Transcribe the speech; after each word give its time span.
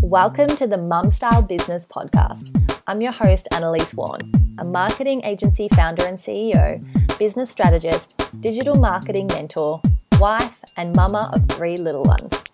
Welcome 0.00 0.48
to 0.56 0.66
the 0.66 0.76
Mum 0.76 1.10
Style 1.10 1.40
Business 1.40 1.86
Podcast. 1.86 2.50
I'm 2.86 3.00
your 3.00 3.12
host, 3.12 3.48
Annalise 3.52 3.94
Warren, 3.94 4.56
a 4.58 4.64
marketing 4.64 5.24
agency 5.24 5.68
founder 5.68 6.04
and 6.04 6.18
CEO, 6.18 6.84
business 7.18 7.50
strategist, 7.50 8.20
digital 8.42 8.74
marketing 8.74 9.26
mentor, 9.28 9.80
wife, 10.20 10.60
and 10.76 10.94
mama 10.94 11.30
of 11.32 11.46
three 11.48 11.78
little 11.78 12.02
ones. 12.02 12.44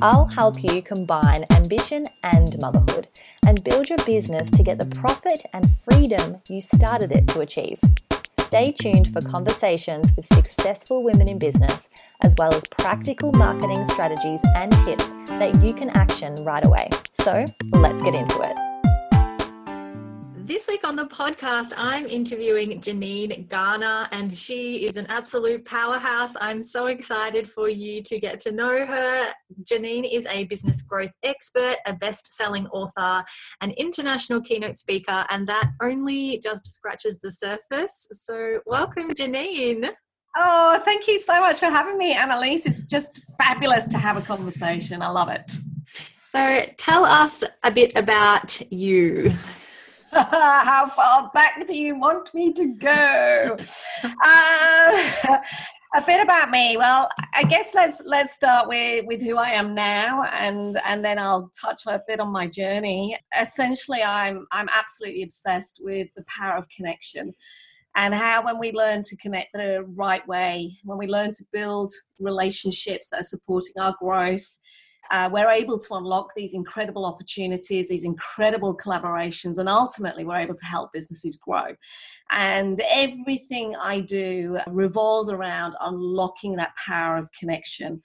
I'll 0.00 0.26
help 0.26 0.62
you 0.62 0.82
combine 0.82 1.46
ambition 1.50 2.04
and 2.22 2.54
motherhood 2.60 3.08
and 3.44 3.64
build 3.64 3.88
your 3.88 3.98
business 4.04 4.48
to 4.52 4.62
get 4.62 4.78
the 4.78 4.94
profit 5.00 5.42
and 5.52 5.68
freedom 5.90 6.40
you 6.48 6.60
started 6.60 7.10
it 7.10 7.26
to 7.28 7.40
achieve. 7.40 7.80
Stay 8.46 8.70
tuned 8.70 9.12
for 9.12 9.20
conversations 9.22 10.12
with 10.14 10.24
successful 10.32 11.02
women 11.02 11.28
in 11.28 11.36
business, 11.36 11.90
as 12.22 12.32
well 12.38 12.54
as 12.54 12.62
practical 12.68 13.32
marketing 13.32 13.84
strategies 13.86 14.40
and 14.54 14.70
tips 14.84 15.08
that 15.26 15.60
you 15.66 15.74
can 15.74 15.90
action 15.90 16.32
right 16.44 16.64
away. 16.64 16.88
So 17.14 17.44
let's 17.72 18.00
get 18.02 18.14
into 18.14 18.40
it. 18.42 18.75
This 20.46 20.68
week 20.68 20.86
on 20.86 20.94
the 20.94 21.06
podcast, 21.06 21.72
I'm 21.76 22.06
interviewing 22.06 22.80
Janine 22.80 23.48
Garner, 23.48 24.06
and 24.12 24.38
she 24.38 24.86
is 24.86 24.96
an 24.96 25.04
absolute 25.08 25.64
powerhouse. 25.64 26.34
I'm 26.40 26.62
so 26.62 26.86
excited 26.86 27.50
for 27.50 27.68
you 27.68 28.00
to 28.02 28.20
get 28.20 28.38
to 28.40 28.52
know 28.52 28.86
her. 28.86 29.32
Janine 29.64 30.08
is 30.08 30.24
a 30.26 30.44
business 30.44 30.82
growth 30.82 31.10
expert, 31.24 31.78
a 31.84 31.94
best 31.94 32.32
selling 32.32 32.68
author, 32.68 33.24
an 33.60 33.72
international 33.72 34.40
keynote 34.40 34.78
speaker, 34.78 35.26
and 35.30 35.48
that 35.48 35.72
only 35.82 36.38
just 36.38 36.64
scratches 36.72 37.18
the 37.18 37.32
surface. 37.32 38.06
So, 38.12 38.60
welcome, 38.66 39.10
Janine. 39.14 39.90
Oh, 40.36 40.80
thank 40.84 41.08
you 41.08 41.18
so 41.18 41.40
much 41.40 41.58
for 41.58 41.66
having 41.66 41.98
me, 41.98 42.14
Annalise. 42.14 42.66
It's 42.66 42.84
just 42.84 43.20
fabulous 43.36 43.88
to 43.88 43.98
have 43.98 44.16
a 44.16 44.22
conversation. 44.22 45.02
I 45.02 45.08
love 45.08 45.28
it. 45.28 45.50
So, 46.30 46.62
tell 46.76 47.04
us 47.04 47.42
a 47.64 47.70
bit 47.72 47.90
about 47.96 48.60
you. 48.70 49.34
How 50.12 50.88
far 50.88 51.30
back 51.34 51.66
do 51.66 51.76
you 51.76 51.98
want 51.98 52.32
me 52.32 52.52
to 52.52 52.66
go? 52.74 53.56
uh, 54.04 55.02
a 55.94 56.02
bit 56.06 56.22
about 56.22 56.50
me. 56.50 56.76
Well, 56.76 57.08
I 57.34 57.42
guess 57.42 57.74
let's 57.74 58.02
let's 58.04 58.32
start 58.32 58.68
with 58.68 59.04
with 59.06 59.20
who 59.20 59.36
I 59.36 59.50
am 59.50 59.74
now, 59.74 60.22
and 60.32 60.80
and 60.84 61.04
then 61.04 61.18
I'll 61.18 61.50
touch 61.60 61.82
a 61.86 62.00
bit 62.06 62.20
on 62.20 62.30
my 62.30 62.46
journey. 62.46 63.18
Essentially, 63.40 64.02
I'm 64.02 64.46
I'm 64.52 64.68
absolutely 64.72 65.24
obsessed 65.24 65.80
with 65.82 66.08
the 66.16 66.24
power 66.28 66.56
of 66.56 66.68
connection 66.68 67.34
and 67.96 68.14
how 68.14 68.44
when 68.44 68.58
we 68.58 68.72
learn 68.72 69.02
to 69.02 69.16
connect 69.16 69.48
the 69.54 69.84
right 69.96 70.26
way 70.28 70.70
when 70.84 70.98
we 70.98 71.06
learn 71.06 71.32
to 71.32 71.44
build 71.52 71.90
relationships 72.20 73.08
that 73.08 73.20
are 73.20 73.24
supporting 73.24 73.72
our 73.80 73.94
growth 74.00 74.58
uh, 75.10 75.28
we're 75.32 75.50
able 75.50 75.78
to 75.78 75.94
unlock 75.94 76.32
these 76.34 76.54
incredible 76.54 77.04
opportunities, 77.04 77.88
these 77.88 78.04
incredible 78.04 78.76
collaborations, 78.76 79.58
and 79.58 79.68
ultimately 79.68 80.24
we're 80.24 80.38
able 80.38 80.54
to 80.54 80.64
help 80.64 80.92
businesses 80.92 81.36
grow. 81.36 81.74
And 82.30 82.80
everything 82.90 83.76
I 83.76 84.00
do 84.00 84.58
revolves 84.66 85.30
around 85.30 85.76
unlocking 85.80 86.56
that 86.56 86.74
power 86.76 87.18
of 87.18 87.30
connection. 87.38 88.02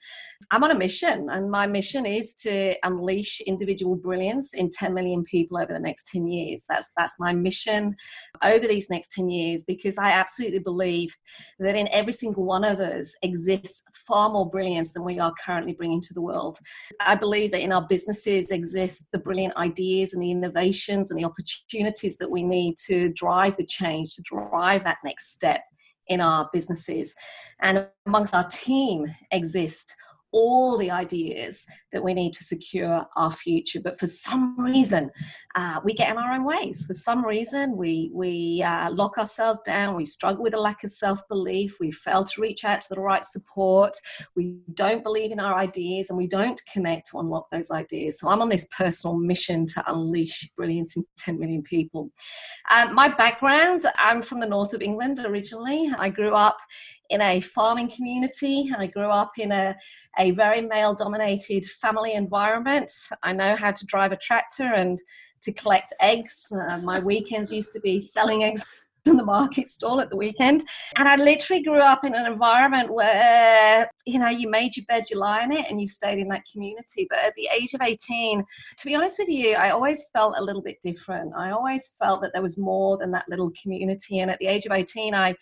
I'm 0.50 0.62
on 0.62 0.70
a 0.70 0.78
mission, 0.78 1.28
and 1.30 1.50
my 1.50 1.66
mission 1.66 2.06
is 2.06 2.34
to 2.36 2.74
unleash 2.84 3.40
individual 3.40 3.96
brilliance 3.96 4.54
in 4.54 4.70
10 4.70 4.94
million 4.94 5.24
people 5.24 5.58
over 5.58 5.72
the 5.72 5.80
next 5.80 6.08
10 6.08 6.26
years. 6.26 6.64
That's 6.68 6.92
that's 6.96 7.18
my 7.18 7.32
mission 7.32 7.96
over 8.42 8.66
these 8.66 8.90
next 8.90 9.12
10 9.12 9.28
years 9.28 9.64
because 9.64 9.98
I 9.98 10.10
absolutely 10.10 10.60
believe 10.60 11.16
that 11.58 11.76
in 11.76 11.88
every 11.88 12.12
single 12.12 12.44
one 12.44 12.64
of 12.64 12.78
us 12.78 13.14
exists 13.22 13.82
far 14.06 14.30
more 14.30 14.48
brilliance 14.48 14.92
than 14.92 15.04
we 15.04 15.18
are 15.18 15.32
currently 15.44 15.72
bringing 15.72 16.00
to 16.02 16.14
the 16.14 16.22
world. 16.22 16.58
I 17.00 17.14
believe 17.14 17.50
that 17.52 17.60
in 17.60 17.72
our 17.72 17.86
businesses 17.88 18.50
exist 18.50 19.08
the 19.12 19.18
brilliant 19.18 19.56
ideas 19.56 20.12
and 20.12 20.22
the 20.22 20.30
innovations 20.30 21.10
and 21.10 21.18
the 21.18 21.24
opportunities 21.24 22.16
that 22.18 22.30
we 22.30 22.42
need 22.42 22.76
to 22.86 23.10
drive 23.10 23.56
the 23.56 23.66
change, 23.66 24.14
to 24.14 24.22
drive 24.22 24.84
that 24.84 24.98
next 25.04 25.32
step 25.32 25.62
in 26.08 26.20
our 26.20 26.48
businesses. 26.52 27.14
And 27.60 27.86
amongst 28.06 28.34
our 28.34 28.46
team 28.48 29.06
exist 29.30 29.94
all 30.32 30.78
the 30.78 30.90
ideas 30.90 31.66
that 31.92 32.02
we 32.02 32.14
need 32.14 32.32
to 32.32 32.42
secure 32.42 33.06
our 33.16 33.30
future. 33.30 33.80
But 33.80 33.98
for 33.98 34.06
some 34.06 34.58
reason, 34.58 35.10
uh, 35.54 35.80
we 35.84 35.94
get 35.94 36.10
in 36.10 36.18
our 36.18 36.32
own 36.32 36.44
ways. 36.44 36.84
For 36.86 36.94
some 36.94 37.24
reason, 37.24 37.76
we 37.76 38.10
we 38.14 38.62
uh, 38.62 38.90
lock 38.90 39.18
ourselves 39.18 39.60
down. 39.64 39.94
We 39.94 40.06
struggle 40.06 40.42
with 40.42 40.54
a 40.54 40.60
lack 40.60 40.82
of 40.84 40.90
self 40.90 41.20
belief. 41.28 41.76
We 41.78 41.90
fail 41.92 42.24
to 42.24 42.40
reach 42.40 42.64
out 42.64 42.80
to 42.82 42.88
the 42.90 43.00
right 43.00 43.24
support. 43.24 43.94
We 44.34 44.56
don't 44.74 45.04
believe 45.04 45.32
in 45.32 45.40
our 45.40 45.54
ideas, 45.54 46.08
and 46.08 46.16
we 46.16 46.26
don't 46.26 46.60
connect 46.72 47.10
to 47.10 47.18
unlock 47.18 47.50
those 47.50 47.70
ideas. 47.70 48.18
So 48.18 48.28
I'm 48.28 48.42
on 48.42 48.48
this 48.48 48.66
personal 48.76 49.16
mission 49.16 49.66
to 49.66 49.84
unleash 49.86 50.50
brilliance 50.56 50.96
in 50.96 51.04
10 51.18 51.38
million 51.38 51.62
people. 51.62 52.10
Um, 52.70 52.94
my 52.94 53.08
background: 53.08 53.82
I'm 53.98 54.22
from 54.22 54.40
the 54.40 54.46
north 54.46 54.72
of 54.72 54.82
England 54.82 55.20
originally. 55.24 55.90
I 55.98 56.08
grew 56.08 56.34
up 56.34 56.56
in 57.10 57.20
a 57.20 57.40
farming 57.40 57.90
community. 57.90 58.70
I 58.76 58.86
grew 58.86 59.10
up 59.10 59.32
in 59.38 59.52
a, 59.52 59.76
a 60.18 60.30
very 60.32 60.62
male 60.62 60.94
dominated 60.94 61.66
family 61.66 62.14
environment. 62.14 62.90
I 63.22 63.32
know 63.32 63.56
how 63.56 63.70
to 63.70 63.86
drive 63.86 64.12
a 64.12 64.16
tractor 64.16 64.72
and 64.72 64.98
to 65.42 65.52
collect 65.52 65.92
eggs. 66.00 66.46
Uh, 66.52 66.78
my 66.78 67.00
weekends 67.00 67.52
used 67.52 67.72
to 67.72 67.80
be 67.80 68.06
selling 68.06 68.44
eggs 68.44 68.64
in 69.04 69.16
the 69.16 69.24
market 69.24 69.66
stall 69.66 70.00
at 70.00 70.10
the 70.10 70.16
weekend. 70.16 70.62
And 70.96 71.08
I 71.08 71.16
literally 71.16 71.62
grew 71.62 71.80
up 71.80 72.04
in 72.04 72.14
an 72.14 72.24
environment 72.24 72.94
where, 72.94 73.90
you 74.06 74.18
know, 74.18 74.28
you 74.28 74.48
made 74.48 74.76
your 74.76 74.86
bed, 74.86 75.10
you 75.10 75.18
lie 75.18 75.42
in 75.42 75.50
it, 75.50 75.66
and 75.68 75.80
you 75.80 75.88
stayed 75.88 76.20
in 76.20 76.28
that 76.28 76.44
community. 76.50 77.06
But 77.10 77.18
at 77.18 77.34
the 77.34 77.48
age 77.52 77.74
of 77.74 77.82
18, 77.82 78.44
to 78.78 78.86
be 78.86 78.94
honest 78.94 79.18
with 79.18 79.28
you, 79.28 79.54
I 79.54 79.70
always 79.70 80.06
felt 80.12 80.36
a 80.38 80.44
little 80.44 80.62
bit 80.62 80.80
different. 80.80 81.32
I 81.36 81.50
always 81.50 81.94
felt 81.98 82.22
that 82.22 82.32
there 82.32 82.42
was 82.42 82.58
more 82.58 82.96
than 82.96 83.10
that 83.10 83.28
little 83.28 83.50
community. 83.60 84.20
And 84.20 84.30
at 84.30 84.38
the 84.38 84.46
age 84.46 84.66
of 84.66 84.72
18, 84.72 85.14
I 85.14 85.34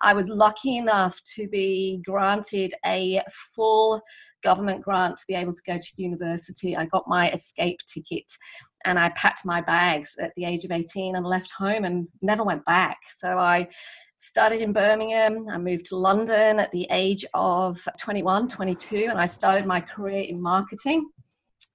I 0.00 0.14
was 0.14 0.28
lucky 0.28 0.76
enough 0.76 1.20
to 1.36 1.48
be 1.48 2.00
granted 2.04 2.74
a 2.84 3.22
full 3.54 4.00
government 4.42 4.82
grant 4.82 5.16
to 5.18 5.24
be 5.26 5.34
able 5.34 5.52
to 5.52 5.62
go 5.66 5.78
to 5.78 5.88
university. 5.96 6.76
I 6.76 6.86
got 6.86 7.08
my 7.08 7.30
escape 7.30 7.80
ticket 7.86 8.32
and 8.84 8.98
I 8.98 9.10
packed 9.10 9.44
my 9.44 9.60
bags 9.60 10.16
at 10.20 10.32
the 10.36 10.44
age 10.44 10.64
of 10.64 10.70
18 10.70 11.16
and 11.16 11.26
left 11.26 11.50
home 11.50 11.84
and 11.84 12.06
never 12.22 12.44
went 12.44 12.64
back. 12.64 12.98
So 13.16 13.38
I 13.38 13.68
started 14.16 14.60
in 14.60 14.72
Birmingham. 14.72 15.46
I 15.50 15.58
moved 15.58 15.86
to 15.86 15.96
London 15.96 16.60
at 16.60 16.70
the 16.72 16.86
age 16.90 17.24
of 17.34 17.80
21, 17.98 18.48
22, 18.48 19.06
and 19.10 19.18
I 19.18 19.26
started 19.26 19.66
my 19.66 19.80
career 19.80 20.22
in 20.22 20.40
marketing. 20.40 21.08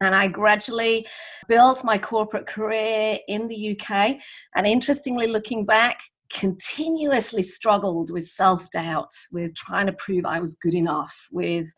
And 0.02 0.14
I 0.14 0.28
gradually 0.28 1.08
built 1.48 1.86
my 1.86 1.98
corporate 1.98 2.48
career 2.48 3.20
in 3.28 3.48
the 3.48 3.78
UK. 3.78 4.18
And 4.56 4.68
interestingly, 4.68 5.28
looking 5.28 5.66
back, 5.66 6.02
continuously 6.32 7.42
struggled 7.42 8.12
with 8.12 8.26
self 8.26 8.70
doubt, 8.72 9.12
with 9.32 9.56
trying 9.56 9.88
to 9.88 9.94
prove 9.94 10.26
I 10.26 10.40
was 10.40 10.56
good 10.56 10.74
enough, 10.74 11.28
with 11.32 11.72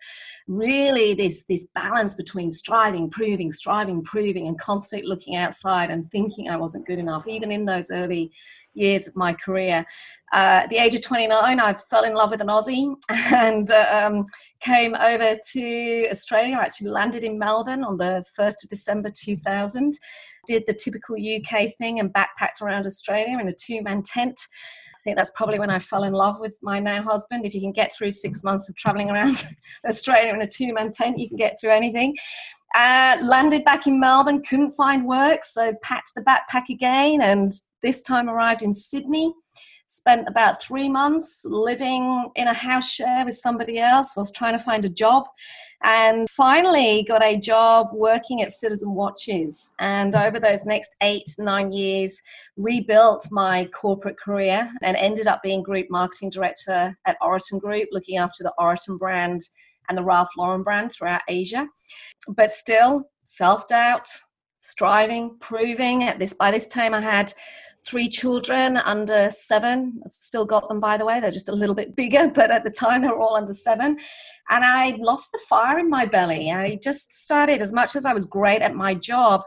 really 0.47 1.13
this, 1.13 1.43
this 1.49 1.67
balance 1.75 2.15
between 2.15 2.51
striving, 2.51 3.09
proving, 3.09 3.51
striving, 3.51 4.03
proving, 4.03 4.47
and 4.47 4.59
constantly 4.59 5.07
looking 5.07 5.35
outside 5.35 5.91
and 5.91 6.09
thinking 6.11 6.49
I 6.49 6.57
wasn't 6.57 6.87
good 6.87 6.99
enough, 6.99 7.27
even 7.27 7.51
in 7.51 7.65
those 7.65 7.91
early 7.91 8.31
years 8.75 9.07
of 9.07 9.15
my 9.15 9.33
career. 9.33 9.85
Uh, 10.33 10.61
at 10.63 10.69
the 10.69 10.77
age 10.77 10.93
of 10.93 11.01
29, 11.01 11.59
I 11.59 11.73
fell 11.73 12.03
in 12.03 12.13
love 12.13 12.31
with 12.31 12.41
an 12.41 12.47
Aussie 12.47 12.95
and 13.09 13.71
um, 13.71 14.25
came 14.59 14.95
over 14.95 15.37
to 15.53 16.07
Australia. 16.09 16.57
I 16.57 16.63
actually 16.63 16.89
landed 16.89 17.23
in 17.23 17.39
Melbourne 17.39 17.83
on 17.83 17.97
the 17.97 18.23
1st 18.37 18.63
of 18.63 18.69
December 18.69 19.09
2000 19.09 19.93
did 20.45 20.63
the 20.67 20.73
typical 20.73 21.15
UK 21.15 21.73
thing 21.77 21.99
and 21.99 22.13
backpacked 22.13 22.61
around 22.61 22.85
Australia 22.85 23.37
in 23.39 23.47
a 23.47 23.53
two 23.53 23.81
man 23.81 24.03
tent. 24.03 24.39
I 24.95 24.99
think 25.03 25.17
that's 25.17 25.31
probably 25.35 25.59
when 25.59 25.69
I 25.69 25.77
fell 25.77 26.03
in 26.03 26.13
love 26.13 26.39
with 26.39 26.57
my 26.63 26.79
now 26.79 27.03
husband. 27.03 27.45
If 27.45 27.53
you 27.53 27.61
can 27.61 27.71
get 27.71 27.93
through 27.95 28.11
six 28.11 28.43
months 28.43 28.69
of 28.69 28.75
traveling 28.75 29.11
around 29.11 29.43
Australia 29.87 30.33
in 30.33 30.41
a 30.41 30.47
two 30.47 30.73
man 30.73 30.91
tent, 30.91 31.19
you 31.19 31.27
can 31.27 31.37
get 31.37 31.59
through 31.59 31.71
anything. 31.71 32.15
Uh, 32.75 33.17
landed 33.23 33.63
back 33.63 33.87
in 33.87 34.01
Melbourne, 34.01 34.43
couldn't 34.43 34.73
find 34.73 35.05
work, 35.05 35.45
so 35.45 35.73
packed 35.81 36.11
the 36.13 36.21
backpack 36.21 36.67
again, 36.69 37.21
and 37.21 37.53
this 37.81 38.01
time 38.01 38.29
arrived 38.29 38.63
in 38.63 38.73
Sydney. 38.73 39.33
Spent 39.87 40.27
about 40.27 40.61
three 40.61 40.89
months 40.89 41.45
living 41.45 42.29
in 42.35 42.47
a 42.47 42.53
house 42.53 42.89
share 42.89 43.23
with 43.23 43.37
somebody 43.37 43.79
else 43.79 44.17
was 44.17 44.29
trying 44.29 44.57
to 44.57 44.63
find 44.63 44.83
a 44.83 44.89
job 44.89 45.23
and 45.83 46.29
finally 46.29 47.05
got 47.07 47.23
a 47.23 47.37
job 47.37 47.87
working 47.93 48.41
at 48.41 48.51
citizen 48.51 48.93
watches 48.93 49.73
and 49.79 50.15
over 50.15 50.39
those 50.39 50.65
next 50.65 50.95
eight 51.01 51.29
nine 51.37 51.71
years 51.71 52.19
rebuilt 52.57 53.27
my 53.31 53.69
corporate 53.73 54.19
career 54.19 54.69
and 54.81 54.97
ended 54.97 55.27
up 55.27 55.41
being 55.43 55.61
group 55.61 55.85
marketing 55.89 56.31
director 56.31 56.97
at 57.05 57.17
Oroton 57.21 57.61
Group 57.61 57.87
looking 57.91 58.17
after 58.17 58.43
the 58.43 58.53
Oroton 58.59 58.97
brand 58.97 59.41
and 59.89 59.97
the 59.97 60.03
ralph 60.03 60.29
lauren 60.37 60.63
brand 60.63 60.91
throughout 60.91 61.21
asia 61.27 61.67
but 62.29 62.51
still 62.51 63.03
self-doubt 63.25 64.07
striving 64.59 65.37
proving 65.39 66.03
at 66.03 66.19
this 66.19 66.33
by 66.33 66.51
this 66.51 66.67
time 66.67 66.93
i 66.93 67.01
had 67.01 67.31
three 67.85 68.09
children 68.09 68.77
under 68.77 69.29
seven. 69.29 70.01
I've 70.05 70.11
still 70.11 70.45
got 70.45 70.67
them, 70.67 70.79
by 70.79 70.97
the 70.97 71.05
way. 71.05 71.19
They're 71.19 71.31
just 71.31 71.49
a 71.49 71.55
little 71.55 71.75
bit 71.75 71.95
bigger, 71.95 72.31
but 72.33 72.51
at 72.51 72.63
the 72.63 72.71
time 72.71 73.01
they 73.01 73.07
were 73.07 73.19
all 73.19 73.35
under 73.35 73.53
seven. 73.53 73.97
And 74.49 74.65
I 74.65 74.95
lost 74.99 75.31
the 75.31 75.39
fire 75.47 75.79
in 75.79 75.89
my 75.89 76.05
belly. 76.05 76.51
I 76.51 76.77
just 76.81 77.13
started, 77.13 77.61
as 77.61 77.73
much 77.73 77.95
as 77.95 78.05
I 78.05 78.13
was 78.13 78.25
great 78.25 78.61
at 78.61 78.75
my 78.75 78.93
job 78.93 79.41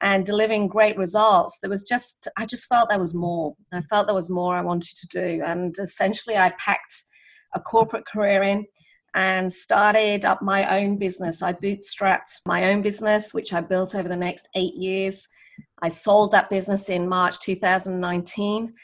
and 0.00 0.24
delivering 0.24 0.68
great 0.68 0.96
results, 0.96 1.58
there 1.60 1.70
was 1.70 1.82
just, 1.82 2.26
I 2.36 2.46
just 2.46 2.66
felt 2.66 2.88
there 2.88 2.98
was 2.98 3.14
more. 3.14 3.54
I 3.72 3.80
felt 3.82 4.06
there 4.06 4.14
was 4.14 4.30
more 4.30 4.56
I 4.56 4.62
wanted 4.62 4.96
to 4.96 5.08
do. 5.08 5.42
And 5.44 5.74
essentially, 5.78 6.36
I 6.36 6.50
packed 6.58 6.94
a 7.54 7.60
corporate 7.60 8.06
career 8.06 8.42
in 8.42 8.66
and 9.14 9.52
started 9.52 10.24
up 10.24 10.42
my 10.42 10.80
own 10.80 10.96
business. 10.96 11.42
I 11.42 11.52
bootstrapped 11.52 12.40
my 12.46 12.70
own 12.70 12.82
business, 12.82 13.34
which 13.34 13.52
I 13.52 13.60
built 13.60 13.94
over 13.94 14.08
the 14.08 14.16
next 14.16 14.48
eight 14.54 14.74
years. 14.74 15.28
I 15.82 15.88
sold 15.88 16.32
that 16.32 16.50
business 16.50 16.88
in 16.88 17.08
March 17.08 17.38
2019. 17.40 18.74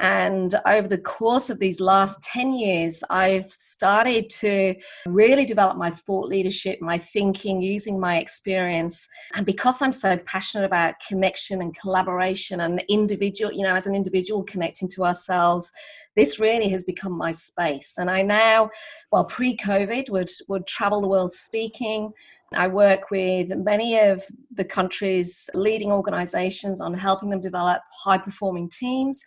And 0.00 0.54
over 0.64 0.88
the 0.88 0.96
course 0.96 1.50
of 1.50 1.58
these 1.58 1.78
last 1.78 2.22
10 2.22 2.54
years, 2.54 3.04
I've 3.10 3.54
started 3.58 4.30
to 4.30 4.74
really 5.06 5.44
develop 5.44 5.76
my 5.76 5.90
thought 5.90 6.26
leadership, 6.26 6.80
my 6.80 6.96
thinking, 6.96 7.60
using 7.60 8.00
my 8.00 8.16
experience. 8.16 9.06
And 9.34 9.44
because 9.44 9.82
I'm 9.82 9.92
so 9.92 10.16
passionate 10.16 10.64
about 10.64 10.94
connection 11.06 11.60
and 11.60 11.78
collaboration 11.78 12.60
and 12.60 12.82
individual, 12.88 13.52
you 13.52 13.62
know, 13.62 13.74
as 13.74 13.86
an 13.86 13.94
individual 13.94 14.42
connecting 14.42 14.88
to 14.88 15.04
ourselves, 15.04 15.70
this 16.16 16.38
really 16.38 16.68
has 16.68 16.84
become 16.84 17.12
my 17.12 17.30
space. 17.30 17.94
And 17.98 18.10
I 18.10 18.22
now, 18.22 18.70
well, 19.12 19.24
pre 19.24 19.56
COVID, 19.56 20.10
would, 20.10 20.30
would 20.48 20.66
travel 20.66 21.00
the 21.00 21.08
world 21.08 21.32
speaking. 21.32 22.12
I 22.52 22.66
work 22.66 23.10
with 23.10 23.54
many 23.56 23.98
of 23.98 24.24
the 24.50 24.64
country's 24.64 25.48
leading 25.54 25.92
organizations 25.92 26.80
on 26.80 26.94
helping 26.94 27.30
them 27.30 27.40
develop 27.40 27.80
high 28.02 28.18
performing 28.18 28.68
teams. 28.68 29.22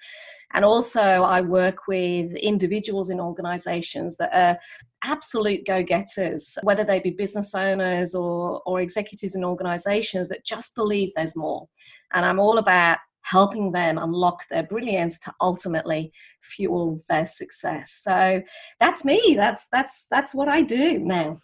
And 0.53 0.63
also, 0.63 1.01
I 1.01 1.41
work 1.41 1.88
with 1.88 2.33
individuals 2.35 3.09
in 3.09 3.19
organizations 3.19 4.18
that 4.18 4.29
are 4.33 4.59
absolute 5.03 5.65
go 5.65 5.83
getters, 5.83 6.57
whether 6.63 6.83
they 6.83 7.00
be 7.00 7.09
business 7.09 7.56
owners 7.56 8.13
or, 8.13 8.62
or 8.65 8.79
executives 8.79 9.36
in 9.36 9.44
organizations 9.44 10.29
that 10.29 10.45
just 10.45 10.75
believe 10.75 11.12
there's 11.15 11.36
more. 11.36 11.68
And 12.13 12.24
I'm 12.25 12.39
all 12.39 12.59
about 12.59 13.00
helping 13.24 13.72
them 13.72 13.98
unlock 13.98 14.48
their 14.48 14.64
brilliance 14.64 15.18
to 15.20 15.34
ultimately 15.42 16.12
fuel 16.42 17.00
their 17.10 17.25
success. 17.25 18.00
So 18.02 18.42
that's 18.80 19.04
me. 19.04 19.34
That's 19.36 19.68
that's 19.72 20.08
that's 20.10 20.36
what 20.36 20.48
I 20.48 20.62
do 20.62 21.00
now. 21.00 21.40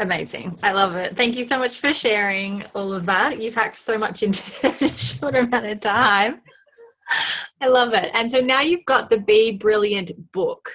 Amazing. 0.00 0.58
I 0.62 0.72
love 0.72 0.96
it. 0.96 1.16
Thank 1.16 1.36
you 1.36 1.44
so 1.44 1.58
much 1.58 1.78
for 1.78 1.92
sharing 1.92 2.64
all 2.74 2.92
of 2.92 3.06
that. 3.06 3.40
You've 3.40 3.54
hacked 3.54 3.78
so 3.78 3.98
much 3.98 4.22
into 4.22 4.42
a 4.84 4.88
short 4.88 5.36
amount 5.36 5.66
of 5.66 5.80
time. 5.80 6.40
I 7.60 7.68
love 7.68 7.92
it. 7.92 8.10
And 8.14 8.30
so 8.30 8.40
now 8.40 8.60
you've 8.60 8.86
got 8.86 9.10
the 9.10 9.18
Be 9.18 9.52
Brilliant 9.52 10.10
book. 10.32 10.70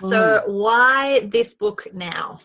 So, 0.00 0.42
mm. 0.46 0.48
why 0.48 1.20
this 1.26 1.54
book 1.54 1.88
now? 1.92 2.38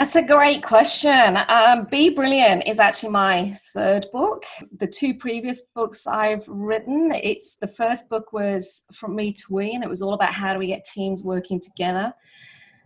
That's 0.00 0.16
a 0.16 0.22
great 0.22 0.62
question. 0.62 1.38
Um, 1.48 1.84
Be 1.90 2.08
Brilliant 2.08 2.66
is 2.66 2.80
actually 2.80 3.10
my 3.10 3.54
third 3.74 4.06
book. 4.14 4.44
The 4.78 4.86
two 4.86 5.12
previous 5.12 5.64
books 5.74 6.06
I've 6.06 6.42
written, 6.48 7.12
it's 7.12 7.56
the 7.56 7.66
first 7.66 8.08
book 8.08 8.32
was 8.32 8.86
From 8.94 9.14
Me 9.14 9.30
to 9.34 9.44
We, 9.50 9.74
and 9.74 9.84
it 9.84 9.90
was 9.90 10.00
all 10.00 10.14
about 10.14 10.32
how 10.32 10.54
do 10.54 10.58
we 10.58 10.68
get 10.68 10.86
teams 10.86 11.22
working 11.22 11.60
together. 11.60 12.14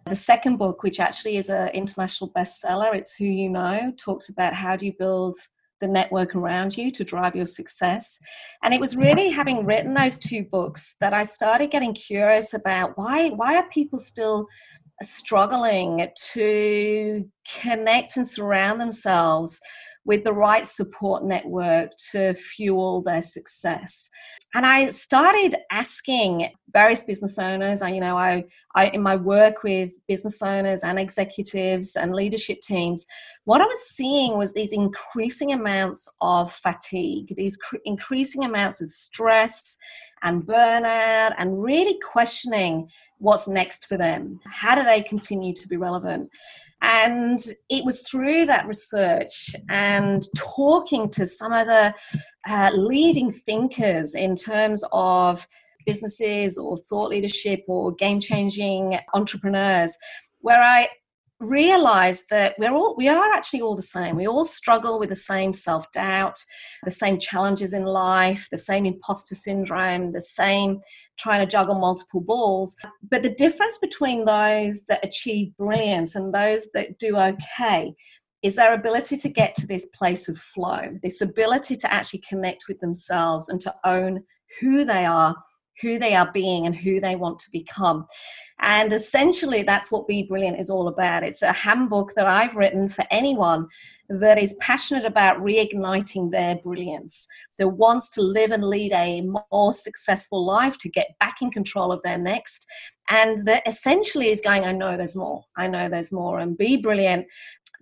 The 0.06 0.16
second 0.16 0.56
book, 0.56 0.82
which 0.82 0.99
actually 0.99 1.37
is 1.37 1.50
an 1.50 1.69
international 1.69 2.32
bestseller, 2.32 2.93
it's 2.93 3.14
Who 3.14 3.26
You 3.26 3.49
Know, 3.49 3.93
talks 3.96 4.28
about 4.28 4.52
how 4.52 4.75
do 4.75 4.84
you 4.84 4.93
build 4.99 5.37
the 5.81 5.87
network 5.87 6.34
around 6.34 6.76
you 6.76 6.90
to 6.90 7.05
drive 7.05 7.37
your 7.37 7.46
success. 7.46 8.19
And 8.64 8.75
it 8.75 8.81
was 8.81 8.96
really 8.96 9.31
having 9.31 9.64
written 9.64 9.94
those 9.94 10.19
two 10.19 10.44
books 10.44 10.96
that 11.00 11.14
I 11.14 11.22
started 11.22 11.70
getting 11.70 11.94
curious 11.94 12.55
about 12.55 12.96
why 12.96 13.28
why 13.31 13.56
are 13.56 13.69
people 13.69 13.99
still 13.99 14.49
struggling 15.04 16.08
to 16.32 17.24
connect 17.62 18.16
and 18.16 18.26
surround 18.26 18.80
themselves 18.80 19.60
with 20.04 20.22
the 20.24 20.32
right 20.32 20.66
support 20.66 21.24
network 21.24 21.90
to 22.12 22.34
fuel 22.34 23.02
their 23.02 23.22
success. 23.22 24.10
And 24.54 24.66
I 24.66 24.90
started 24.90 25.56
asking 25.72 26.50
various 26.72 27.02
business 27.02 27.38
owners, 27.38 27.80
I, 27.80 27.88
you 27.88 28.00
know, 28.00 28.16
I, 28.16 28.44
I, 28.74 28.88
in 28.88 29.02
my 29.02 29.16
work 29.16 29.62
with 29.62 29.92
business 30.06 30.42
owners 30.42 30.82
and 30.82 30.98
executives 30.98 31.96
and 31.96 32.14
leadership 32.14 32.60
teams, 32.60 33.06
what 33.44 33.62
I 33.62 33.66
was 33.66 33.88
seeing 33.88 34.36
was 34.36 34.52
these 34.52 34.72
increasing 34.72 35.52
amounts 35.52 36.08
of 36.20 36.52
fatigue, 36.52 37.34
these 37.36 37.56
cr- 37.56 37.76
increasing 37.84 38.44
amounts 38.44 38.82
of 38.82 38.90
stress 38.90 39.76
and 40.24 40.42
burnout, 40.42 41.34
and 41.38 41.62
really 41.62 41.98
questioning 42.00 42.88
what's 43.18 43.46
next 43.46 43.86
for 43.86 43.96
them. 43.96 44.40
How 44.50 44.74
do 44.74 44.82
they 44.82 45.02
continue 45.02 45.54
to 45.54 45.68
be 45.68 45.76
relevant? 45.76 46.28
And 46.82 47.38
it 47.70 47.84
was 47.84 48.02
through 48.02 48.46
that 48.46 48.66
research 48.66 49.54
and 49.70 50.22
talking 50.36 51.08
to 51.10 51.24
some 51.24 51.52
of 51.52 51.66
the 51.66 51.94
uh, 52.46 52.70
leading 52.74 53.30
thinkers 53.30 54.14
in 54.14 54.34
terms 54.36 54.84
of 54.92 55.46
businesses 55.86 56.58
or 56.58 56.76
thought 56.76 57.10
leadership 57.10 57.60
or 57.68 57.94
game 57.94 58.20
changing 58.20 58.98
entrepreneurs, 59.14 59.96
where 60.40 60.62
I 60.62 60.88
realize 61.44 62.26
that 62.26 62.55
we're 62.58 62.73
all 62.73 62.94
we 62.96 63.08
are 63.08 63.32
actually 63.32 63.61
all 63.61 63.76
the 63.76 63.82
same 63.82 64.17
we 64.17 64.26
all 64.26 64.44
struggle 64.44 64.99
with 64.99 65.08
the 65.08 65.17
same 65.17 65.52
self-doubt 65.52 66.38
the 66.85 66.91
same 66.91 67.19
challenges 67.19 67.73
in 67.73 67.85
life 67.85 68.49
the 68.50 68.58
same 68.58 68.87
imposter 68.87 69.35
syndrome 69.35 70.12
the 70.12 70.20
same 70.20 70.81
trying 71.19 71.41
to 71.41 71.50
juggle 71.50 71.79
multiple 71.79 72.20
balls 72.20 72.76
but 73.11 73.23
the 73.23 73.35
difference 73.35 73.79
between 73.79 74.25
those 74.25 74.85
that 74.87 75.05
achieve 75.05 75.56
brilliance 75.56 76.14
and 76.14 76.35
those 76.35 76.67
that 76.75 76.99
do 76.99 77.17
okay 77.17 77.94
is 78.43 78.56
their 78.56 78.75
ability 78.75 79.17
to 79.17 79.29
get 79.29 79.55
to 79.55 79.67
this 79.67 79.87
place 79.94 80.29
of 80.29 80.37
flow 80.37 80.99
this 81.02 81.20
ability 81.20 81.76
to 81.76 81.93
actually 81.93 82.23
connect 82.29 82.64
with 82.69 82.81
themselves 82.81 83.49
and 83.49 83.61
to 83.61 83.75
own 83.85 84.23
who 84.61 84.85
they 84.85 85.05
are 85.05 85.37
who 85.81 85.99
they 85.99 86.14
are 86.14 86.31
being 86.32 86.67
and 86.67 86.75
who 86.75 87.00
they 87.00 87.17
want 87.17 87.38
to 87.41 87.50
become. 87.50 88.06
And 88.66 88.94
essentially, 88.94 89.62
that's 89.62 89.93
what 89.93 90.08
Be 90.08 90.22
Brilliant 90.22 90.58
is 90.58 90.70
all 90.70 90.88
about. 90.88 91.22
It's 91.22 91.43
a 91.43 91.52
handbook 91.52 92.14
that 92.14 92.26
I've 92.26 92.56
written 92.56 92.88
for 92.88 93.05
anyone 93.11 93.69
that 94.08 94.38
is 94.38 94.56
passionate 94.58 95.05
about 95.05 95.37
reigniting 95.37 96.31
their 96.31 96.56
brilliance, 96.56 97.26
that 97.58 97.69
wants 97.69 98.08
to 98.14 98.22
live 98.22 98.52
and 98.52 98.64
lead 98.64 98.93
a 98.94 99.20
more 99.52 99.75
successful 99.75 100.46
life, 100.46 100.78
to 100.78 100.88
get 100.88 101.08
back 101.20 101.43
in 101.43 101.50
control 101.50 101.93
of 101.93 102.00
their 102.02 102.16
next. 102.16 102.66
And 103.11 103.37
that 103.44 103.62
essentially 103.66 104.31
is 104.31 104.40
going, 104.40 104.64
I 104.64 104.72
know 104.72 104.96
there's 104.96 105.14
more. 105.14 105.44
I 105.58 105.67
know 105.67 105.90
there's 105.90 106.12
more. 106.12 106.38
And 106.38 106.56
Be 106.56 106.78
Brilliant 106.78 107.26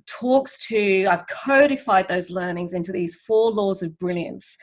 talks 0.08 0.58
to, 0.66 1.06
I've 1.06 1.28
codified 1.28 2.08
those 2.08 2.28
learnings 2.28 2.74
into 2.74 2.90
these 2.90 3.14
four 3.14 3.52
laws 3.52 3.84
of 3.84 3.96
brilliance. 4.00 4.58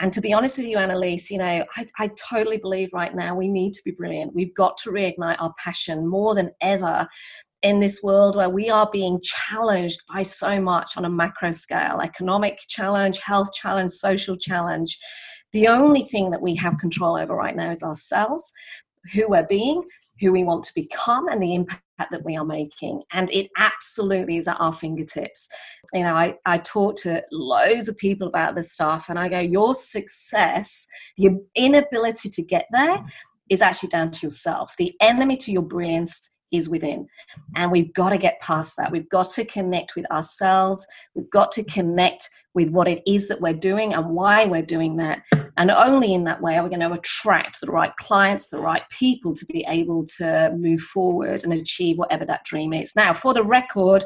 And 0.00 0.12
to 0.12 0.20
be 0.20 0.32
honest 0.32 0.58
with 0.58 0.68
you, 0.68 0.78
Annalise, 0.78 1.30
you 1.30 1.38
know, 1.38 1.64
I, 1.76 1.86
I 1.98 2.08
totally 2.08 2.58
believe 2.58 2.90
right 2.92 3.14
now 3.14 3.34
we 3.34 3.48
need 3.48 3.74
to 3.74 3.82
be 3.84 3.90
brilliant. 3.90 4.34
We've 4.34 4.54
got 4.54 4.78
to 4.78 4.90
reignite 4.90 5.40
our 5.40 5.52
passion 5.62 6.06
more 6.06 6.34
than 6.34 6.52
ever 6.60 7.08
in 7.62 7.80
this 7.80 8.02
world 8.02 8.36
where 8.36 8.48
we 8.48 8.70
are 8.70 8.88
being 8.92 9.20
challenged 9.22 10.00
by 10.08 10.22
so 10.22 10.60
much 10.60 10.96
on 10.96 11.04
a 11.04 11.10
macro 11.10 11.50
scale 11.50 12.00
economic 12.00 12.60
challenge, 12.68 13.18
health 13.18 13.52
challenge, 13.52 13.90
social 13.90 14.36
challenge. 14.36 14.98
The 15.52 15.66
only 15.66 16.02
thing 16.02 16.30
that 16.30 16.42
we 16.42 16.54
have 16.56 16.78
control 16.78 17.16
over 17.16 17.34
right 17.34 17.56
now 17.56 17.72
is 17.72 17.82
ourselves, 17.82 18.52
who 19.12 19.28
we're 19.28 19.46
being, 19.46 19.82
who 20.20 20.32
we 20.32 20.44
want 20.44 20.64
to 20.64 20.74
become 20.74 21.28
and 21.28 21.42
the 21.42 21.54
impact 21.54 21.82
that 22.10 22.24
we 22.24 22.36
are 22.36 22.44
making. 22.44 23.02
And 23.12 23.30
it 23.30 23.50
absolutely 23.56 24.38
is 24.38 24.48
at 24.48 24.60
our 24.60 24.72
fingertips. 24.72 25.48
You 25.92 26.02
know, 26.02 26.14
I, 26.14 26.34
I 26.46 26.58
talk 26.58 26.96
to 26.96 27.22
loads 27.32 27.88
of 27.88 27.98
people 27.98 28.28
about 28.28 28.54
this 28.54 28.72
stuff 28.72 29.08
and 29.08 29.18
I 29.18 29.28
go, 29.28 29.40
your 29.40 29.74
success, 29.74 30.86
the 31.16 31.38
inability 31.54 32.28
to 32.28 32.42
get 32.42 32.66
there 32.70 32.98
mm. 32.98 33.06
is 33.48 33.62
actually 33.62 33.90
down 33.90 34.10
to 34.12 34.26
yourself. 34.26 34.74
The 34.78 34.94
enemy 35.00 35.36
to 35.38 35.52
your 35.52 35.62
brilliance 35.62 36.30
is 36.52 36.68
within. 36.68 37.06
And 37.56 37.70
we've 37.70 37.92
got 37.94 38.10
to 38.10 38.18
get 38.18 38.40
past 38.40 38.76
that. 38.76 38.92
We've 38.92 39.08
got 39.08 39.28
to 39.30 39.44
connect 39.44 39.96
with 39.96 40.10
ourselves. 40.10 40.86
We've 41.14 41.30
got 41.30 41.52
to 41.52 41.64
connect 41.64 42.28
with 42.54 42.70
what 42.70 42.88
it 42.88 43.02
is 43.06 43.28
that 43.28 43.40
we're 43.40 43.52
doing 43.52 43.94
and 43.94 44.10
why 44.10 44.46
we're 44.46 44.62
doing 44.62 44.96
that. 44.96 45.22
And 45.56 45.70
only 45.70 46.14
in 46.14 46.24
that 46.24 46.40
way 46.40 46.56
are 46.56 46.64
we 46.64 46.70
going 46.70 46.80
to 46.80 46.92
attract 46.92 47.60
the 47.60 47.70
right 47.70 47.94
clients, 47.96 48.48
the 48.48 48.58
right 48.58 48.82
people 48.90 49.34
to 49.34 49.46
be 49.46 49.64
able 49.68 50.04
to 50.18 50.52
move 50.56 50.80
forward 50.80 51.44
and 51.44 51.52
achieve 51.52 51.98
whatever 51.98 52.24
that 52.24 52.44
dream 52.44 52.72
is. 52.72 52.96
Now, 52.96 53.12
for 53.12 53.34
the 53.34 53.44
record, 53.44 54.04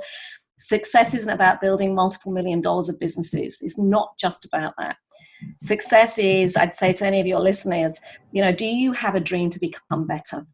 success 0.59 1.15
isn't 1.15 1.33
about 1.33 1.61
building 1.61 1.95
multiple 1.95 2.33
million 2.33 2.61
dollars 2.61 2.89
of 2.89 2.99
businesses, 2.99 3.59
it's 3.61 3.79
not 3.79 4.19
just 4.19 4.45
about 4.45 4.75
that. 4.79 4.97
Success 5.61 6.19
is, 6.19 6.57
I'd 6.57 6.75
say 6.75 6.93
to 6.93 7.07
any 7.07 7.21
of 7.21 7.27
your 7.27 7.41
listeners, 7.41 8.01
you 8.33 8.43
know, 8.43 8.53
do 8.53 8.67
you 8.67 8.93
have 8.93 9.15
a 9.15 9.21
dream 9.21 9.51
to 9.51 9.59
become 9.59 10.07
better? 10.07 10.47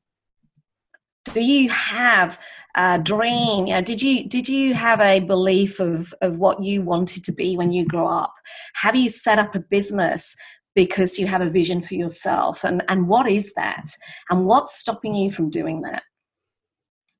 Do 1.32 1.40
you 1.40 1.68
have 1.70 2.40
a 2.76 2.98
dream 2.98 3.66
you 3.66 3.74
know 3.74 3.80
did 3.80 4.00
you 4.00 4.28
did 4.28 4.48
you 4.48 4.74
have 4.74 5.00
a 5.00 5.20
belief 5.20 5.80
of 5.80 6.14
of 6.22 6.36
what 6.36 6.62
you 6.62 6.82
wanted 6.82 7.24
to 7.24 7.32
be 7.32 7.56
when 7.56 7.72
you 7.72 7.84
grew 7.84 8.06
up 8.06 8.34
have 8.74 8.94
you 8.94 9.08
set 9.08 9.38
up 9.38 9.54
a 9.54 9.60
business 9.60 10.36
because 10.78 11.18
you 11.18 11.26
have 11.26 11.40
a 11.40 11.50
vision 11.50 11.82
for 11.82 11.94
yourself. 11.94 12.62
And, 12.62 12.84
and 12.88 13.08
what 13.08 13.28
is 13.28 13.52
that? 13.54 13.86
And 14.30 14.46
what's 14.46 14.78
stopping 14.78 15.12
you 15.12 15.28
from 15.28 15.50
doing 15.50 15.82
that? 15.82 16.04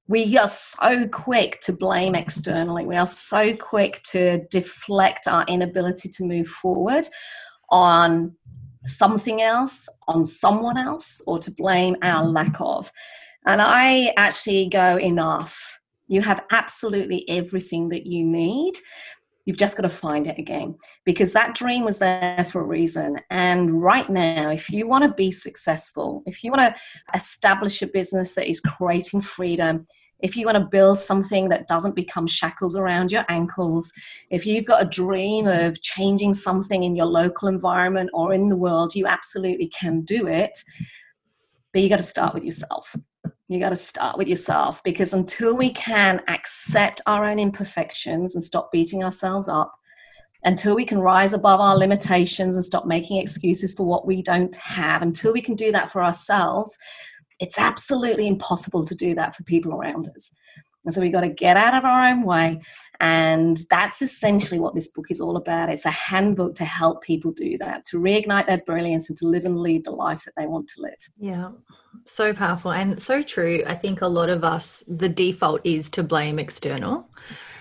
We 0.06 0.38
are 0.38 0.46
so 0.46 1.08
quick 1.08 1.60
to 1.62 1.72
blame 1.72 2.14
externally. 2.14 2.86
We 2.86 2.94
are 2.94 3.04
so 3.04 3.56
quick 3.56 4.00
to 4.12 4.46
deflect 4.52 5.26
our 5.26 5.44
inability 5.46 6.08
to 6.08 6.24
move 6.24 6.46
forward 6.46 7.08
on 7.68 8.36
something 8.86 9.42
else, 9.42 9.88
on 10.06 10.24
someone 10.24 10.78
else, 10.78 11.20
or 11.26 11.40
to 11.40 11.50
blame 11.50 11.96
our 12.00 12.24
lack 12.24 12.60
of. 12.60 12.92
And 13.46 13.62
I 13.62 14.12
actually 14.16 14.68
go, 14.68 14.96
enough. 14.96 15.78
You 16.06 16.22
have 16.22 16.44
absolutely 16.50 17.28
everything 17.28 17.90
that 17.90 18.06
you 18.06 18.24
need. 18.24 18.74
You've 19.44 19.56
just 19.56 19.76
got 19.76 19.82
to 19.82 19.88
find 19.88 20.26
it 20.26 20.38
again 20.38 20.76
because 21.06 21.32
that 21.32 21.54
dream 21.54 21.84
was 21.84 21.98
there 21.98 22.46
for 22.50 22.60
a 22.60 22.66
reason. 22.66 23.16
And 23.30 23.82
right 23.82 24.08
now, 24.10 24.50
if 24.50 24.68
you 24.68 24.86
want 24.86 25.04
to 25.04 25.14
be 25.14 25.32
successful, 25.32 26.22
if 26.26 26.44
you 26.44 26.50
want 26.50 26.74
to 26.74 26.80
establish 27.14 27.80
a 27.80 27.86
business 27.86 28.34
that 28.34 28.48
is 28.48 28.60
creating 28.60 29.22
freedom, 29.22 29.86
if 30.20 30.36
you 30.36 30.46
want 30.46 30.58
to 30.58 30.64
build 30.64 30.98
something 30.98 31.48
that 31.48 31.68
doesn't 31.68 31.94
become 31.94 32.26
shackles 32.26 32.76
around 32.76 33.12
your 33.12 33.24
ankles, 33.28 33.92
if 34.30 34.44
you've 34.44 34.66
got 34.66 34.82
a 34.82 34.88
dream 34.88 35.46
of 35.46 35.80
changing 35.80 36.34
something 36.34 36.82
in 36.82 36.96
your 36.96 37.06
local 37.06 37.48
environment 37.48 38.10
or 38.12 38.32
in 38.32 38.48
the 38.48 38.56
world, 38.56 38.94
you 38.94 39.06
absolutely 39.06 39.68
can 39.68 40.02
do 40.02 40.26
it. 40.26 40.58
But 41.72 41.82
you 41.82 41.88
got 41.88 42.00
to 42.00 42.02
start 42.02 42.34
with 42.34 42.44
yourself. 42.44 42.94
You 43.48 43.58
got 43.58 43.70
to 43.70 43.76
start 43.76 44.18
with 44.18 44.28
yourself 44.28 44.82
because 44.84 45.14
until 45.14 45.56
we 45.56 45.70
can 45.70 46.20
accept 46.28 47.00
our 47.06 47.24
own 47.24 47.38
imperfections 47.38 48.34
and 48.34 48.44
stop 48.44 48.70
beating 48.70 49.02
ourselves 49.02 49.48
up, 49.48 49.74
until 50.44 50.74
we 50.76 50.84
can 50.84 50.98
rise 51.00 51.32
above 51.32 51.58
our 51.58 51.76
limitations 51.76 52.54
and 52.54 52.64
stop 52.64 52.86
making 52.86 53.16
excuses 53.16 53.74
for 53.74 53.84
what 53.86 54.06
we 54.06 54.22
don't 54.22 54.54
have, 54.56 55.02
until 55.02 55.32
we 55.32 55.40
can 55.40 55.54
do 55.54 55.72
that 55.72 55.90
for 55.90 56.04
ourselves, 56.04 56.78
it's 57.40 57.58
absolutely 57.58 58.28
impossible 58.28 58.84
to 58.84 58.94
do 58.94 59.14
that 59.14 59.34
for 59.34 59.42
people 59.44 59.72
around 59.72 60.10
us. 60.14 60.36
And 60.88 60.94
so 60.94 61.02
we've 61.02 61.12
got 61.12 61.20
to 61.20 61.28
get 61.28 61.58
out 61.58 61.74
of 61.74 61.84
our 61.84 62.08
own 62.08 62.22
way. 62.22 62.62
And 62.98 63.58
that's 63.68 64.00
essentially 64.00 64.58
what 64.58 64.74
this 64.74 64.88
book 64.88 65.10
is 65.10 65.20
all 65.20 65.36
about. 65.36 65.68
It's 65.68 65.84
a 65.84 65.90
handbook 65.90 66.54
to 66.54 66.64
help 66.64 67.02
people 67.02 67.30
do 67.30 67.58
that, 67.58 67.84
to 67.90 68.00
reignite 68.00 68.46
their 68.46 68.62
brilliance 68.62 69.10
and 69.10 69.18
to 69.18 69.26
live 69.26 69.44
and 69.44 69.58
lead 69.58 69.84
the 69.84 69.90
life 69.90 70.24
that 70.24 70.32
they 70.34 70.46
want 70.46 70.66
to 70.68 70.80
live. 70.80 70.96
Yeah, 71.18 71.50
so 72.06 72.32
powerful 72.32 72.72
and 72.72 73.02
so 73.02 73.22
true. 73.22 73.62
I 73.66 73.74
think 73.74 74.00
a 74.00 74.06
lot 74.06 74.30
of 74.30 74.44
us, 74.44 74.82
the 74.88 75.10
default 75.10 75.60
is 75.62 75.90
to 75.90 76.02
blame 76.02 76.38
external 76.38 77.06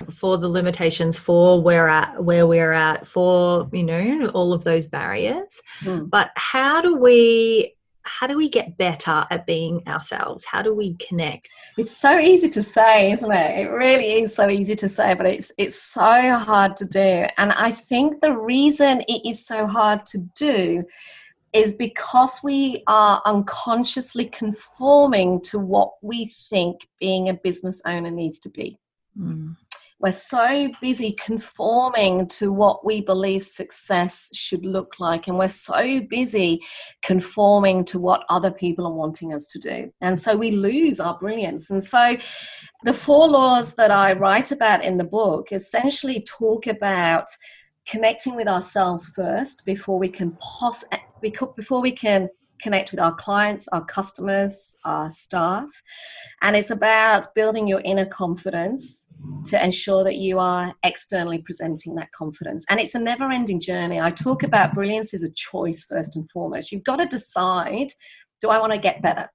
for 0.09 0.37
the 0.37 0.47
limitations, 0.47 1.19
for 1.19 1.61
where 1.61 1.89
at 1.89 2.23
where 2.23 2.47
we're 2.47 2.71
at, 2.71 3.05
for 3.05 3.69
you 3.73 3.83
know 3.83 4.29
all 4.33 4.53
of 4.53 4.63
those 4.63 4.87
barriers. 4.87 5.61
Mm. 5.81 6.09
But 6.09 6.31
how 6.37 6.79
do 6.79 6.95
we 6.95 7.75
how 8.07 8.27
do 8.27 8.37
we 8.37 8.49
get 8.49 8.77
better 8.77 9.25
at 9.29 9.45
being 9.45 9.83
ourselves? 9.87 10.45
How 10.45 10.61
do 10.61 10.73
we 10.73 10.95
connect? 10.95 11.49
It's 11.77 11.95
so 11.95 12.17
easy 12.17 12.49
to 12.49 12.63
say, 12.63 13.11
isn't 13.11 13.31
it? 13.31 13.59
It 13.59 13.69
really 13.69 14.21
is 14.21 14.33
so 14.33 14.49
easy 14.49 14.75
to 14.75 14.89
say, 14.89 15.13
but 15.13 15.25
it's 15.25 15.51
it's 15.57 15.81
so 15.81 16.37
hard 16.37 16.77
to 16.77 16.85
do. 16.85 17.25
And 17.37 17.51
I 17.51 17.71
think 17.71 18.21
the 18.21 18.37
reason 18.37 19.01
it 19.07 19.27
is 19.27 19.45
so 19.45 19.67
hard 19.67 20.05
to 20.07 20.19
do 20.35 20.85
is 21.53 21.75
because 21.75 22.39
we 22.43 22.83
are 22.87 23.21
unconsciously 23.25 24.25
conforming 24.25 25.41
to 25.41 25.59
what 25.59 25.93
we 26.01 26.25
think 26.25 26.87
being 26.99 27.29
a 27.29 27.33
business 27.33 27.81
owner 27.85 28.11
needs 28.11 28.39
to 28.39 28.49
be. 28.49 28.79
Mm. 29.19 29.55
We're 29.99 30.11
so 30.11 30.69
busy 30.79 31.13
conforming 31.13 32.27
to 32.27 32.53
what 32.53 32.85
we 32.85 33.01
believe 33.01 33.43
success 33.43 34.29
should 34.33 34.63
look 34.63 34.99
like, 34.99 35.27
and 35.27 35.39
we're 35.39 35.47
so 35.47 36.01
busy 36.01 36.61
conforming 37.01 37.83
to 37.85 37.99
what 37.99 38.23
other 38.29 38.51
people 38.51 38.85
are 38.85 38.93
wanting 38.93 39.33
us 39.33 39.47
to 39.47 39.59
do. 39.59 39.91
And 40.01 40.17
so 40.17 40.37
we 40.37 40.51
lose 40.51 40.99
our 40.99 41.17
brilliance. 41.17 41.71
And 41.71 41.83
so 41.83 42.15
the 42.83 42.93
four 42.93 43.27
laws 43.27 43.73
that 43.75 43.89
I 43.89 44.13
write 44.13 44.51
about 44.51 44.83
in 44.83 44.97
the 44.97 45.03
book 45.03 45.51
essentially 45.51 46.21
talk 46.21 46.67
about 46.67 47.25
connecting 47.87 48.35
with 48.35 48.47
ourselves 48.47 49.07
first 49.15 49.65
before 49.65 49.97
we 49.97 50.09
can 50.09 50.37
pos- 50.39 50.83
before 51.55 51.81
we 51.81 51.91
can 51.91 52.29
connect 52.61 52.91
with 52.91 52.99
our 52.99 53.13
clients, 53.15 53.67
our 53.69 53.85
customers, 53.85 54.77
our 54.85 55.09
staff. 55.09 55.69
And 56.41 56.55
it's 56.55 56.69
about 56.69 57.27
building 57.35 57.67
your 57.67 57.81
inner 57.81 58.05
confidence 58.05 59.07
to 59.45 59.63
ensure 59.63 60.03
that 60.03 60.17
you 60.17 60.39
are 60.39 60.73
externally 60.83 61.39
presenting 61.39 61.95
that 61.95 62.11
confidence. 62.11 62.65
And 62.69 62.79
it's 62.79 62.95
a 62.95 62.99
never 62.99 63.31
ending 63.31 63.59
journey. 63.59 63.99
I 63.99 64.11
talk 64.11 64.43
about 64.43 64.73
brilliance 64.73 65.13
as 65.13 65.23
a 65.23 65.31
choice 65.31 65.85
first 65.85 66.15
and 66.15 66.29
foremost. 66.29 66.71
You've 66.71 66.83
got 66.83 66.97
to 66.97 67.05
decide 67.05 67.89
do 68.41 68.49
I 68.49 68.59
want 68.59 68.73
to 68.73 68.79
get 68.79 69.01
better? 69.01 69.29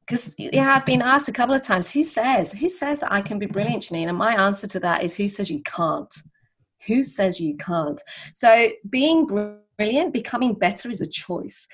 Because 0.00 0.34
yeah, 0.38 0.74
I've 0.74 0.86
been 0.86 1.02
asked 1.02 1.28
a 1.28 1.32
couple 1.32 1.54
of 1.54 1.62
times, 1.62 1.90
who 1.90 2.02
says, 2.02 2.52
who 2.52 2.68
says 2.68 3.00
that 3.00 3.12
I 3.12 3.20
can 3.20 3.38
be 3.38 3.46
brilliant, 3.46 3.82
Janine? 3.82 4.08
And 4.08 4.16
my 4.16 4.34
answer 4.34 4.66
to 4.68 4.80
that 4.80 5.04
is 5.04 5.14
who 5.14 5.28
says 5.28 5.50
you 5.50 5.62
can't? 5.62 6.12
Who 6.86 7.04
says 7.04 7.38
you 7.38 7.56
can't? 7.58 8.00
So 8.32 8.68
being 8.88 9.26
brilliant, 9.26 9.60
becoming 10.12 10.54
better 10.54 10.90
is 10.90 11.00
a 11.00 11.06
choice. 11.06 11.68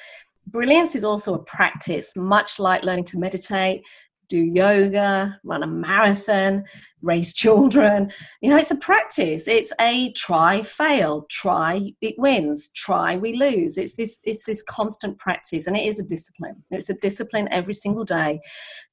Brilliance 0.46 0.94
is 0.94 1.04
also 1.04 1.34
a 1.34 1.42
practice, 1.42 2.14
much 2.16 2.58
like 2.58 2.84
learning 2.84 3.06
to 3.06 3.18
meditate, 3.18 3.82
do 4.28 4.38
yoga, 4.38 5.38
run 5.44 5.62
a 5.62 5.66
marathon, 5.66 6.64
raise 7.02 7.34
children. 7.44 8.12
You 8.40 8.50
know, 8.50 8.56
it's 8.56 8.70
a 8.70 8.76
practice. 8.76 9.48
It's 9.48 9.72
a 9.80 10.12
try, 10.12 10.62
fail, 10.62 11.26
try, 11.30 11.92
it 12.00 12.14
wins, 12.18 12.70
try, 12.74 13.16
we 13.16 13.34
lose. 13.34 13.78
It's 13.78 13.96
this, 13.96 14.20
it's 14.24 14.44
this 14.44 14.62
constant 14.62 15.18
practice, 15.18 15.66
and 15.66 15.76
it 15.76 15.86
is 15.86 15.98
a 15.98 16.04
discipline. 16.04 16.62
It's 16.70 16.90
a 16.90 16.98
discipline 16.98 17.48
every 17.50 17.74
single 17.74 18.04
day 18.04 18.40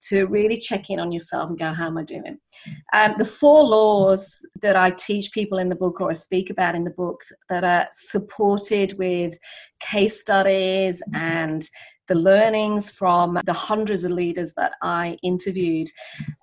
to 0.09 0.25
really 0.25 0.57
check 0.57 0.89
in 0.89 0.99
on 0.99 1.11
yourself 1.11 1.49
and 1.49 1.59
go, 1.59 1.73
how 1.73 1.87
am 1.87 1.97
I 1.97 2.03
doing? 2.03 2.37
Um, 2.93 3.15
the 3.17 3.25
four 3.25 3.63
laws 3.63 4.37
that 4.61 4.75
I 4.75 4.91
teach 4.91 5.31
people 5.31 5.57
in 5.57 5.69
the 5.69 5.75
book 5.75 6.01
or 6.01 6.09
I 6.09 6.13
speak 6.13 6.49
about 6.49 6.75
in 6.75 6.83
the 6.83 6.91
book 6.91 7.21
that 7.49 7.63
are 7.63 7.87
supported 7.91 8.97
with 8.97 9.37
case 9.79 10.19
studies 10.21 11.01
and 11.13 11.67
the 12.11 12.15
learnings 12.15 12.91
from 12.91 13.39
the 13.45 13.53
hundreds 13.53 14.03
of 14.03 14.11
leaders 14.11 14.53
that 14.55 14.73
I 14.81 15.17
interviewed 15.23 15.87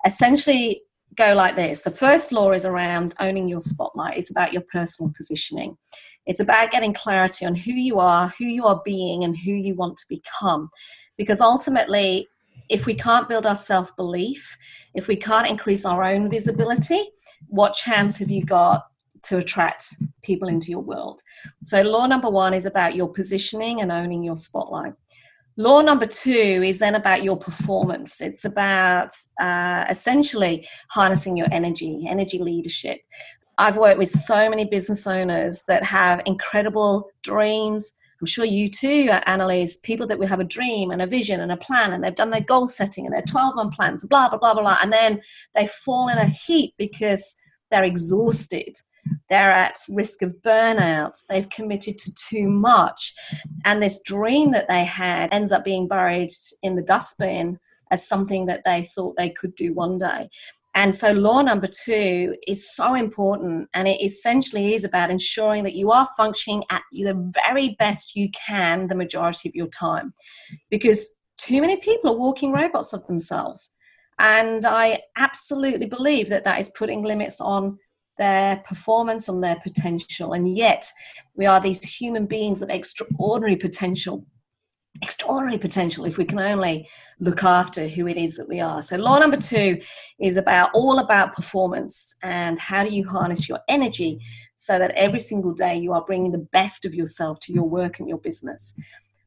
essentially 0.03 0.81
go 1.15 1.35
like 1.35 1.55
this. 1.55 1.83
The 1.83 1.91
first 1.91 2.31
law 2.31 2.53
is 2.53 2.65
around 2.65 3.13
owning 3.19 3.47
your 3.47 3.59
spotlight, 3.59 4.17
it's 4.17 4.31
about 4.31 4.51
your 4.51 4.63
personal 4.73 5.13
positioning. 5.15 5.77
It's 6.25 6.39
about 6.39 6.71
getting 6.71 6.91
clarity 6.91 7.45
on 7.45 7.53
who 7.53 7.71
you 7.71 7.99
are, 7.99 8.33
who 8.39 8.45
you 8.45 8.65
are 8.65 8.81
being, 8.83 9.23
and 9.23 9.37
who 9.37 9.51
you 9.51 9.75
want 9.75 9.97
to 9.97 10.05
become. 10.09 10.71
Because 11.17 11.39
ultimately, 11.39 12.27
if 12.69 12.87
we 12.87 12.95
can't 12.95 13.29
build 13.29 13.45
our 13.45 13.55
self 13.55 13.95
belief, 13.95 14.57
if 14.95 15.07
we 15.07 15.15
can't 15.15 15.47
increase 15.47 15.85
our 15.85 16.03
own 16.03 16.31
visibility, 16.31 17.11
what 17.45 17.75
chance 17.75 18.17
have 18.17 18.31
you 18.31 18.43
got 18.43 18.85
to 19.25 19.37
attract 19.37 19.93
people 20.23 20.49
into 20.49 20.71
your 20.71 20.81
world? 20.81 21.21
So, 21.63 21.83
law 21.83 22.07
number 22.07 22.29
one 22.29 22.55
is 22.55 22.65
about 22.65 22.95
your 22.95 23.07
positioning 23.07 23.81
and 23.81 23.91
owning 23.91 24.23
your 24.23 24.37
spotlight. 24.37 24.93
Law 25.59 25.81
number 25.81 26.05
two 26.05 26.63
is 26.63 26.79
then 26.79 26.95
about 26.95 27.21
your 27.21 27.35
performance. 27.35 28.21
It's 28.21 28.45
about 28.45 29.09
uh, 29.41 29.83
essentially 29.89 30.65
harnessing 30.89 31.35
your 31.35 31.47
energy, 31.51 32.05
energy 32.07 32.39
leadership. 32.39 33.01
I've 33.57 33.75
worked 33.75 33.97
with 33.97 34.09
so 34.09 34.49
many 34.49 34.63
business 34.63 35.05
owners 35.05 35.65
that 35.67 35.83
have 35.83 36.21
incredible 36.25 37.11
dreams. 37.23 37.91
I'm 38.21 38.25
sure 38.25 38.45
you 38.45 38.69
too, 38.69 39.09
Annalise, 39.25 39.75
people 39.75 40.07
that 40.07 40.17
will 40.17 40.27
have 40.27 40.39
a 40.39 40.45
dream 40.45 40.91
and 40.91 41.01
a 41.01 41.07
vision 41.07 41.41
and 41.41 41.51
a 41.51 41.57
plan, 41.57 41.91
and 41.91 42.01
they've 42.01 42.15
done 42.15 42.29
their 42.29 42.39
goal 42.39 42.69
setting 42.69 43.05
and 43.05 43.13
their 43.13 43.21
12 43.23 43.55
month 43.57 43.75
plans, 43.75 44.05
blah, 44.05 44.29
blah, 44.29 44.39
blah, 44.39 44.53
blah, 44.53 44.63
blah. 44.63 44.77
And 44.81 44.93
then 44.93 45.19
they 45.55 45.67
fall 45.67 46.07
in 46.07 46.17
a 46.17 46.25
heap 46.25 46.73
because 46.77 47.35
they're 47.69 47.83
exhausted 47.83 48.77
they're 49.29 49.51
at 49.51 49.77
risk 49.89 50.21
of 50.21 50.35
burnout, 50.43 51.13
they've 51.29 51.49
committed 51.49 51.97
to 51.99 52.13
too 52.15 52.49
much, 52.49 53.13
and 53.65 53.81
this 53.81 54.01
dream 54.05 54.51
that 54.51 54.67
they 54.67 54.85
had 54.85 55.33
ends 55.33 55.51
up 55.51 55.63
being 55.63 55.87
buried 55.87 56.31
in 56.63 56.75
the 56.75 56.81
dustbin 56.81 57.59
as 57.91 58.07
something 58.07 58.45
that 58.45 58.61
they 58.65 58.87
thought 58.95 59.15
they 59.17 59.29
could 59.29 59.55
do 59.55 59.73
one 59.73 59.97
day. 59.97 60.29
And 60.75 60.93
so, 60.93 61.11
law 61.11 61.41
number 61.41 61.67
two 61.67 62.35
is 62.47 62.73
so 62.75 62.93
important, 62.93 63.69
and 63.73 63.87
it 63.87 64.01
essentially 64.01 64.75
is 64.75 64.83
about 64.83 65.09
ensuring 65.09 65.63
that 65.63 65.75
you 65.75 65.91
are 65.91 66.07
functioning 66.15 66.63
at 66.69 66.83
the 66.91 67.31
very 67.43 67.75
best 67.79 68.15
you 68.15 68.29
can 68.31 68.87
the 68.87 68.95
majority 68.95 69.49
of 69.49 69.55
your 69.55 69.67
time. 69.67 70.13
Because 70.69 71.15
too 71.37 71.61
many 71.61 71.77
people 71.77 72.11
are 72.11 72.17
walking 72.17 72.51
robots 72.51 72.93
of 72.93 73.05
themselves. 73.07 73.75
And 74.19 74.65
I 74.65 75.01
absolutely 75.17 75.85
believe 75.85 76.29
that 76.29 76.43
that 76.43 76.59
is 76.59 76.71
putting 76.77 77.03
limits 77.03 77.39
on 77.39 77.79
their 78.19 78.57
performance, 78.57 79.27
and 79.29 79.43
their 79.43 79.59
potential. 79.63 80.33
And 80.33 80.55
yet, 80.55 80.91
we 81.35 81.47
are 81.47 81.59
these 81.59 81.81
human 81.81 82.27
beings 82.27 82.61
of 82.61 82.69
extraordinary 82.69 83.55
potential. 83.55 84.25
extraordinary 85.01 85.57
potential 85.57 86.03
if 86.03 86.17
we 86.17 86.25
can 86.25 86.39
only 86.39 86.85
look 87.19 87.43
after 87.43 87.87
who 87.87 88.05
it 88.07 88.17
is 88.17 88.35
that 88.35 88.49
we 88.49 88.59
are. 88.59 88.81
So, 88.81 88.97
law 88.97 89.17
number 89.17 89.37
two 89.37 89.79
is 90.19 90.35
about 90.35 90.71
all 90.73 90.99
about 90.99 91.35
performance 91.35 92.17
and 92.21 92.59
how 92.59 92.83
do 92.83 92.89
you 92.89 93.07
harness 93.07 93.47
your 93.47 93.59
energy 93.69 94.19
so 94.57 94.77
that 94.77 94.91
every 94.91 95.19
single 95.19 95.53
day 95.53 95.77
you 95.77 95.93
are 95.93 96.03
bringing 96.03 96.33
the 96.33 96.47
best 96.51 96.85
of 96.85 96.93
yourself 96.93 97.39
to 97.39 97.53
your 97.53 97.63
work 97.63 97.99
and 97.99 98.09
your 98.09 98.17
business. 98.17 98.75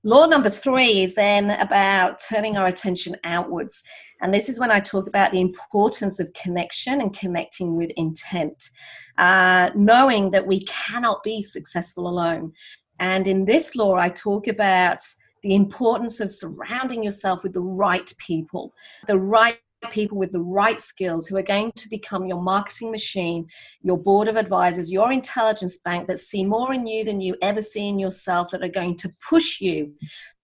Law 0.04 0.26
number 0.26 0.50
three 0.50 1.04
is 1.04 1.14
then 1.14 1.50
about 1.50 2.20
turning 2.28 2.56
our 2.56 2.66
attention 2.66 3.14
outwards. 3.22 3.84
And 4.20 4.34
this 4.34 4.48
is 4.48 4.58
when 4.58 4.72
I 4.72 4.80
talk 4.80 5.06
about 5.06 5.30
the 5.30 5.40
importance 5.40 6.18
of 6.18 6.32
connection 6.34 7.00
and 7.00 7.16
connecting 7.16 7.76
with 7.76 7.92
intent, 7.96 8.70
uh, 9.18 9.70
knowing 9.76 10.30
that 10.30 10.46
we 10.46 10.64
cannot 10.64 11.22
be 11.22 11.40
successful 11.40 12.08
alone. 12.08 12.52
And 12.98 13.28
in 13.28 13.44
this 13.44 13.76
law, 13.76 13.94
I 13.94 14.08
talk 14.08 14.48
about 14.48 14.98
the 15.42 15.54
importance 15.54 16.18
of 16.18 16.32
surrounding 16.32 17.04
yourself 17.04 17.44
with 17.44 17.52
the 17.52 17.62
right 17.62 18.12
people, 18.18 18.74
the 19.06 19.18
right 19.18 19.58
people 19.90 20.18
with 20.18 20.32
the 20.32 20.40
right 20.40 20.80
skills 20.80 21.26
who 21.26 21.36
are 21.36 21.42
going 21.42 21.72
to 21.72 21.88
become 21.88 22.26
your 22.26 22.40
marketing 22.40 22.90
machine, 22.90 23.46
your 23.82 23.98
board 23.98 24.28
of 24.28 24.36
advisors, 24.36 24.92
your 24.92 25.12
intelligence 25.12 25.78
bank 25.78 26.06
that 26.08 26.18
see 26.18 26.44
more 26.44 26.72
in 26.72 26.86
you 26.86 27.04
than 27.04 27.20
you 27.20 27.36
ever 27.42 27.62
see 27.62 27.88
in 27.88 27.98
yourself, 27.98 28.50
that 28.50 28.62
are 28.62 28.68
going 28.68 28.96
to 28.96 29.12
push 29.28 29.60
you 29.60 29.92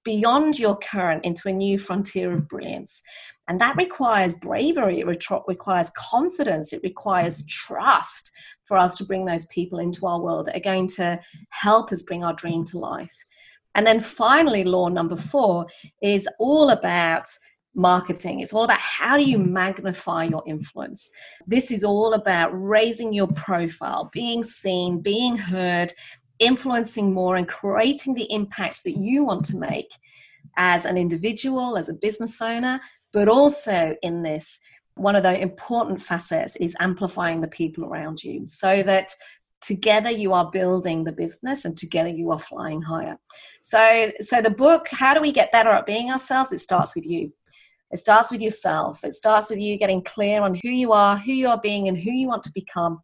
beyond 0.04 0.58
your 0.58 0.76
current 0.76 1.24
into 1.24 1.48
a 1.48 1.52
new 1.52 1.78
frontier 1.78 2.32
of 2.32 2.48
brilliance. 2.48 3.02
And 3.48 3.60
that 3.60 3.76
requires 3.76 4.34
bravery, 4.34 5.00
it 5.00 5.06
requires 5.06 5.90
confidence, 5.96 6.72
it 6.72 6.80
requires 6.82 7.46
trust 7.46 8.30
for 8.64 8.76
us 8.76 8.96
to 8.98 9.04
bring 9.04 9.24
those 9.24 9.46
people 9.46 9.78
into 9.78 10.06
our 10.06 10.20
world 10.20 10.46
that 10.46 10.56
are 10.56 10.60
going 10.60 10.88
to 10.88 11.18
help 11.50 11.90
us 11.90 12.02
bring 12.02 12.24
our 12.24 12.34
dream 12.34 12.64
to 12.66 12.78
life. 12.78 13.24
And 13.74 13.86
then 13.86 14.00
finally, 14.00 14.64
law 14.64 14.88
number 14.88 15.16
four 15.16 15.66
is 16.02 16.28
all 16.38 16.70
about 16.70 17.28
marketing. 17.78 18.40
It's 18.40 18.52
all 18.52 18.64
about 18.64 18.80
how 18.80 19.16
do 19.16 19.24
you 19.24 19.38
magnify 19.38 20.24
your 20.24 20.42
influence. 20.46 21.10
This 21.46 21.70
is 21.70 21.84
all 21.84 22.12
about 22.14 22.50
raising 22.52 23.12
your 23.12 23.28
profile, 23.28 24.10
being 24.12 24.42
seen, 24.42 25.00
being 25.00 25.36
heard, 25.36 25.92
influencing 26.40 27.14
more, 27.14 27.36
and 27.36 27.48
creating 27.48 28.14
the 28.14 28.30
impact 28.32 28.82
that 28.84 28.98
you 28.98 29.24
want 29.24 29.44
to 29.46 29.56
make 29.56 29.90
as 30.56 30.84
an 30.84 30.98
individual, 30.98 31.78
as 31.78 31.88
a 31.88 31.94
business 31.94 32.42
owner, 32.42 32.80
but 33.12 33.28
also 33.28 33.96
in 34.02 34.22
this. 34.22 34.60
One 34.96 35.14
of 35.14 35.22
the 35.22 35.40
important 35.40 36.02
facets 36.02 36.56
is 36.56 36.74
amplifying 36.80 37.40
the 37.40 37.48
people 37.48 37.84
around 37.84 38.24
you 38.24 38.48
so 38.48 38.82
that 38.82 39.14
together 39.60 40.10
you 40.10 40.32
are 40.32 40.50
building 40.50 41.04
the 41.04 41.12
business 41.12 41.64
and 41.64 41.76
together 41.76 42.08
you 42.08 42.30
are 42.30 42.38
flying 42.38 42.80
higher 42.80 43.18
so 43.60 44.10
so 44.20 44.40
the 44.40 44.50
book 44.50 44.86
how 44.88 45.12
do 45.12 45.20
we 45.20 45.32
get 45.32 45.50
better 45.50 45.70
at 45.70 45.84
being 45.84 46.12
ourselves 46.12 46.52
it 46.52 46.60
starts 46.60 46.94
with 46.94 47.04
you 47.04 47.32
it 47.90 47.98
starts 47.98 48.30
with 48.30 48.40
yourself 48.40 49.04
it 49.04 49.12
starts 49.12 49.50
with 49.50 49.58
you 49.58 49.76
getting 49.76 50.02
clear 50.02 50.42
on 50.42 50.54
who 50.62 50.68
you 50.70 50.92
are 50.92 51.16
who 51.16 51.32
you 51.32 51.48
are 51.48 51.60
being 51.60 51.88
and 51.88 51.98
who 51.98 52.10
you 52.10 52.28
want 52.28 52.42
to 52.42 52.52
become 52.54 53.00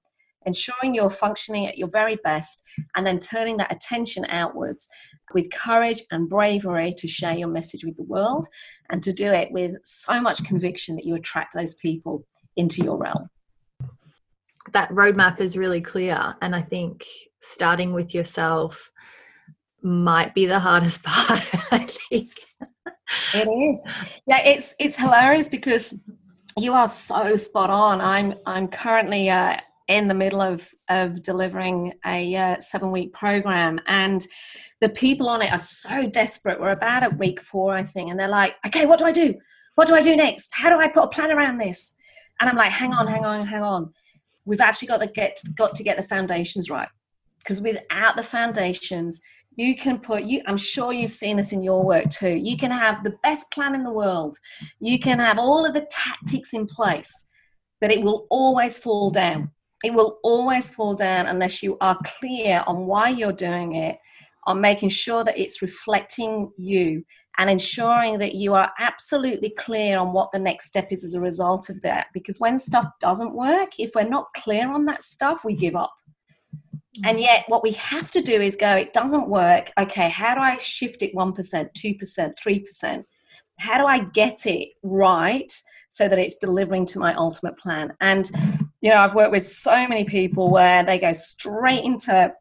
ensuring 0.46 0.94
you're 0.94 1.08
functioning 1.08 1.66
at 1.66 1.78
your 1.78 1.88
very 1.88 2.16
best 2.16 2.62
and 2.96 3.06
then 3.06 3.18
turning 3.18 3.56
that 3.56 3.72
attention 3.72 4.26
outwards 4.28 4.88
with 5.32 5.50
courage 5.50 6.02
and 6.10 6.28
bravery 6.28 6.92
to 6.96 7.08
share 7.08 7.34
your 7.34 7.48
message 7.48 7.82
with 7.82 7.96
the 7.96 8.02
world 8.02 8.46
and 8.90 9.02
to 9.02 9.12
do 9.12 9.32
it 9.32 9.50
with 9.52 9.74
so 9.84 10.20
much 10.20 10.44
conviction 10.44 10.96
that 10.96 11.06
you 11.06 11.14
attract 11.14 11.54
those 11.54 11.74
people 11.74 12.26
into 12.56 12.82
your 12.82 12.98
realm 12.98 13.30
that 14.72 14.90
roadmap 14.90 15.40
is 15.40 15.56
really 15.56 15.80
clear. 15.80 16.34
And 16.40 16.54
I 16.54 16.62
think 16.62 17.04
starting 17.40 17.92
with 17.92 18.14
yourself 18.14 18.90
might 19.82 20.34
be 20.34 20.46
the 20.46 20.58
hardest 20.58 21.02
part. 21.04 21.42
I 21.72 21.78
think 22.10 22.30
it 23.34 23.48
is. 23.48 23.80
Yeah, 24.26 24.40
it's 24.44 24.74
it's 24.78 24.96
hilarious 24.96 25.48
because 25.48 25.98
you 26.58 26.72
are 26.72 26.88
so 26.88 27.36
spot 27.36 27.70
on. 27.70 28.00
I'm 28.00 28.34
I'm 28.46 28.68
currently 28.68 29.30
uh, 29.30 29.58
in 29.88 30.08
the 30.08 30.14
middle 30.14 30.40
of 30.40 30.68
of 30.88 31.22
delivering 31.22 31.94
a 32.06 32.34
uh, 32.34 32.58
seven 32.58 32.90
week 32.90 33.12
program, 33.12 33.80
and 33.86 34.26
the 34.80 34.88
people 34.88 35.28
on 35.28 35.42
it 35.42 35.52
are 35.52 35.58
so 35.58 36.08
desperate. 36.08 36.60
We're 36.60 36.70
about 36.70 37.02
at 37.02 37.18
week 37.18 37.40
four, 37.40 37.74
I 37.74 37.82
think, 37.82 38.10
and 38.10 38.18
they're 38.18 38.28
like, 38.28 38.56
"Okay, 38.66 38.86
what 38.86 38.98
do 38.98 39.04
I 39.04 39.12
do? 39.12 39.34
What 39.74 39.88
do 39.88 39.94
I 39.94 40.02
do 40.02 40.16
next? 40.16 40.54
How 40.54 40.70
do 40.70 40.78
I 40.78 40.88
put 40.88 41.04
a 41.04 41.08
plan 41.08 41.30
around 41.30 41.58
this?" 41.58 41.94
And 42.40 42.48
I'm 42.48 42.56
like, 42.56 42.72
"Hang 42.72 42.92
on, 42.92 43.06
hang 43.06 43.24
on, 43.24 43.46
hang 43.46 43.62
on." 43.62 43.92
we've 44.44 44.60
actually 44.60 44.88
got 44.88 45.00
to 45.00 45.06
get 45.06 45.40
got 45.56 45.74
to 45.74 45.82
get 45.82 45.96
the 45.96 46.02
foundations 46.02 46.70
right 46.70 46.88
because 47.38 47.60
without 47.60 48.16
the 48.16 48.22
foundations 48.22 49.20
you 49.56 49.76
can 49.76 49.98
put 49.98 50.24
you 50.24 50.40
i'm 50.46 50.56
sure 50.56 50.92
you've 50.92 51.12
seen 51.12 51.36
this 51.36 51.52
in 51.52 51.62
your 51.62 51.84
work 51.84 52.08
too 52.10 52.34
you 52.36 52.56
can 52.56 52.70
have 52.70 53.02
the 53.04 53.16
best 53.22 53.50
plan 53.50 53.74
in 53.74 53.82
the 53.82 53.92
world 53.92 54.36
you 54.80 54.98
can 54.98 55.18
have 55.18 55.38
all 55.38 55.64
of 55.64 55.74
the 55.74 55.86
tactics 55.90 56.52
in 56.52 56.66
place 56.66 57.26
but 57.80 57.90
it 57.90 58.02
will 58.02 58.26
always 58.30 58.78
fall 58.78 59.10
down 59.10 59.50
it 59.84 59.92
will 59.92 60.18
always 60.22 60.70
fall 60.70 60.94
down 60.94 61.26
unless 61.26 61.62
you 61.62 61.76
are 61.80 61.98
clear 62.04 62.64
on 62.66 62.86
why 62.86 63.08
you're 63.08 63.32
doing 63.32 63.74
it 63.74 63.98
on 64.46 64.60
making 64.60 64.88
sure 64.88 65.24
that 65.24 65.38
it's 65.38 65.62
reflecting 65.62 66.50
you 66.56 67.02
and 67.38 67.50
ensuring 67.50 68.18
that 68.18 68.34
you 68.34 68.54
are 68.54 68.70
absolutely 68.78 69.50
clear 69.50 69.98
on 69.98 70.12
what 70.12 70.30
the 70.32 70.38
next 70.38 70.66
step 70.66 70.88
is 70.90 71.02
as 71.02 71.14
a 71.14 71.20
result 71.20 71.68
of 71.68 71.80
that. 71.82 72.06
Because 72.14 72.38
when 72.38 72.58
stuff 72.58 72.86
doesn't 73.00 73.34
work, 73.34 73.70
if 73.78 73.90
we're 73.94 74.08
not 74.08 74.32
clear 74.36 74.70
on 74.70 74.84
that 74.86 75.02
stuff, 75.02 75.44
we 75.44 75.56
give 75.56 75.74
up. 75.74 75.92
And 77.02 77.18
yet, 77.18 77.44
what 77.48 77.62
we 77.62 77.72
have 77.72 78.10
to 78.12 78.20
do 78.20 78.40
is 78.40 78.54
go, 78.54 78.76
it 78.76 78.92
doesn't 78.92 79.28
work. 79.28 79.72
Okay, 79.78 80.08
how 80.08 80.34
do 80.34 80.40
I 80.40 80.56
shift 80.58 81.02
it 81.02 81.14
1%, 81.14 81.34
2%, 81.34 82.34
3%? 82.38 83.04
How 83.58 83.78
do 83.78 83.86
I 83.86 84.00
get 84.00 84.46
it 84.46 84.68
right 84.82 85.52
so 85.88 86.08
that 86.08 86.18
it's 86.18 86.36
delivering 86.36 86.86
to 86.86 87.00
my 87.00 87.14
ultimate 87.14 87.58
plan? 87.58 87.92
And, 88.00 88.30
you 88.80 88.90
know, 88.90 88.98
I've 88.98 89.14
worked 89.14 89.32
with 89.32 89.46
so 89.46 89.88
many 89.88 90.04
people 90.04 90.50
where 90.50 90.84
they 90.84 90.98
go 90.98 91.12
straight 91.12 91.84
into 91.84 92.32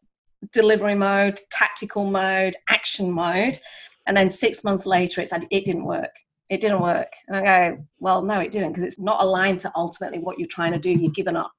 delivery 0.52 0.96
mode, 0.96 1.40
tactical 1.50 2.06
mode, 2.06 2.56
action 2.70 3.12
mode 3.12 3.58
and 4.06 4.16
then 4.16 4.30
six 4.30 4.64
months 4.64 4.86
later 4.86 5.22
it's 5.22 5.32
like 5.32 5.46
it 5.52 5.66
didn't 5.66 5.86
work 5.86 6.12
it 6.50 6.62
didn't 6.62 6.82
work 6.82 7.12
and 7.28 7.38
i 7.38 7.42
go 7.42 7.86
well 8.00 8.22
no 8.22 8.40
it 8.40 8.52
didn't 8.52 8.70
because 8.70 8.84
it's 8.84 9.00
not 9.00 9.22
aligned 9.22 9.60
to 9.60 9.72
ultimately 9.76 10.20
what 10.20 10.38
you're 10.38 10.48
trying 10.48 10.72
to 10.72 10.80
do 10.80 10.92
you've 10.92 11.16
given 11.16 11.36
up 11.36 11.52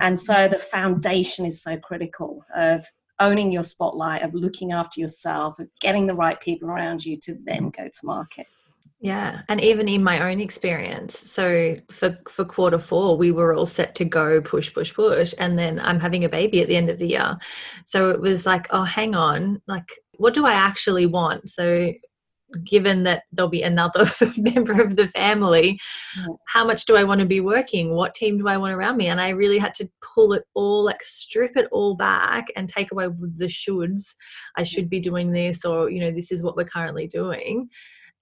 and 0.00 0.18
so 0.18 0.48
the 0.48 0.58
foundation 0.58 1.46
is 1.46 1.62
so 1.62 1.76
critical 1.76 2.44
of 2.54 2.84
owning 3.18 3.52
your 3.52 3.62
spotlight 3.62 4.22
of 4.22 4.34
looking 4.34 4.72
after 4.72 5.00
yourself 5.00 5.58
of 5.58 5.70
getting 5.80 6.06
the 6.06 6.14
right 6.14 6.40
people 6.40 6.68
around 6.68 7.04
you 7.04 7.18
to 7.18 7.36
then 7.44 7.70
go 7.70 7.84
to 7.84 8.00
market 8.04 8.46
yeah, 9.02 9.40
and 9.48 9.62
even 9.62 9.88
in 9.88 10.04
my 10.04 10.30
own 10.30 10.40
experience, 10.40 11.18
so 11.18 11.76
for 11.90 12.18
for 12.28 12.44
quarter 12.44 12.78
four, 12.78 13.16
we 13.16 13.32
were 13.32 13.54
all 13.54 13.64
set 13.64 13.94
to 13.94 14.04
go 14.04 14.42
push, 14.42 14.74
push, 14.74 14.92
push, 14.92 15.32
and 15.38 15.58
then 15.58 15.80
I'm 15.80 15.98
having 15.98 16.22
a 16.26 16.28
baby 16.28 16.60
at 16.60 16.68
the 16.68 16.76
end 16.76 16.90
of 16.90 16.98
the 16.98 17.08
year, 17.08 17.38
so 17.86 18.10
it 18.10 18.20
was 18.20 18.44
like, 18.44 18.66
oh, 18.72 18.84
hang 18.84 19.14
on, 19.14 19.62
like 19.66 19.90
what 20.18 20.34
do 20.34 20.44
I 20.44 20.52
actually 20.52 21.06
want? 21.06 21.48
So 21.48 21.94
given 22.64 23.04
that 23.04 23.24
there'll 23.32 23.48
be 23.48 23.62
another 23.62 24.04
member 24.36 24.80
of 24.80 24.96
the 24.96 25.08
family 25.08 25.78
how 26.46 26.64
much 26.64 26.84
do 26.84 26.96
i 26.96 27.04
want 27.04 27.20
to 27.20 27.26
be 27.26 27.40
working? 27.40 27.94
What 27.94 28.14
team 28.14 28.38
do 28.38 28.48
i 28.48 28.56
want 28.56 28.74
around 28.74 28.96
me? 28.96 29.06
And 29.06 29.20
i 29.20 29.30
really 29.30 29.58
had 29.58 29.74
to 29.74 29.88
pull 30.14 30.32
it 30.32 30.44
all 30.54 30.84
like 30.84 31.02
strip 31.02 31.56
it 31.56 31.68
all 31.70 31.94
back 31.94 32.48
and 32.56 32.68
take 32.68 32.92
away 32.92 33.06
the 33.06 33.46
shoulds. 33.46 34.14
I 34.56 34.64
should 34.64 34.90
be 34.90 35.00
doing 35.00 35.32
this 35.32 35.64
or 35.64 35.90
you 35.90 36.00
know 36.00 36.10
this 36.10 36.32
is 36.32 36.42
what 36.42 36.56
we're 36.56 36.64
currently 36.64 37.06
doing 37.06 37.68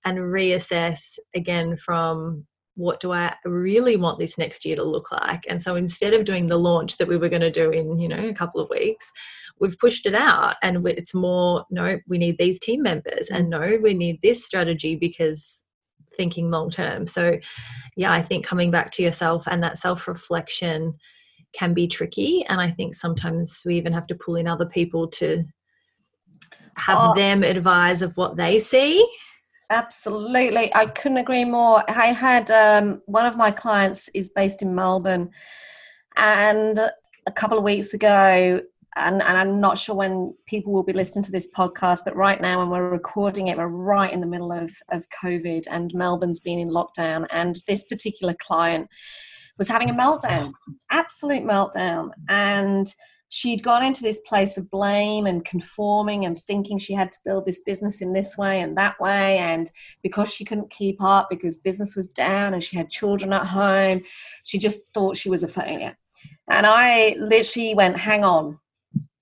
and 0.04 0.18
reassess 0.18 1.18
again 1.34 1.76
from 1.76 2.46
what 2.78 3.00
do 3.00 3.12
I 3.12 3.34
really 3.44 3.96
want 3.96 4.20
this 4.20 4.38
next 4.38 4.64
year 4.64 4.76
to 4.76 4.84
look 4.84 5.10
like? 5.10 5.44
And 5.48 5.60
so 5.60 5.74
instead 5.74 6.14
of 6.14 6.24
doing 6.24 6.46
the 6.46 6.56
launch 6.56 6.96
that 6.98 7.08
we 7.08 7.16
were 7.16 7.28
going 7.28 7.42
to 7.42 7.50
do 7.50 7.70
in, 7.70 7.98
you 7.98 8.06
know, 8.06 8.28
a 8.28 8.32
couple 8.32 8.60
of 8.60 8.70
weeks, 8.70 9.10
we've 9.60 9.76
pushed 9.78 10.06
it 10.06 10.14
out 10.14 10.54
and 10.62 10.86
it's 10.86 11.12
more, 11.12 11.64
no, 11.70 11.98
we 12.06 12.18
need 12.18 12.38
these 12.38 12.60
team 12.60 12.82
members 12.82 13.30
and 13.30 13.50
no, 13.50 13.78
we 13.82 13.94
need 13.94 14.22
this 14.22 14.46
strategy 14.46 14.94
because 14.94 15.64
thinking 16.16 16.52
long 16.52 16.70
term. 16.70 17.08
So 17.08 17.38
yeah, 17.96 18.12
I 18.12 18.22
think 18.22 18.46
coming 18.46 18.70
back 18.70 18.92
to 18.92 19.02
yourself 19.02 19.48
and 19.48 19.60
that 19.64 19.78
self 19.78 20.06
reflection 20.06 20.94
can 21.52 21.74
be 21.74 21.88
tricky. 21.88 22.44
And 22.48 22.60
I 22.60 22.70
think 22.70 22.94
sometimes 22.94 23.60
we 23.66 23.74
even 23.76 23.92
have 23.92 24.06
to 24.06 24.14
pull 24.14 24.36
in 24.36 24.46
other 24.46 24.66
people 24.66 25.08
to 25.08 25.44
have 26.76 26.98
oh. 27.00 27.14
them 27.16 27.42
advise 27.42 28.02
of 28.02 28.16
what 28.16 28.36
they 28.36 28.60
see 28.60 29.04
Absolutely. 29.70 30.74
I 30.74 30.86
couldn't 30.86 31.18
agree 31.18 31.44
more. 31.44 31.84
I 31.90 32.06
had 32.06 32.50
um, 32.50 33.02
one 33.06 33.26
of 33.26 33.36
my 33.36 33.50
clients 33.50 34.08
is 34.10 34.30
based 34.30 34.62
in 34.62 34.74
Melbourne, 34.74 35.30
and 36.16 36.78
a 37.26 37.32
couple 37.32 37.58
of 37.58 37.64
weeks 37.64 37.92
ago, 37.92 38.62
and, 38.96 39.22
and, 39.22 39.38
I'm 39.38 39.60
not 39.60 39.78
sure 39.78 39.94
when 39.94 40.34
people 40.46 40.72
will 40.72 40.82
be 40.82 40.94
listening 40.94 41.22
to 41.24 41.30
this 41.30 41.52
podcast, 41.52 42.00
but 42.04 42.16
right 42.16 42.40
now, 42.40 42.58
when 42.58 42.70
we're 42.70 42.88
recording 42.88 43.48
it, 43.48 43.58
we're 43.58 43.68
right 43.68 44.12
in 44.12 44.20
the 44.20 44.26
middle 44.26 44.50
of, 44.50 44.72
of 44.90 45.06
COVID, 45.10 45.68
and 45.70 45.94
Melbourne's 45.94 46.40
been 46.40 46.58
in 46.58 46.68
lockdown. 46.68 47.26
And 47.30 47.60
this 47.68 47.84
particular 47.84 48.34
client 48.40 48.88
was 49.58 49.68
having 49.68 49.90
a 49.90 49.94
meltdown, 49.94 50.52
absolute 50.90 51.44
meltdown. 51.44 52.10
And 52.28 52.92
she'd 53.30 53.62
gone 53.62 53.84
into 53.84 54.02
this 54.02 54.20
place 54.20 54.56
of 54.56 54.70
blame 54.70 55.26
and 55.26 55.44
conforming 55.44 56.24
and 56.24 56.38
thinking 56.38 56.78
she 56.78 56.94
had 56.94 57.12
to 57.12 57.18
build 57.24 57.44
this 57.44 57.60
business 57.60 58.00
in 58.00 58.12
this 58.12 58.38
way 58.38 58.60
and 58.60 58.76
that 58.76 58.98
way. 59.00 59.38
And 59.38 59.70
because 60.02 60.32
she 60.32 60.44
couldn't 60.44 60.70
keep 60.70 61.02
up, 61.02 61.28
because 61.28 61.58
business 61.58 61.94
was 61.94 62.08
down 62.08 62.54
and 62.54 62.64
she 62.64 62.76
had 62.76 62.90
children 62.90 63.32
at 63.32 63.46
home, 63.46 64.02
she 64.44 64.58
just 64.58 64.82
thought 64.94 65.16
she 65.16 65.30
was 65.30 65.42
a 65.42 65.48
failure. 65.48 65.96
And 66.48 66.66
I 66.66 67.16
literally 67.18 67.74
went, 67.74 67.98
hang 67.98 68.24
on, 68.24 68.58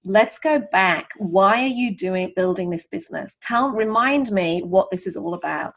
let's 0.05 0.38
go 0.38 0.61
back. 0.71 1.11
Why 1.19 1.62
are 1.62 1.66
you 1.66 1.95
doing 1.97 2.33
building 2.37 2.71
this 2.71 2.87
business? 2.87 3.37
Tell, 3.42 3.71
remind 3.71 4.31
me 4.31 4.62
what 4.62 4.90
this 4.90 5.07
is 5.07 5.16
all 5.16 5.35
about. 5.35 5.75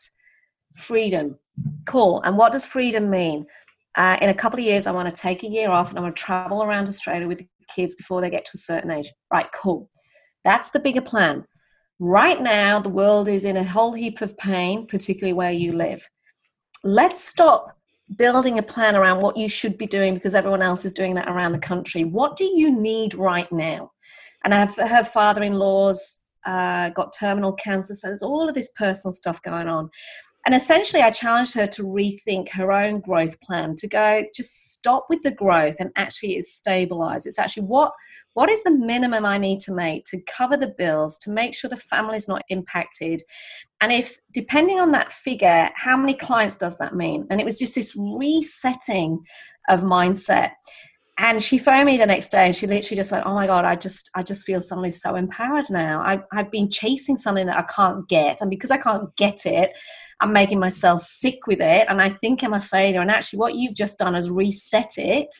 Freedom. 0.76 1.38
Cool. 1.86 2.22
And 2.22 2.38
what 2.38 2.52
does 2.52 2.65
freedom 2.65 3.10
mean? 3.10 3.48
Uh, 3.96 4.18
in 4.22 4.30
a 4.30 4.36
couple 4.36 4.60
of 4.60 4.65
years, 4.65 4.86
I 4.86 4.92
want 4.92 5.13
to 5.13 5.22
take 5.22 5.44
a 5.44 5.50
year 5.50 5.72
off 5.72 5.89
and 5.89 5.98
I 5.98 6.02
want 6.04 6.15
to 6.15 6.24
travel 6.24 6.63
around 6.63 6.88
Australia 6.88 7.28
with 7.28 7.44
kids 7.73 7.95
before 7.95 8.21
they 8.21 8.29
get 8.29 8.45
to 8.45 8.51
a 8.55 8.58
certain 8.58 8.91
age. 8.91 9.12
Right, 9.32 9.47
cool. 9.53 9.89
That's 10.43 10.69
the 10.69 10.79
bigger 10.79 11.01
plan. 11.01 11.43
Right 11.99 12.41
now, 12.41 12.79
the 12.79 12.89
world 12.89 13.27
is 13.27 13.43
in 13.43 13.58
a 13.58 13.63
whole 13.63 13.93
heap 13.93 14.21
of 14.21 14.38
pain, 14.38 14.88
particularly 14.88 15.34
where 15.34 15.51
you 15.51 15.73
live. 15.73 16.08
Let's 16.84 17.23
stop 17.23 17.77
building 18.15 18.58
a 18.58 18.63
plan 18.63 18.95
around 18.95 19.21
what 19.21 19.38
you 19.38 19.49
should 19.49 19.77
be 19.77 19.86
doing 19.86 20.13
because 20.13 20.34
everyone 20.34 20.62
else 20.62 20.86
is 20.86 20.93
doing 20.93 21.13
that 21.15 21.27
around 21.27 21.51
the 21.51 21.60
country. 21.60 22.03
What 22.03 22.38
do 22.38 22.45
you 22.45 22.71
need 22.71 23.13
right 23.13 23.51
now? 23.51 23.91
And 24.43 24.53
I 24.53 24.60
have 24.60 24.75
her 24.75 25.03
father 25.03 25.43
in 25.43 25.55
law's 25.55 26.25
uh, 26.45 26.89
got 26.91 27.13
terminal 27.17 27.51
cancer, 27.53 27.93
so 27.95 28.08
there's 28.08 28.23
all 28.23 28.47
of 28.47 28.55
this 28.55 28.71
personal 28.77 29.12
stuff 29.12 29.41
going 29.41 29.67
on. 29.67 29.89
And 30.49 30.55
essentially, 30.55 31.03
I 31.03 31.12
challenged 31.12 31.53
her 31.53 31.67
to 31.67 31.83
rethink 31.83 32.49
her 32.53 32.71
own 32.71 33.01
growth 33.01 33.39
plan 33.39 33.75
to 33.75 33.88
go, 33.88 34.23
just 34.33 34.73
stop 34.73 35.05
with 35.07 35.21
the 35.21 35.29
growth 35.29 35.75
and 35.79 35.91
actually 35.95 36.38
it's 36.38 36.51
stabilize. 36.51 37.27
It's 37.27 37.38
actually 37.38 37.67
what 37.67 37.93
what 38.33 38.49
is 38.49 38.63
the 38.63 38.71
minimum 38.71 39.27
I 39.27 39.38
need 39.38 39.59
to 39.59 39.75
make 39.75 40.05
to 40.05 40.19
cover 40.21 40.57
the 40.57 40.73
bills, 40.75 41.19
to 41.19 41.29
make 41.29 41.53
sure 41.53 41.69
the 41.69 41.77
family's 41.77 42.27
not 42.27 42.41
impacted? 42.49 43.21
And 43.79 43.91
if, 43.91 44.17
depending 44.33 44.79
on 44.79 44.91
that 44.93 45.12
figure, 45.12 45.69
how 45.75 45.95
many 45.95 46.15
clients 46.15 46.57
does 46.57 46.79
that 46.79 46.95
mean? 46.95 47.27
And 47.29 47.39
it 47.39 47.45
was 47.45 47.59
just 47.59 47.75
this 47.75 47.95
resetting 47.95 49.23
of 49.69 49.81
mindset. 49.81 50.53
And 51.19 51.43
she 51.43 51.59
phoned 51.59 51.85
me 51.85 51.97
the 51.97 52.07
next 52.07 52.29
day 52.29 52.47
and 52.47 52.55
she 52.55 52.65
literally 52.65 52.97
just 52.97 53.12
went, 53.12 53.27
Oh 53.27 53.35
my 53.35 53.45
God, 53.45 53.65
I 53.65 53.75
just 53.75 54.09
I 54.15 54.23
just 54.23 54.47
feel 54.47 54.62
suddenly 54.62 54.89
so 54.89 55.13
empowered 55.13 55.69
now. 55.69 56.01
I, 56.01 56.23
I've 56.33 56.49
been 56.49 56.71
chasing 56.71 57.17
something 57.17 57.45
that 57.45 57.57
I 57.57 57.71
can't 57.71 58.09
get. 58.09 58.41
And 58.41 58.49
because 58.49 58.71
I 58.71 58.77
can't 58.77 59.15
get 59.15 59.45
it, 59.45 59.73
I'm 60.21 60.34
making 60.34 60.60
myself 60.60 61.01
sick 61.01 61.47
with 61.47 61.62
it 61.62 61.88
and 61.89 62.01
I 62.01 62.10
think 62.10 62.43
I'm 62.43 62.53
a 62.53 62.60
failure. 62.60 63.01
And 63.01 63.12
actually, 63.12 63.39
what 63.39 63.55
you've 63.55 63.75
just 63.75 63.97
done 63.97 64.15
is 64.15 64.29
reset 64.29 64.97
it, 64.97 65.34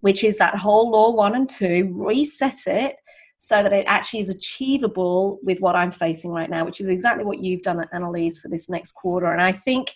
which 0.00 0.22
is 0.24 0.36
that 0.38 0.56
whole 0.56 0.90
law 0.90 1.10
one 1.12 1.34
and 1.34 1.48
two, 1.48 1.90
reset 1.94 2.66
it 2.66 2.96
so 3.38 3.62
that 3.62 3.72
it 3.72 3.84
actually 3.86 4.20
is 4.20 4.28
achievable 4.28 5.38
with 5.42 5.60
what 5.60 5.76
I'm 5.76 5.92
facing 5.92 6.32
right 6.32 6.50
now, 6.50 6.64
which 6.64 6.80
is 6.80 6.88
exactly 6.88 7.24
what 7.24 7.38
you've 7.38 7.62
done 7.62 7.80
at 7.80 7.88
Annalise 7.92 8.40
for 8.40 8.48
this 8.48 8.68
next 8.68 8.92
quarter. 8.92 9.32
And 9.32 9.40
I 9.40 9.52
think 9.52 9.94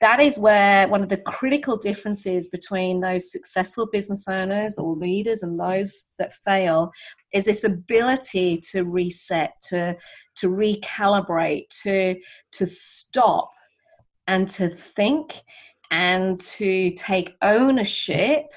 that 0.00 0.20
is 0.20 0.38
where 0.38 0.86
one 0.88 1.02
of 1.02 1.08
the 1.08 1.16
critical 1.16 1.76
differences 1.76 2.48
between 2.48 3.00
those 3.00 3.32
successful 3.32 3.86
business 3.86 4.28
owners 4.28 4.78
or 4.78 4.94
leaders 4.94 5.42
and 5.42 5.58
those 5.58 6.12
that 6.18 6.34
fail 6.34 6.92
is 7.32 7.46
this 7.46 7.64
ability 7.64 8.60
to 8.72 8.84
reset, 8.84 9.54
to 9.68 9.96
to 10.36 10.48
recalibrate, 10.48 11.68
to 11.82 12.14
to 12.52 12.66
stop 12.66 13.50
and 14.26 14.48
to 14.50 14.68
think 14.68 15.42
and 15.90 16.40
to 16.40 16.90
take 16.92 17.36
ownership 17.42 18.52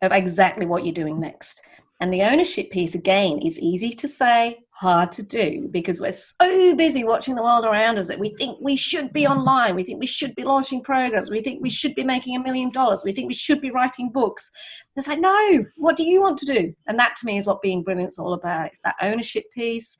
of 0.00 0.12
exactly 0.12 0.66
what 0.66 0.84
you're 0.84 0.94
doing 0.94 1.20
next. 1.20 1.62
And 2.00 2.12
the 2.12 2.22
ownership 2.22 2.70
piece, 2.70 2.94
again, 2.94 3.38
is 3.38 3.60
easy 3.60 3.90
to 3.90 4.08
say, 4.08 4.58
hard 4.82 5.12
to 5.12 5.22
do 5.22 5.68
because 5.70 6.00
we're 6.00 6.10
so 6.10 6.74
busy 6.74 7.04
watching 7.04 7.36
the 7.36 7.42
world 7.42 7.64
around 7.64 7.98
us 7.98 8.08
that 8.08 8.18
we 8.18 8.30
think 8.30 8.58
we 8.60 8.74
should 8.74 9.12
be 9.12 9.28
online. 9.28 9.76
We 9.76 9.84
think 9.84 10.00
we 10.00 10.06
should 10.06 10.34
be 10.34 10.42
launching 10.42 10.82
programs. 10.82 11.30
We 11.30 11.40
think 11.40 11.62
we 11.62 11.70
should 11.70 11.94
be 11.94 12.02
making 12.02 12.34
a 12.34 12.40
million 12.40 12.70
dollars. 12.70 13.02
We 13.04 13.12
think 13.12 13.28
we 13.28 13.34
should 13.34 13.60
be 13.60 13.70
writing 13.70 14.10
books. 14.10 14.50
It's 14.96 15.06
like, 15.06 15.20
no, 15.20 15.64
what 15.76 15.94
do 15.94 16.02
you 16.02 16.20
want 16.20 16.36
to 16.38 16.46
do? 16.46 16.74
And 16.88 16.98
that 16.98 17.14
to 17.18 17.26
me 17.26 17.38
is 17.38 17.46
what 17.46 17.62
being 17.62 17.84
brilliant 17.84 18.08
is 18.08 18.18
all 18.18 18.32
about. 18.32 18.66
It's 18.66 18.80
that 18.80 18.96
ownership 19.00 19.44
piece 19.52 19.98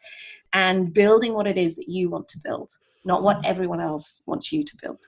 and 0.52 0.92
building 0.92 1.35
what 1.35 1.46
it 1.46 1.56
is 1.56 1.76
that 1.76 1.88
you 1.88 2.11
want 2.11 2.26
to 2.30 2.40
build 2.42 2.70
not 3.04 3.22
what 3.22 3.44
everyone 3.44 3.80
else 3.80 4.22
wants 4.26 4.52
you 4.52 4.64
to 4.64 4.76
build. 4.82 4.98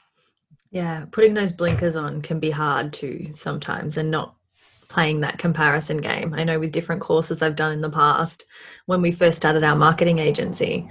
Yeah, 0.70 1.04
putting 1.12 1.34
those 1.34 1.52
blinkers 1.52 1.94
on 1.94 2.20
can 2.22 2.40
be 2.40 2.50
hard 2.50 2.92
too 2.92 3.30
sometimes 3.34 3.96
and 3.96 4.10
not 4.10 4.34
playing 4.88 5.20
that 5.20 5.38
comparison 5.38 5.98
game. 5.98 6.34
I 6.34 6.44
know 6.44 6.58
with 6.58 6.72
different 6.72 7.00
courses 7.00 7.42
I've 7.42 7.56
done 7.56 7.72
in 7.72 7.80
the 7.80 7.90
past, 7.90 8.46
when 8.86 9.00
we 9.00 9.12
first 9.12 9.36
started 9.36 9.64
our 9.64 9.76
marketing 9.76 10.18
agency, 10.18 10.88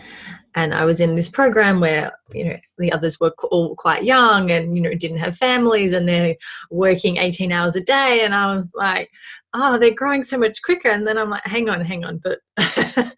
and 0.55 0.73
I 0.73 0.85
was 0.85 0.99
in 0.99 1.15
this 1.15 1.29
program 1.29 1.79
where 1.79 2.11
you 2.33 2.45
know 2.45 2.57
the 2.77 2.91
others 2.91 3.19
were 3.19 3.33
all 3.51 3.75
quite 3.75 4.03
young 4.03 4.51
and 4.51 4.75
you 4.75 4.81
know 4.81 4.93
didn't 4.93 5.17
have 5.17 5.37
families 5.37 5.93
and 5.93 6.07
they're 6.07 6.35
working 6.69 7.17
18 7.17 7.51
hours 7.51 7.75
a 7.75 7.81
day, 7.81 8.21
and 8.23 8.33
I 8.33 8.55
was 8.55 8.71
like, 8.73 9.09
oh, 9.53 9.77
they're 9.77 9.93
growing 9.93 10.23
so 10.23 10.37
much 10.37 10.61
quicker. 10.61 10.89
And 10.89 11.05
then 11.05 11.17
I'm 11.17 11.29
like, 11.29 11.45
hang 11.45 11.69
on, 11.69 11.81
hang 11.81 12.03
on, 12.03 12.19
but 12.23 12.39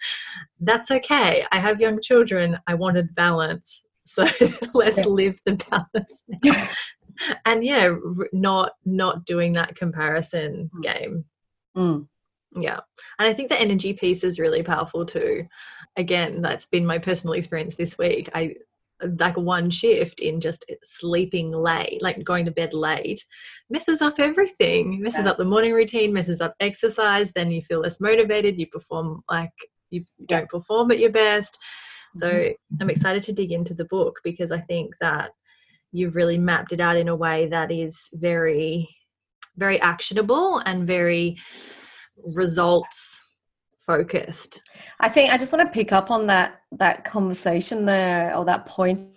that's 0.60 0.92
okay. 0.92 1.46
I 1.52 1.60
have 1.60 1.82
young 1.82 2.02
children. 2.02 2.60
I 2.68 2.76
wanted 2.76 3.16
balance. 3.16 3.84
So 4.06 4.24
let's 4.74 5.06
live 5.06 5.40
the 5.46 5.54
balance 5.70 6.24
now. 6.44 6.68
and 7.46 7.64
yeah, 7.64 7.96
not 8.34 8.74
not 8.86 9.26
doing 9.26 9.54
that 9.54 9.76
comparison 9.76 10.70
mm. 10.76 10.82
game. 10.82 11.26
Mm. 11.76 12.08
Yeah. 12.56 12.80
And 13.20 13.28
I 13.28 13.34
think 13.34 13.50
the 13.50 13.60
energy 13.60 13.94
piece 13.94 14.24
is 14.24 14.40
really 14.40 14.64
powerful 14.64 15.06
too. 15.06 15.48
Again, 15.98 16.42
that's 16.42 16.66
been 16.66 16.86
my 16.86 16.98
personal 16.98 17.34
experience 17.34 17.76
this 17.76 17.98
week. 17.98 18.30
I 18.34 18.56
like 19.20 19.36
one 19.36 19.70
shift 19.70 20.22
in 20.22 20.40
just 20.40 20.66
sleeping 20.84 21.52
late, 21.52 22.02
like 22.02 22.24
going 22.24 22.46
to 22.46 22.52
bed 22.52 22.74
late, 22.74 23.24
messes 23.70 24.02
up 24.02 24.20
everything. 24.20 25.02
Messes 25.02 25.26
yeah. 25.26 25.32
up 25.32 25.38
the 25.38 25.46
morning 25.46 25.74
routine, 25.74 26.14
messes 26.14 26.42
up 26.42 26.56
exercise. 26.60 27.34
Then 27.34 27.52
you 27.52 27.62
feel 27.62 27.82
less 27.82 28.00
motivated. 28.00 28.58
You 28.58 28.68
perform 28.68 29.22
like 29.30 29.52
you 29.90 30.06
don't 30.28 30.50
perform 30.50 30.92
at 30.92 31.00
your 31.00 31.12
best. 31.12 31.58
So 32.16 32.32
mm-hmm. 32.32 32.82
I'm 32.82 32.90
excited 32.90 33.24
to 33.24 33.34
dig 33.34 33.52
into 33.52 33.74
the 33.74 33.86
book 33.86 34.20
because 34.24 34.52
I 34.52 34.60
think 34.60 34.96
that 35.02 35.32
you've 35.92 36.16
really 36.16 36.38
mapped 36.38 36.72
it 36.72 36.80
out 36.80 36.98
in 36.98 37.10
a 37.10 37.16
way 37.16 37.48
that 37.48 37.72
is 37.72 38.10
very, 38.14 38.90
very 39.58 39.80
actionable 39.82 40.60
and 40.60 40.88
very 40.88 41.38
results 42.24 43.28
focused. 43.86 44.62
I 45.00 45.10
think 45.10 45.32
I 45.32 45.38
just 45.38 45.54
want 45.54 45.68
to 45.68 45.74
pick 45.74 45.92
up 45.92 46.12
on 46.12 46.28
that 46.28 46.62
that 46.74 47.06
conversation 47.06 47.86
there 47.86 48.36
or 48.36 48.46
that 48.46 48.66
point 48.66 49.10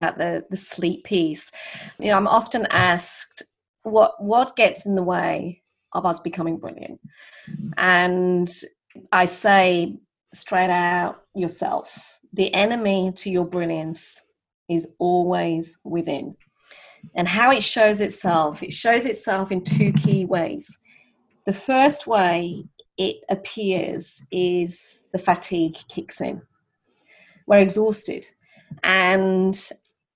at 0.00 0.18
the 0.18 0.44
the 0.50 0.56
sleep 0.56 1.04
piece. 1.04 1.50
You 1.98 2.10
know, 2.10 2.16
I'm 2.16 2.28
often 2.28 2.66
asked 2.70 3.42
what 3.82 4.22
what 4.22 4.56
gets 4.56 4.86
in 4.86 4.94
the 4.94 5.02
way 5.02 5.62
of 5.92 6.06
us 6.06 6.20
becoming 6.20 6.58
brilliant, 6.58 7.00
and 7.76 8.50
I 9.12 9.24
say 9.24 9.98
straight 10.32 10.70
out 10.70 11.22
yourself. 11.34 12.18
The 12.32 12.52
enemy 12.52 13.12
to 13.16 13.30
your 13.30 13.44
brilliance 13.44 14.20
is 14.68 14.88
always 14.98 15.80
within. 15.84 16.36
And 17.14 17.28
how 17.28 17.50
it 17.50 17.62
shows 17.62 18.00
itself, 18.00 18.62
it 18.62 18.72
shows 18.72 19.04
itself 19.04 19.52
in 19.52 19.62
two 19.62 19.92
key 19.92 20.24
ways. 20.24 20.78
The 21.46 21.52
first 21.52 22.06
way 22.06 22.64
it 22.96 23.16
appears 23.28 24.26
is 24.30 25.04
the 25.12 25.18
fatigue 25.18 25.76
kicks 25.88 26.20
in. 26.20 26.42
We're 27.46 27.58
exhausted. 27.58 28.26
And 28.82 29.58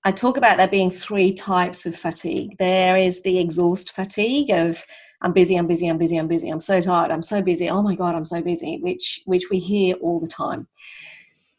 I 0.03 0.11
talk 0.11 0.37
about 0.37 0.57
there 0.57 0.67
being 0.67 0.89
three 0.89 1.33
types 1.33 1.85
of 1.85 1.95
fatigue. 1.95 2.57
There 2.57 2.97
is 2.97 3.21
the 3.21 3.37
exhaust 3.37 3.91
fatigue 3.91 4.49
of 4.49 4.83
I'm 5.21 5.33
busy, 5.33 5.55
I'm 5.57 5.67
busy, 5.67 5.87
I'm 5.87 5.97
busy, 5.97 6.17
I'm 6.17 6.29
busy, 6.29 6.49
I'm 6.49 6.61
so 6.61 6.79
tired, 6.79 7.11
I'm 7.11 7.21
so 7.21 7.41
busy, 7.41 7.69
oh 7.69 7.81
my 7.81 7.93
God, 7.93 8.15
I'm 8.15 8.25
so 8.25 8.41
busy, 8.41 8.79
which 8.81 9.21
which 9.25 9.49
we 9.51 9.59
hear 9.59 9.95
all 9.95 10.19
the 10.19 10.27
time. 10.27 10.67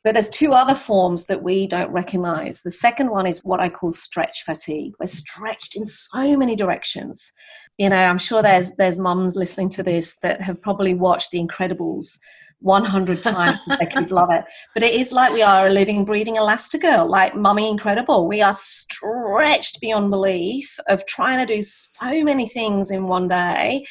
But 0.02 0.14
there's 0.14 0.30
two 0.30 0.52
other 0.52 0.74
forms 0.74 1.26
that 1.26 1.42
we 1.42 1.66
don't 1.66 1.92
recognize. 1.92 2.62
The 2.62 2.70
second 2.70 3.10
one 3.10 3.26
is 3.26 3.44
what 3.44 3.60
I 3.60 3.68
call 3.68 3.92
stretch 3.92 4.44
fatigue. 4.44 4.94
We're 4.98 5.06
stretched 5.06 5.76
in 5.76 5.84
so 5.84 6.36
many 6.36 6.56
directions 6.56 7.32
you 7.80 7.88
know 7.88 7.96
i'm 7.96 8.18
sure 8.18 8.42
there's 8.42 8.76
there's 8.76 8.98
mums 8.98 9.36
listening 9.36 9.70
to 9.70 9.82
this 9.82 10.18
that 10.22 10.40
have 10.42 10.60
probably 10.60 10.92
watched 10.92 11.30
the 11.30 11.38
incredibles 11.38 12.18
100 12.60 13.22
times 13.32 13.58
their 13.66 13.86
kids 13.86 14.12
love 14.12 14.30
it 14.30 14.44
but 14.74 14.82
it 14.82 14.94
is 14.94 15.12
like 15.12 15.32
we 15.32 15.40
are 15.40 15.66
a 15.66 15.70
living 15.70 16.04
breathing 16.04 16.36
elastigirl 16.36 17.08
like 17.08 17.34
mummy 17.34 17.70
incredible 17.70 18.28
we 18.28 18.42
are 18.42 18.52
stretched 18.52 19.80
beyond 19.80 20.10
belief 20.10 20.78
of 20.88 21.06
trying 21.06 21.38
to 21.38 21.54
do 21.54 21.62
so 21.62 22.22
many 22.22 22.46
things 22.46 22.90
in 22.90 23.08
one 23.08 23.28
day 23.28 23.82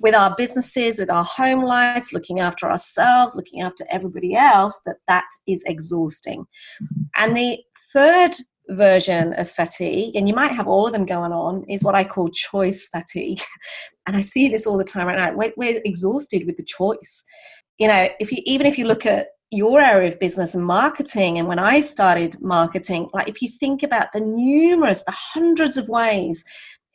with 0.00 0.14
our 0.14 0.34
businesses 0.36 0.98
with 0.98 1.10
our 1.10 1.24
home 1.24 1.64
lives 1.64 2.12
looking 2.12 2.40
after 2.40 2.70
ourselves 2.70 3.34
looking 3.34 3.60
after 3.60 3.84
everybody 3.90 4.34
else 4.34 4.80
that 4.86 4.96
that 5.06 5.26
is 5.46 5.62
exhausting 5.66 6.46
and 7.16 7.36
the 7.36 7.58
third 7.92 8.34
version 8.68 9.32
of 9.34 9.50
fatigue, 9.50 10.14
and 10.14 10.28
you 10.28 10.34
might 10.34 10.52
have 10.52 10.68
all 10.68 10.86
of 10.86 10.92
them 10.92 11.06
going 11.06 11.32
on, 11.32 11.64
is 11.68 11.82
what 11.82 11.94
I 11.94 12.04
call 12.04 12.28
choice 12.30 12.88
fatigue. 12.88 13.40
And 14.06 14.16
I 14.16 14.22
see 14.22 14.48
this 14.48 14.66
all 14.66 14.78
the 14.78 14.84
time 14.84 15.06
right 15.06 15.18
now. 15.18 15.36
We're, 15.36 15.52
we're 15.58 15.82
exhausted 15.84 16.46
with 16.46 16.56
the 16.56 16.64
choice. 16.64 17.26
You 17.76 17.88
know, 17.88 18.08
if 18.18 18.32
you 18.32 18.38
even 18.46 18.66
if 18.66 18.78
you 18.78 18.86
look 18.86 19.04
at 19.04 19.26
your 19.50 19.82
area 19.82 20.10
of 20.10 20.18
business 20.18 20.54
and 20.54 20.64
marketing, 20.64 21.38
and 21.38 21.46
when 21.46 21.58
I 21.58 21.82
started 21.82 22.40
marketing, 22.40 23.10
like 23.12 23.28
if 23.28 23.42
you 23.42 23.48
think 23.50 23.82
about 23.82 24.12
the 24.14 24.20
numerous, 24.20 25.04
the 25.04 25.12
hundreds 25.12 25.76
of 25.76 25.90
ways 25.90 26.42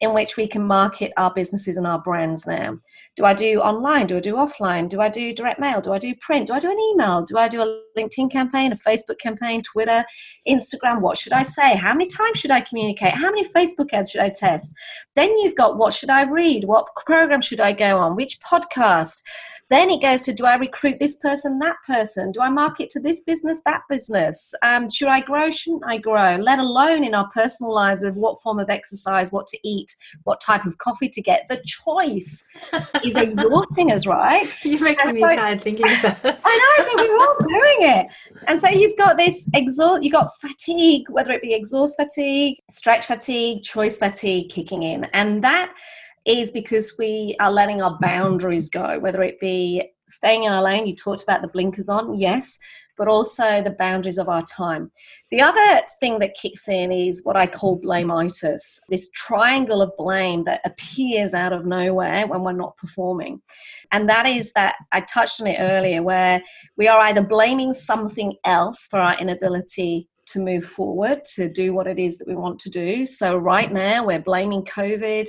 in 0.04 0.14
which 0.14 0.36
we 0.36 0.48
can 0.48 0.68
market 0.68 1.14
our 1.16 1.34
businesses 1.34 1.78
and 1.78 1.88
our 1.88 2.00
brands 2.00 2.46
now. 2.46 2.78
Do 3.16 3.24
I 3.24 3.34
do 3.34 3.62
online? 3.62 4.08
Do 4.08 4.18
I 4.18 4.20
do 4.20 4.36
offline? 4.36 4.90
Do 4.90 5.00
I 5.00 5.08
do 5.08 5.34
direct 5.34 5.60
mail? 5.60 5.80
Do 5.80 5.94
I 5.94 5.98
do 5.98 6.14
print? 6.16 6.48
Do 6.48 6.54
I 6.54 6.60
do 6.60 6.70
an 6.70 6.80
email? 6.92 7.24
Do 7.24 7.38
I 7.38 7.48
do 7.48 7.62
a 7.62 7.82
LinkedIn 7.98 8.30
campaign, 8.30 8.74
a 8.74 8.76
Facebook 8.76 9.18
campaign, 9.20 9.62
Twitter, 9.62 10.04
Instagram? 10.48 11.00
What 11.00 11.18
should 11.18 11.32
I 11.32 11.44
say? 11.44 11.76
How 11.76 11.94
many 11.94 12.08
times 12.08 12.38
should 12.38 12.52
I 12.52 12.60
communicate? 12.60 13.14
How 13.14 13.32
many 13.32 13.48
Facebook 13.50 13.94
ads 13.94 14.12
should 14.12 14.22
I 14.22 14.30
test? 14.30 14.76
Then 15.16 15.30
you've 15.38 15.56
got 15.56 15.78
what 15.78 15.94
should 15.94 16.10
I 16.10 16.24
read? 16.24 16.66
What 16.66 16.88
program 17.06 17.42
should 17.42 17.62
I 17.62 17.72
go 17.72 17.98
on? 17.98 18.18
Which 18.18 18.40
podcast? 18.42 19.22
Then 19.70 19.90
it 19.90 20.02
goes 20.02 20.24
to 20.24 20.34
do 20.34 20.46
I 20.46 20.56
recruit 20.56 21.00
this 21.00 21.16
person, 21.18 21.60
that 21.60 21.78
person? 21.86 22.32
Do 22.32 22.42
I 22.42 22.50
market 22.50 22.90
to 22.92 23.00
this 23.00 23.22
business, 23.22 23.62
that 23.66 23.82
business? 23.90 24.54
Um, 24.62 24.90
should 24.90 25.08
I 25.08 25.22
grow? 25.22 25.50
Shouldn't 25.50 25.84
I 25.86 25.98
grow? 25.98 26.36
Let 26.36 26.60
alone 26.60 27.04
in 27.04 27.16
our 27.16 27.30
personal 27.30 27.74
lives 27.74 28.04
of 28.04 28.16
what 28.16 28.42
form 28.42 28.60
of 28.60 28.70
exercise, 28.70 29.32
what 29.32 29.48
to 29.48 29.58
eat, 29.64 29.96
what 30.24 30.42
type 30.42 30.66
of 30.66 30.78
coffee 30.78 31.10
to 31.10 31.22
get. 31.22 31.46
The 31.50 31.62
choice 31.66 32.44
is 33.04 33.16
exhausting 33.16 33.92
us, 33.92 34.06
right? 34.06 34.46
You're 34.64 34.84
making 34.84 35.10
and 35.10 35.16
me 35.16 35.22
tired 35.22 35.62
thinking 35.62 35.86
it. 35.88 36.04
I 36.44 36.78
know, 36.78 36.86
but 36.86 36.98
we're 36.98 37.18
all 37.18 37.38
doing 37.42 37.98
it. 37.98 38.08
And 38.48 38.60
so 38.60 38.70
you've 38.70 38.98
got 38.98 39.18
this 39.18 39.48
exhaust, 39.54 40.04
you've 40.04 40.14
got 40.14 40.30
fatigue, 40.40 41.10
whether 41.10 41.32
it 41.32 41.42
be 41.42 41.54
exhaust 41.54 41.96
fatigue, 42.00 42.58
stretch 42.70 43.06
fatigue, 43.06 43.64
choice 43.64 43.98
fatigue 43.98 44.50
kicking 44.50 44.84
in. 44.84 45.06
And 45.06 45.44
that 45.44 45.74
is 46.26 46.52
because 46.52 46.96
we 46.98 47.36
are 47.40 47.52
letting 47.52 47.82
our 47.82 47.98
boundaries 48.00 48.70
go, 48.70 49.00
whether 49.00 49.22
it 49.24 49.40
be 49.40 49.92
staying 50.08 50.44
in 50.44 50.52
our 50.52 50.62
lane. 50.62 50.86
You 50.86 50.96
talked 50.96 51.24
about 51.24 51.42
the 51.42 51.48
blinkers 51.48 51.90
on, 51.90 52.20
yes, 52.20 52.60
but 52.98 53.08
also 53.08 53.62
the 53.62 53.76
boundaries 53.78 54.18
of 54.18 54.30
our 54.30 54.44
time. 54.44 54.92
The 55.32 55.42
other 55.42 55.82
thing 56.00 56.20
that 56.20 56.36
kicks 56.40 56.68
in 56.68 56.92
is 56.92 57.22
what 57.24 57.36
I 57.36 57.48
call 57.48 57.82
blameitis, 57.82 58.80
this 58.90 59.10
triangle 59.12 59.82
of 59.82 59.92
blame 59.98 60.44
that 60.44 60.62
appears 60.64 61.34
out 61.34 61.54
of 61.54 61.66
nowhere 61.66 62.28
when 62.28 62.44
we're 62.44 62.54
not 62.54 62.78
performing. 62.78 63.42
And 63.92 64.08
that 64.10 64.26
is 64.26 64.54
that 64.54 64.76
I 64.92 65.02
touched 65.02 65.42
on 65.42 65.48
it 65.48 65.58
earlier, 65.60 66.04
where 66.04 66.42
we 66.78 66.88
are 66.88 67.00
either 67.00 67.24
blaming 67.24 67.74
something 67.74 68.36
else 68.44 68.86
for 68.86 69.00
our 69.00 69.18
inability 69.18 70.08
to 70.26 70.40
move 70.40 70.64
forward 70.64 71.24
to 71.36 71.50
do 71.50 71.74
what 71.74 71.88
it 71.88 72.00
is 72.00 72.18
that 72.18 72.28
we 72.28 72.36
want 72.36 72.60
to 72.60 72.70
do. 72.70 73.06
So, 73.06 73.36
right 73.38 73.72
now, 73.72 74.06
we're 74.06 74.22
blaming 74.22 74.64
COVID, 74.64 75.28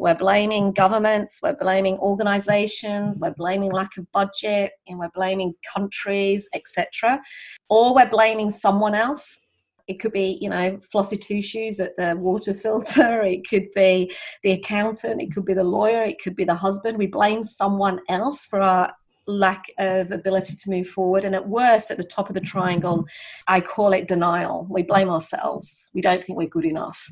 we're 0.00 0.14
blaming 0.14 0.72
governments, 0.72 1.40
we're 1.42 1.56
blaming 1.56 1.98
organizations, 1.98 3.18
we're 3.20 3.34
blaming 3.34 3.70
lack 3.70 3.98
of 3.98 4.10
budget, 4.12 4.72
and 4.88 4.98
we're 4.98 5.10
blaming 5.14 5.52
countries, 5.74 6.48
etc. 6.54 7.20
Or 7.68 7.94
we're 7.94 8.08
blaming 8.08 8.50
someone 8.50 8.94
else. 8.94 9.46
It 9.88 10.00
could 10.00 10.12
be, 10.12 10.38
you 10.40 10.48
know, 10.48 10.78
flossy 10.90 11.18
tissues 11.18 11.80
at 11.80 11.98
the 11.98 12.16
water 12.16 12.54
filter. 12.62 13.20
It 13.20 13.46
could 13.46 13.70
be 13.72 14.10
the 14.42 14.52
accountant. 14.52 15.20
It 15.20 15.34
could 15.34 15.44
be 15.44 15.52
the 15.52 15.64
lawyer. 15.64 16.02
It 16.02 16.18
could 16.18 16.34
be 16.34 16.44
the 16.44 16.54
husband. 16.54 16.96
We 16.96 17.06
blame 17.06 17.44
someone 17.44 18.00
else 18.08 18.46
for 18.46 18.62
our 18.62 18.94
lack 19.30 19.64
of 19.78 20.10
ability 20.10 20.54
to 20.56 20.70
move 20.70 20.88
forward. 20.88 21.24
And 21.24 21.34
at 21.34 21.48
worst, 21.48 21.90
at 21.90 21.96
the 21.96 22.04
top 22.04 22.28
of 22.28 22.34
the 22.34 22.40
triangle, 22.40 23.06
I 23.48 23.60
call 23.60 23.92
it 23.92 24.08
denial. 24.08 24.66
We 24.70 24.82
blame 24.82 25.08
ourselves. 25.08 25.90
We 25.94 26.00
don't 26.00 26.22
think 26.22 26.38
we're 26.38 26.48
good 26.48 26.64
enough. 26.64 27.02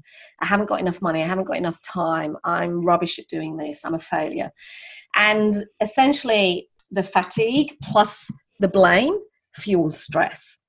I 0.41 0.47
haven't 0.47 0.69
got 0.69 0.81
enough 0.81 1.01
money. 1.01 1.23
I 1.23 1.27
haven't 1.27 1.47
got 1.47 1.57
enough 1.57 1.81
time. 1.83 2.37
I'm 2.45 2.85
rubbish 2.85 3.19
at 3.19 3.29
doing 3.29 3.57
this. 3.57 3.85
I'm 3.85 3.95
a 3.95 3.99
failure. 3.99 4.51
And 5.17 5.55
essentially, 5.81 6.69
the 6.91 7.03
fatigue 7.03 7.77
plus 7.83 8.31
the 8.61 8.69
blame 8.69 9.19
fuels 9.55 10.01
stress. 10.01 10.63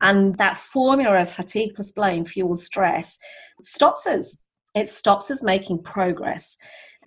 And 0.00 0.36
that 0.38 0.58
formula 0.58 1.22
of 1.22 1.30
fatigue 1.30 1.72
plus 1.74 1.92
blame 1.92 2.24
fuels 2.24 2.64
stress 2.64 3.18
stops 3.62 4.06
us. 4.06 4.44
It 4.74 4.88
stops 4.88 5.30
us 5.30 5.42
making 5.42 5.82
progress. 5.82 6.56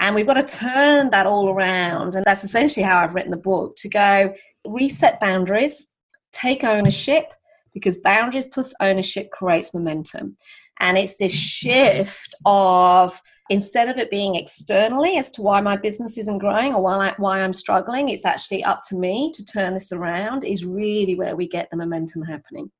And 0.01 0.15
we've 0.15 0.27
got 0.27 0.33
to 0.33 0.57
turn 0.57 1.11
that 1.11 1.27
all 1.27 1.49
around. 1.49 2.15
And 2.15 2.25
that's 2.25 2.43
essentially 2.43 2.83
how 2.83 2.97
I've 2.97 3.15
written 3.15 3.31
the 3.31 3.37
book 3.37 3.75
to 3.77 3.87
go 3.87 4.33
reset 4.67 5.19
boundaries, 5.19 5.91
take 6.33 6.63
ownership, 6.63 7.31
because 7.73 7.97
boundaries 7.97 8.47
plus 8.47 8.73
ownership 8.81 9.29
creates 9.31 9.73
momentum. 9.73 10.37
And 10.79 10.97
it's 10.97 11.17
this 11.17 11.31
shift 11.31 12.33
of 12.45 13.21
instead 13.49 13.89
of 13.89 13.97
it 13.97 14.09
being 14.09 14.35
externally 14.35 15.17
as 15.17 15.29
to 15.31 15.41
why 15.41 15.61
my 15.61 15.77
business 15.77 16.17
isn't 16.17 16.39
growing 16.39 16.73
or 16.73 16.81
why, 16.81 17.41
I'm 17.41 17.53
struggling, 17.53 18.09
it's 18.09 18.25
actually 18.25 18.63
up 18.63 18.81
to 18.89 18.95
me 18.95 19.31
to 19.35 19.45
turn 19.45 19.73
this 19.73 19.91
around, 19.91 20.45
is 20.45 20.65
really 20.65 21.15
where 21.15 21.35
we 21.35 21.47
get 21.47 21.69
the 21.69 21.77
momentum 21.77 22.23
happening. 22.23 22.71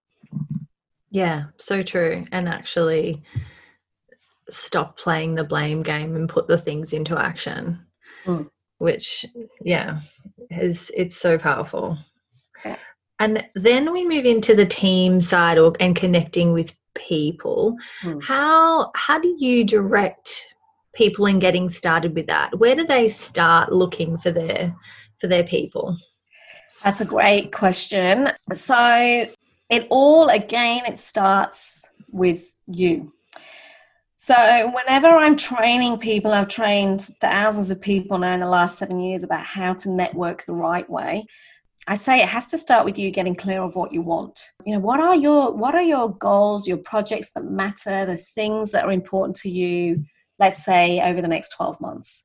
Yeah, 1.12 1.46
so 1.58 1.84
true. 1.84 2.26
And 2.32 2.48
actually, 2.48 3.22
stop 4.52 4.98
playing 4.98 5.36
the 5.36 5.44
blame 5.44 5.82
game 5.82 6.16
and 6.16 6.30
put 6.30 6.48
the 6.48 6.58
things 6.58 6.94
into 6.94 7.18
action. 7.18 7.80
Mm. 8.26 8.50
which 8.78 9.26
yeah 9.64 10.02
is 10.50 10.92
it's 10.96 11.18
so 11.18 11.38
powerful. 11.38 11.98
Yeah. 12.64 12.78
and 13.20 13.48
then 13.56 13.92
we 13.92 14.08
move 14.08 14.26
into 14.26 14.56
the 14.56 14.66
team 14.66 15.22
side 15.22 15.58
or 15.58 15.74
and 15.80 15.96
connecting 15.96 16.54
with 16.54 16.76
people. 16.94 17.78
Mm. 18.04 18.24
how 18.24 18.92
how 18.96 19.20
do 19.20 19.36
you 19.40 19.64
direct 19.64 20.54
people 20.94 21.26
in 21.26 21.40
getting 21.40 21.70
started 21.70 22.14
with 22.16 22.28
that? 22.28 22.60
Where 22.60 22.76
do 22.76 22.86
they 22.86 23.08
start 23.08 23.72
looking 23.72 24.18
for 24.18 24.32
their 24.32 24.76
for 25.20 25.28
their 25.28 25.44
people? 25.44 25.98
That's 26.84 27.02
a 27.02 27.06
great 27.06 27.52
question. 27.52 28.30
So 28.54 29.26
it 29.70 29.88
all 29.90 30.30
again 30.30 30.86
it 30.86 31.00
starts 31.00 31.90
with 32.12 32.54
you 32.68 33.14
so, 34.24 34.72
whenever 34.72 35.08
I'm 35.08 35.36
training 35.36 35.98
people, 35.98 36.32
I've 36.32 36.48
trained 36.48 37.02
thousands 37.22 37.72
of 37.72 37.82
people 37.82 38.20
now 38.20 38.34
in 38.34 38.40
the 38.40 38.46
last 38.46 38.78
seven 38.78 39.00
years 39.00 39.24
about 39.24 39.44
how 39.44 39.74
to 39.74 39.90
network 39.90 40.46
the 40.46 40.54
right 40.54 40.88
way. 40.88 41.26
I 41.88 41.96
say 41.96 42.22
it 42.22 42.30
has 42.30 42.46
to 42.52 42.60
start 42.60 42.86
with 42.86 43.00
you 43.00 43.10
getting 43.10 43.34
clear 43.34 43.64
of 43.64 43.76
what 43.76 43.92
you 43.92 44.04
want. 44.04 44.40
You 44.64 44.76
know, 44.76 44.80
what 44.80 45.00
are 45.00 45.16
your 45.16 45.56
what 45.58 45.74
are 45.74 45.82
your 45.82 46.16
goals, 46.16 46.68
your 46.68 46.78
projects 46.78 47.32
that 47.32 47.46
matter, 47.46 48.06
the 48.06 48.18
things 48.18 48.70
that 48.74 48.86
are 48.86 48.92
important 48.92 49.38
to 49.38 49.50
you, 49.50 50.06
let's 50.38 50.64
say 50.64 51.02
over 51.02 51.20
the 51.20 51.28
next 51.28 51.56
12 51.56 51.82
months. 51.82 52.22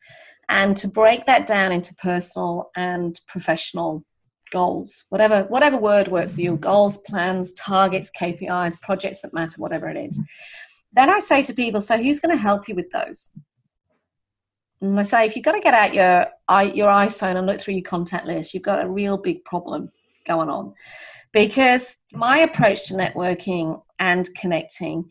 And 0.51 0.77
to 0.77 0.89
break 0.89 1.25
that 1.25 1.47
down 1.47 1.73
into 1.73 1.95
personal 1.95 2.73
and 2.77 3.19
professional 3.27 4.05
goals, 4.53 5.07
whatever 5.09 5.45
whatever 5.45 5.79
word 5.79 6.09
works 6.09 6.35
for 6.35 6.43
you, 6.43 6.57
goals, 6.57 6.99
plans, 6.99 7.55
targets, 7.55 8.11
KPIs, 8.21 8.83
projects 8.83 9.23
that 9.23 9.33
matter, 9.33 9.57
whatever 9.57 9.89
it 9.89 9.97
is. 9.97 10.21
Then 10.97 11.11
I 11.11 11.19
say 11.19 11.43
to 11.43 11.55
people, 11.55 11.83
so 11.83 11.99
who's 11.99 12.21
going 12.21 12.35
to 12.35 12.43
help 12.43 12.69
you 12.69 12.75
with 12.75 12.91
those? 12.91 13.37
And 14.81 14.99
I 14.99 15.03
say, 15.03 15.27
if 15.27 15.37
you've 15.37 15.45
got 15.45 15.53
to 15.53 15.61
get 15.61 15.75
out 15.75 15.95
your 15.95 16.27
your 16.75 16.89
iPhone 16.89 17.37
and 17.37 17.47
look 17.47 17.61
through 17.61 17.75
your 17.75 17.83
contact 17.83 18.27
list, 18.27 18.55
you've 18.55 18.63
got 18.63 18.85
a 18.85 18.89
real 18.89 19.17
big 19.17 19.45
problem 19.45 19.91
going 20.27 20.49
on. 20.49 20.75
Because 21.33 21.97
my 22.13 22.39
approach 22.39 22.89
to 22.89 22.95
networking 22.95 23.81
and 23.99 24.29
connecting 24.35 25.11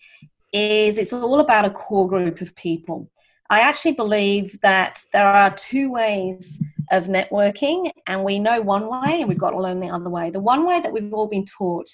is 0.52 0.98
it's 0.98 1.14
all 1.14 1.40
about 1.40 1.66
a 1.66 1.70
core 1.70 2.08
group 2.08 2.42
of 2.42 2.56
people. 2.56 3.10
I 3.50 3.60
actually 3.60 3.94
believe 3.94 4.60
that 4.62 5.00
there 5.14 5.28
are 5.28 5.56
two 5.56 5.92
ways 5.92 6.64
of 6.92 7.06
networking, 7.06 7.92
and 8.08 8.24
we 8.24 8.40
know 8.40 8.62
one 8.62 8.90
way, 8.90 9.22
and 9.22 9.30
we've 9.30 9.38
got 9.38 9.52
to 9.52 9.62
learn 9.62 9.80
the 9.80 9.90
other 9.90 10.10
way. 10.10 10.32
The 10.32 10.40
one 10.40 10.66
way 10.66 10.80
that 10.80 10.92
we've 10.92 11.14
all 11.14 11.28
been 11.28 11.46
taught 11.46 11.90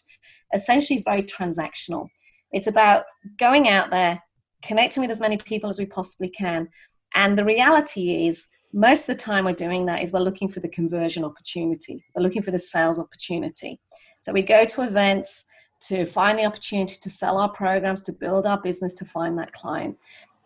essentially 0.54 0.98
is 0.98 1.04
very 1.04 1.24
transactional. 1.24 2.08
It's 2.52 2.68
about 2.68 3.06
going 3.38 3.68
out 3.68 3.90
there, 3.90 4.22
connecting 4.62 5.02
with 5.02 5.12
as 5.12 5.20
many 5.20 5.38
people 5.38 5.70
as 5.70 5.80
we 5.80 5.86
possibly 5.86 6.30
can. 6.30 6.70
And 7.14 7.38
the 7.38 7.46
reality 7.46 8.28
is, 8.28 8.48
most 8.74 9.10
of 9.10 9.18
the 9.18 9.22
time 9.22 9.46
we're 9.46 9.54
doing 9.54 9.86
that 9.86 10.02
is 10.02 10.12
we're 10.12 10.20
looking 10.20 10.48
for 10.48 10.62
the 10.62 10.70
conversion 10.70 11.26
opportunity, 11.26 12.06
we're 12.16 12.24
looking 12.24 12.42
for 12.42 12.52
the 12.52 12.60
sales 12.60 13.00
opportunity. 13.00 13.80
So 14.22 14.32
we 14.32 14.44
go 14.44 14.66
to 14.66 14.84
events 14.84 15.46
to 15.82 16.06
find 16.06 16.38
the 16.38 16.46
opportunity 16.46 16.96
to 17.02 17.10
sell 17.10 17.38
our 17.38 17.50
programs, 17.50 18.04
to 18.04 18.14
build 18.14 18.46
our 18.46 18.62
business, 18.62 18.94
to 18.96 19.06
find 19.06 19.38
that 19.38 19.52
client. 19.52 19.98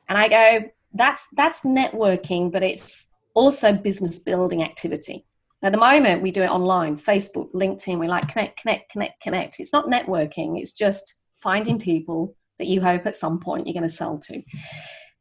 And 0.07 0.17
I 0.17 0.27
go, 0.27 0.69
that's 0.93 1.27
that's 1.35 1.61
networking, 1.61 2.51
but 2.51 2.63
it's 2.63 3.11
also 3.33 3.73
business 3.73 4.19
building 4.19 4.63
activity. 4.63 5.25
At 5.61 5.73
the 5.73 5.79
moment, 5.79 6.21
we 6.21 6.31
do 6.31 6.43
it 6.43 6.49
online, 6.49 6.97
Facebook, 6.97 7.51
LinkedIn. 7.53 7.99
We 7.99 8.07
like 8.07 8.27
connect, 8.29 8.61
connect, 8.61 8.91
connect, 8.91 9.21
connect. 9.21 9.59
It's 9.59 9.73
not 9.73 9.87
networking. 9.87 10.59
It's 10.59 10.73
just 10.73 11.14
finding 11.45 11.77
people 11.79 12.35
that 12.57 12.65
you 12.65 12.81
hope 12.81 13.05
at 13.05 13.15
some 13.15 13.39
point 13.39 13.67
you're 13.67 13.73
going 13.73 13.83
to 13.83 13.89
sell 14.03 14.17
to. 14.17 14.41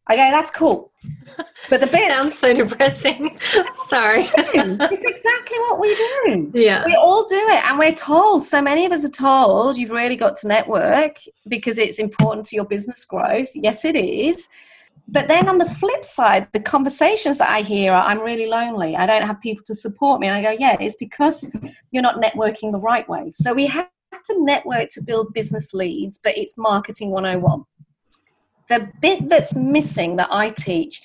I 0.07 0.17
go, 0.17 0.31
that's 0.31 0.51
cool. 0.51 0.91
But 1.71 1.81
the 1.81 1.87
bit 1.87 2.11
sounds 2.11 2.39
so 2.39 2.53
depressing. 2.53 3.39
Sorry. 3.87 4.25
it's 4.37 5.05
exactly 5.05 5.59
what 5.61 5.81
we 5.81 5.95
do. 5.95 6.51
Yeah. 6.53 6.85
We 6.85 6.95
all 6.95 7.25
do 7.25 7.39
it. 7.39 7.65
And 7.65 7.79
we're 7.79 7.95
told, 7.95 8.45
so 8.45 8.61
many 8.61 8.85
of 8.85 8.93
us 8.93 9.03
are 9.03 9.09
told, 9.09 9.79
you've 9.79 9.91
really 9.91 10.15
got 10.15 10.37
to 10.37 10.47
network 10.47 11.17
because 11.49 11.79
it's 11.79 11.99
important 11.99 12.45
to 12.49 12.57
your 12.57 12.67
business 12.67 13.07
growth. 13.07 13.49
Yes, 13.55 13.87
it 13.87 13.97
is. 13.97 14.47
But 15.09 15.27
then 15.29 15.49
on 15.49 15.57
the 15.57 15.65
flip 15.65 16.05
side, 16.05 16.49
the 16.53 16.61
conversations 16.61 17.39
that 17.39 17.49
I 17.49 17.63
hear 17.63 17.95
are 17.95 18.05
I'm 18.05 18.21
really 18.21 18.47
lonely. 18.47 18.95
I 18.95 19.07
don't 19.07 19.27
have 19.27 19.41
people 19.41 19.65
to 19.65 19.75
support 19.75 20.21
me. 20.21 20.27
And 20.27 20.37
I 20.37 20.43
go, 20.43 20.57
yeah, 20.61 20.77
it's 20.79 20.97
because 20.97 21.51
you're 21.93 22.03
not 22.03 22.21
networking 22.21 22.73
the 22.73 22.81
right 22.81 23.09
way. 23.09 23.31
So 23.31 23.55
we 23.55 23.67
have 23.69 23.89
to 24.24 24.44
network 24.44 24.88
to 24.90 25.03
build 25.03 25.33
business 25.33 25.74
leads, 25.74 26.18
but 26.22 26.37
it's 26.37 26.57
marketing 26.57 27.11
101. 27.11 27.64
The 28.68 28.90
bit 29.00 29.29
that's 29.29 29.55
missing 29.55 30.16
that 30.16 30.29
I 30.31 30.48
teach 30.48 31.03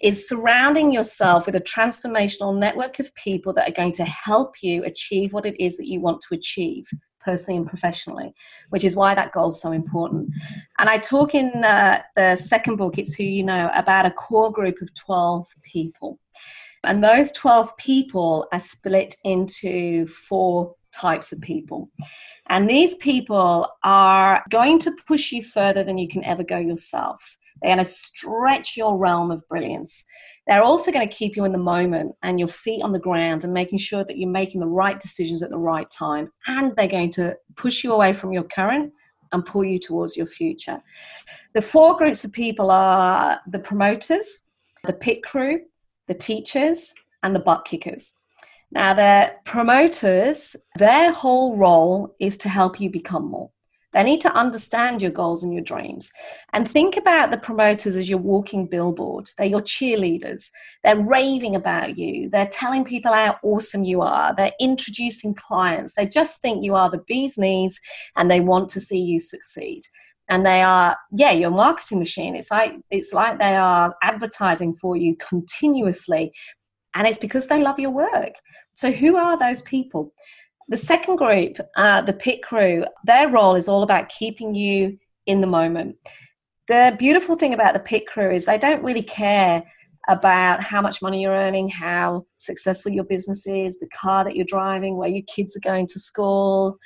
is 0.00 0.28
surrounding 0.28 0.92
yourself 0.92 1.46
with 1.46 1.54
a 1.54 1.60
transformational 1.60 2.56
network 2.56 2.98
of 2.98 3.14
people 3.14 3.52
that 3.52 3.68
are 3.68 3.74
going 3.74 3.92
to 3.92 4.04
help 4.04 4.62
you 4.62 4.82
achieve 4.84 5.32
what 5.32 5.44
it 5.44 5.60
is 5.62 5.76
that 5.76 5.88
you 5.88 6.00
want 6.00 6.20
to 6.22 6.34
achieve 6.34 6.86
personally 7.20 7.58
and 7.58 7.66
professionally, 7.66 8.32
which 8.70 8.84
is 8.84 8.96
why 8.96 9.14
that 9.14 9.32
goal 9.32 9.48
is 9.48 9.60
so 9.60 9.72
important. 9.72 10.30
And 10.78 10.88
I 10.88 10.98
talk 10.98 11.34
in 11.34 11.50
the, 11.60 12.02
the 12.16 12.36
second 12.36 12.76
book, 12.76 12.98
It's 12.98 13.14
Who 13.14 13.24
You 13.24 13.44
Know, 13.44 13.70
about 13.74 14.06
a 14.06 14.10
core 14.10 14.50
group 14.50 14.80
of 14.80 14.94
12 14.94 15.46
people. 15.62 16.18
And 16.82 17.04
those 17.04 17.30
12 17.32 17.76
people 17.76 18.48
are 18.52 18.60
split 18.60 19.14
into 19.22 20.06
four 20.06 20.74
types 20.92 21.32
of 21.32 21.40
people. 21.40 21.90
And 22.48 22.68
these 22.68 22.96
people 22.96 23.68
are 23.84 24.42
going 24.50 24.78
to 24.80 24.96
push 25.06 25.32
you 25.32 25.42
further 25.42 25.84
than 25.84 25.98
you 25.98 26.08
can 26.08 26.24
ever 26.24 26.42
go 26.42 26.58
yourself. 26.58 27.38
They're 27.62 27.70
going 27.70 27.78
to 27.78 27.84
stretch 27.84 28.76
your 28.76 28.96
realm 28.96 29.30
of 29.30 29.46
brilliance. 29.48 30.04
They're 30.46 30.62
also 30.62 30.90
going 30.90 31.08
to 31.08 31.14
keep 31.14 31.36
you 31.36 31.44
in 31.44 31.52
the 31.52 31.58
moment 31.58 32.14
and 32.22 32.38
your 32.38 32.48
feet 32.48 32.82
on 32.82 32.92
the 32.92 32.98
ground 32.98 33.44
and 33.44 33.52
making 33.52 33.78
sure 33.78 34.04
that 34.04 34.16
you're 34.16 34.30
making 34.30 34.60
the 34.60 34.66
right 34.66 34.98
decisions 34.98 35.42
at 35.42 35.50
the 35.50 35.58
right 35.58 35.88
time. 35.90 36.32
And 36.46 36.74
they're 36.74 36.88
going 36.88 37.10
to 37.12 37.36
push 37.56 37.84
you 37.84 37.92
away 37.92 38.12
from 38.12 38.32
your 38.32 38.44
current 38.44 38.92
and 39.32 39.46
pull 39.46 39.64
you 39.64 39.78
towards 39.78 40.16
your 40.16 40.26
future. 40.26 40.82
The 41.54 41.62
four 41.62 41.96
groups 41.96 42.24
of 42.24 42.32
people 42.32 42.70
are 42.70 43.38
the 43.46 43.58
promoters, 43.58 44.48
the 44.84 44.92
pit 44.92 45.22
crew, 45.22 45.60
the 46.08 46.14
teachers, 46.14 46.94
and 47.22 47.34
the 47.34 47.40
butt 47.40 47.64
kickers. 47.64 48.14
Now, 48.72 48.94
the 48.94 49.32
promoters, 49.44 50.54
their 50.76 51.12
whole 51.12 51.56
role 51.56 52.14
is 52.20 52.36
to 52.38 52.48
help 52.48 52.80
you 52.80 52.88
become 52.88 53.28
more. 53.28 53.50
They 53.92 54.04
need 54.04 54.20
to 54.20 54.32
understand 54.32 55.02
your 55.02 55.10
goals 55.10 55.42
and 55.42 55.52
your 55.52 55.64
dreams. 55.64 56.12
And 56.52 56.68
think 56.68 56.96
about 56.96 57.30
the 57.30 57.38
promoters 57.38 57.96
as 57.96 58.08
your 58.08 58.18
walking 58.18 58.66
billboard. 58.66 59.28
They're 59.36 59.48
your 59.48 59.62
cheerleaders. 59.62 60.48
They're 60.84 61.00
raving 61.00 61.56
about 61.56 61.98
you. 61.98 62.30
They're 62.30 62.46
telling 62.46 62.84
people 62.84 63.12
how 63.12 63.38
awesome 63.42 63.82
you 63.82 64.02
are. 64.02 64.34
They're 64.34 64.52
introducing 64.60 65.34
clients. 65.34 65.94
They 65.94 66.06
just 66.06 66.40
think 66.40 66.62
you 66.64 66.76
are 66.76 66.88
the 66.88 67.02
bee's 67.08 67.36
knees 67.36 67.80
and 68.16 68.30
they 68.30 68.40
want 68.40 68.68
to 68.70 68.80
see 68.80 69.00
you 69.00 69.18
succeed. 69.18 69.82
And 70.28 70.46
they 70.46 70.62
are, 70.62 70.96
yeah, 71.10 71.32
your 71.32 71.50
marketing 71.50 71.98
machine. 71.98 72.36
It's 72.36 72.52
like 72.52 72.74
it's 72.90 73.12
like 73.12 73.40
they 73.40 73.56
are 73.56 73.96
advertising 74.04 74.76
for 74.76 74.96
you 74.96 75.16
continuously. 75.16 76.32
And 76.94 77.08
it's 77.08 77.18
because 77.18 77.48
they 77.48 77.60
love 77.60 77.80
your 77.80 77.90
work. 77.90 78.34
So 78.80 78.90
who 78.90 79.16
are 79.16 79.38
those 79.38 79.60
people? 79.60 80.14
The 80.68 80.76
second 80.78 81.16
group, 81.16 81.58
uh, 81.76 82.00
the 82.00 82.14
pit 82.14 82.42
crew, 82.42 82.86
their 83.04 83.28
role 83.28 83.54
is 83.54 83.68
all 83.68 83.82
about 83.82 84.08
keeping 84.08 84.54
you 84.54 84.98
in 85.26 85.42
the 85.42 85.46
moment. 85.46 85.96
The 86.66 86.96
beautiful 86.98 87.36
thing 87.36 87.52
about 87.52 87.74
the 87.74 87.80
pit 87.80 88.06
crew 88.06 88.30
is 88.30 88.46
they 88.46 88.56
don't 88.56 88.82
really 88.82 89.02
care 89.02 89.62
about 90.08 90.62
how 90.62 90.80
much 90.80 91.02
money 91.02 91.20
you're 91.20 91.34
earning, 91.34 91.68
how 91.68 92.24
successful 92.38 92.90
your 92.90 93.04
business 93.04 93.46
is, 93.46 93.78
the 93.78 93.88
car 93.88 94.24
that 94.24 94.34
you're 94.34 94.46
driving, 94.46 94.96
where 94.96 95.10
your 95.10 95.24
kids 95.24 95.54
are 95.58 95.68
going 95.68 95.86
to 95.88 95.98
school, 95.98 96.78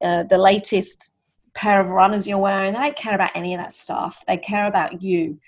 uh, 0.00 0.22
the 0.22 0.38
latest 0.38 1.18
pair 1.52 1.82
of 1.82 1.88
runners 1.90 2.26
you're 2.26 2.38
wearing. 2.38 2.72
They 2.72 2.78
don't 2.78 2.96
care 2.96 3.14
about 3.14 3.32
any 3.34 3.52
of 3.52 3.60
that 3.60 3.74
stuff. 3.74 4.24
They 4.26 4.38
care 4.38 4.66
about 4.66 5.02
you. 5.02 5.38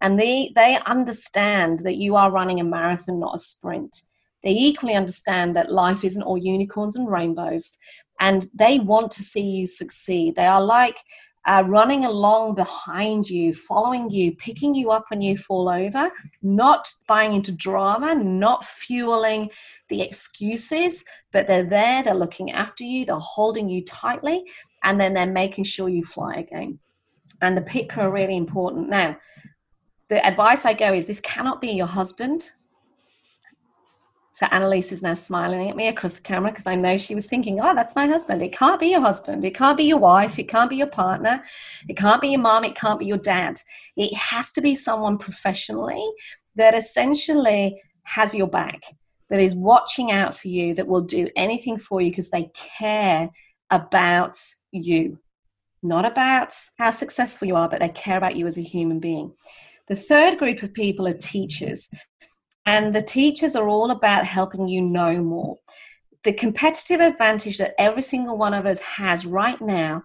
And 0.00 0.18
they, 0.18 0.50
they 0.56 0.80
understand 0.84 1.78
that 1.84 1.94
you 1.94 2.16
are 2.16 2.32
running 2.32 2.58
a 2.58 2.64
marathon, 2.64 3.20
not 3.20 3.36
a 3.36 3.38
sprint. 3.38 4.02
They 4.44 4.50
equally 4.50 4.94
understand 4.94 5.56
that 5.56 5.72
life 5.72 6.04
isn't 6.04 6.22
all 6.22 6.38
unicorns 6.38 6.96
and 6.96 7.10
rainbows, 7.10 7.78
and 8.20 8.46
they 8.54 8.78
want 8.78 9.10
to 9.12 9.22
see 9.22 9.42
you 9.42 9.66
succeed. 9.66 10.36
They 10.36 10.46
are 10.46 10.62
like 10.62 10.98
uh, 11.46 11.62
running 11.66 12.04
along 12.04 12.54
behind 12.54 13.28
you, 13.28 13.52
following 13.52 14.10
you, 14.10 14.34
picking 14.36 14.74
you 14.74 14.90
up 14.90 15.04
when 15.08 15.20
you 15.20 15.36
fall 15.36 15.68
over, 15.68 16.10
not 16.42 16.90
buying 17.06 17.34
into 17.34 17.52
drama, 17.52 18.14
not 18.14 18.64
fueling 18.64 19.50
the 19.88 20.00
excuses, 20.00 21.04
but 21.32 21.46
they're 21.46 21.64
there, 21.64 22.02
they're 22.02 22.14
looking 22.14 22.52
after 22.52 22.84
you, 22.84 23.04
they're 23.04 23.16
holding 23.16 23.68
you 23.68 23.84
tightly, 23.84 24.44
and 24.84 24.98
then 25.00 25.12
they're 25.12 25.26
making 25.26 25.64
sure 25.64 25.88
you 25.88 26.04
fly 26.04 26.34
again. 26.34 26.78
And 27.42 27.56
the 27.56 27.62
pit 27.62 27.90
crew 27.90 28.04
are 28.04 28.12
really 28.12 28.36
important. 28.36 28.88
Now, 28.88 29.16
the 30.08 30.24
advice 30.24 30.64
I 30.64 30.72
go 30.72 30.94
is 30.94 31.06
this 31.06 31.20
cannot 31.20 31.60
be 31.60 31.72
your 31.72 31.86
husband, 31.86 32.50
so 34.34 34.46
Annalise 34.50 34.90
is 34.90 35.00
now 35.00 35.14
smiling 35.14 35.70
at 35.70 35.76
me 35.76 35.86
across 35.86 36.14
the 36.14 36.22
camera 36.22 36.50
because 36.50 36.66
I 36.66 36.74
know 36.74 36.96
she 36.96 37.14
was 37.14 37.28
thinking, 37.28 37.60
oh, 37.60 37.72
that's 37.72 37.94
my 37.94 38.08
husband. 38.08 38.42
It 38.42 38.52
can't 38.52 38.80
be 38.80 38.88
your 38.88 39.00
husband. 39.00 39.44
It 39.44 39.54
can't 39.54 39.76
be 39.76 39.84
your 39.84 39.98
wife. 39.98 40.40
It 40.40 40.48
can't 40.48 40.68
be 40.68 40.74
your 40.74 40.88
partner. 40.88 41.44
It 41.88 41.96
can't 41.96 42.20
be 42.20 42.30
your 42.30 42.40
mom. 42.40 42.64
It 42.64 42.74
can't 42.74 42.98
be 42.98 43.06
your 43.06 43.18
dad. 43.18 43.60
It 43.96 44.12
has 44.12 44.50
to 44.54 44.60
be 44.60 44.74
someone 44.74 45.18
professionally 45.18 46.04
that 46.56 46.74
essentially 46.74 47.80
has 48.02 48.34
your 48.34 48.48
back, 48.48 48.82
that 49.30 49.38
is 49.38 49.54
watching 49.54 50.10
out 50.10 50.36
for 50.36 50.48
you, 50.48 50.74
that 50.74 50.88
will 50.88 51.02
do 51.02 51.28
anything 51.36 51.78
for 51.78 52.00
you 52.00 52.10
because 52.10 52.30
they 52.30 52.50
care 52.56 53.30
about 53.70 54.36
you. 54.72 55.16
Not 55.84 56.04
about 56.04 56.52
how 56.76 56.90
successful 56.90 57.46
you 57.46 57.54
are, 57.54 57.68
but 57.68 57.78
they 57.78 57.88
care 57.90 58.16
about 58.16 58.34
you 58.34 58.48
as 58.48 58.58
a 58.58 58.62
human 58.62 58.98
being. 58.98 59.32
The 59.86 59.96
third 59.96 60.38
group 60.38 60.62
of 60.62 60.72
people 60.72 61.06
are 61.06 61.12
teachers. 61.12 61.88
And 62.66 62.94
the 62.94 63.02
teachers 63.02 63.56
are 63.56 63.68
all 63.68 63.90
about 63.90 64.24
helping 64.24 64.68
you 64.68 64.80
know 64.80 65.22
more. 65.22 65.58
The 66.22 66.32
competitive 66.32 67.00
advantage 67.00 67.58
that 67.58 67.74
every 67.78 68.02
single 68.02 68.38
one 68.38 68.54
of 68.54 68.64
us 68.64 68.78
has 68.80 69.26
right 69.26 69.60
now 69.60 70.02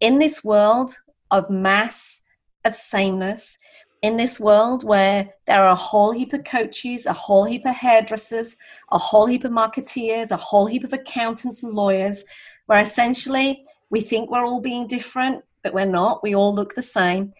in 0.00 0.18
this 0.18 0.44
world 0.44 0.94
of 1.30 1.48
mass, 1.48 2.22
of 2.64 2.76
sameness, 2.76 3.58
in 4.02 4.16
this 4.16 4.40
world 4.40 4.82
where 4.84 5.30
there 5.46 5.62
are 5.62 5.70
a 5.70 5.76
whole 5.76 6.10
heap 6.10 6.32
of 6.32 6.44
coaches, 6.44 7.06
a 7.06 7.12
whole 7.12 7.44
heap 7.44 7.64
of 7.64 7.74
hairdressers, 7.74 8.56
a 8.90 8.98
whole 8.98 9.26
heap 9.26 9.44
of 9.44 9.52
marketeers, 9.52 10.32
a 10.32 10.36
whole 10.36 10.66
heap 10.66 10.84
of 10.84 10.92
accountants 10.92 11.62
and 11.62 11.72
lawyers, 11.72 12.24
where 12.66 12.80
essentially 12.80 13.64
we 13.90 14.00
think 14.00 14.30
we're 14.30 14.44
all 14.44 14.60
being 14.60 14.86
different, 14.88 15.44
but 15.62 15.72
we're 15.72 15.86
not. 15.86 16.22
We 16.22 16.34
all 16.34 16.54
look 16.54 16.74
the 16.74 16.82
same. 16.82 17.32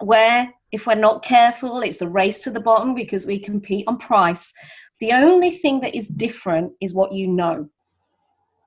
Where 0.00 0.52
if 0.72 0.86
we're 0.86 0.94
not 0.94 1.24
careful, 1.24 1.80
it's 1.80 2.02
a 2.02 2.08
race 2.08 2.42
to 2.44 2.50
the 2.50 2.60
bottom 2.60 2.94
because 2.94 3.26
we 3.26 3.38
compete 3.38 3.84
on 3.86 3.98
price. 3.98 4.52
The 5.00 5.12
only 5.12 5.50
thing 5.50 5.80
that 5.80 5.94
is 5.94 6.08
different 6.08 6.72
is 6.80 6.94
what 6.94 7.12
you 7.12 7.26
know, 7.26 7.68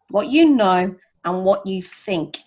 what 0.09 0.27
you 0.27 0.49
know, 0.49 0.95
and 1.25 1.43
what 1.43 1.65
you 1.65 1.81
think. 1.81 2.37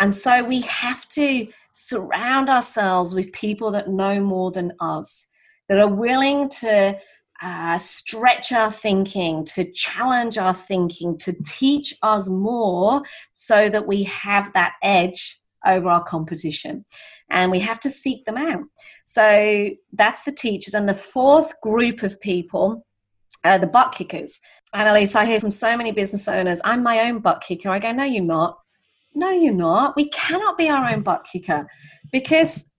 And 0.00 0.14
so 0.14 0.42
we 0.42 0.62
have 0.62 1.08
to 1.10 1.46
surround 1.72 2.48
ourselves 2.48 3.14
with 3.14 3.32
people 3.32 3.70
that 3.72 3.88
know 3.88 4.20
more 4.20 4.50
than 4.50 4.72
us, 4.80 5.26
that 5.68 5.78
are 5.78 5.94
willing 5.94 6.48
to 6.48 6.98
uh, 7.42 7.76
stretch 7.78 8.52
our 8.52 8.70
thinking, 8.70 9.44
to 9.44 9.64
challenge 9.72 10.38
our 10.38 10.54
thinking, 10.54 11.18
to 11.18 11.34
teach 11.44 11.94
us 12.02 12.28
more 12.28 13.02
so 13.34 13.68
that 13.68 13.86
we 13.86 14.04
have 14.04 14.52
that 14.52 14.74
edge 14.82 15.38
over 15.66 15.88
our 15.88 16.04
competition. 16.04 16.84
And 17.32 17.50
we 17.50 17.58
have 17.60 17.80
to 17.80 17.90
seek 17.90 18.24
them 18.24 18.36
out. 18.36 18.62
So 19.04 19.70
that's 19.92 20.22
the 20.22 20.32
teachers. 20.32 20.74
And 20.74 20.88
the 20.88 20.94
fourth 20.94 21.60
group 21.60 22.02
of 22.02 22.20
people 22.20 22.86
are 23.44 23.58
the 23.58 23.66
butt 23.66 23.92
kickers. 23.92 24.40
Annalise, 24.74 25.14
I 25.14 25.24
hear 25.24 25.40
from 25.40 25.50
so 25.50 25.76
many 25.76 25.92
business 25.92 26.28
owners, 26.28 26.60
I'm 26.64 26.82
my 26.82 27.00
own 27.00 27.18
butt 27.18 27.42
kicker. 27.42 27.70
I 27.70 27.78
go, 27.78 27.92
no, 27.92 28.04
you're 28.04 28.22
not. 28.22 28.58
No, 29.14 29.30
you're 29.30 29.52
not. 29.52 29.96
We 29.96 30.08
cannot 30.08 30.56
be 30.56 30.70
our 30.70 30.88
own 30.90 31.02
butt 31.02 31.26
kicker 31.30 31.66
because 32.12 32.71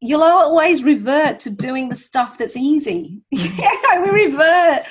you'll 0.00 0.22
always 0.22 0.82
revert 0.82 1.40
to 1.40 1.50
doing 1.50 1.90
the 1.90 1.96
stuff 1.96 2.38
that's 2.38 2.56
easy. 2.56 3.20
yeah, 3.30 4.02
we 4.02 4.10
revert. 4.10 4.86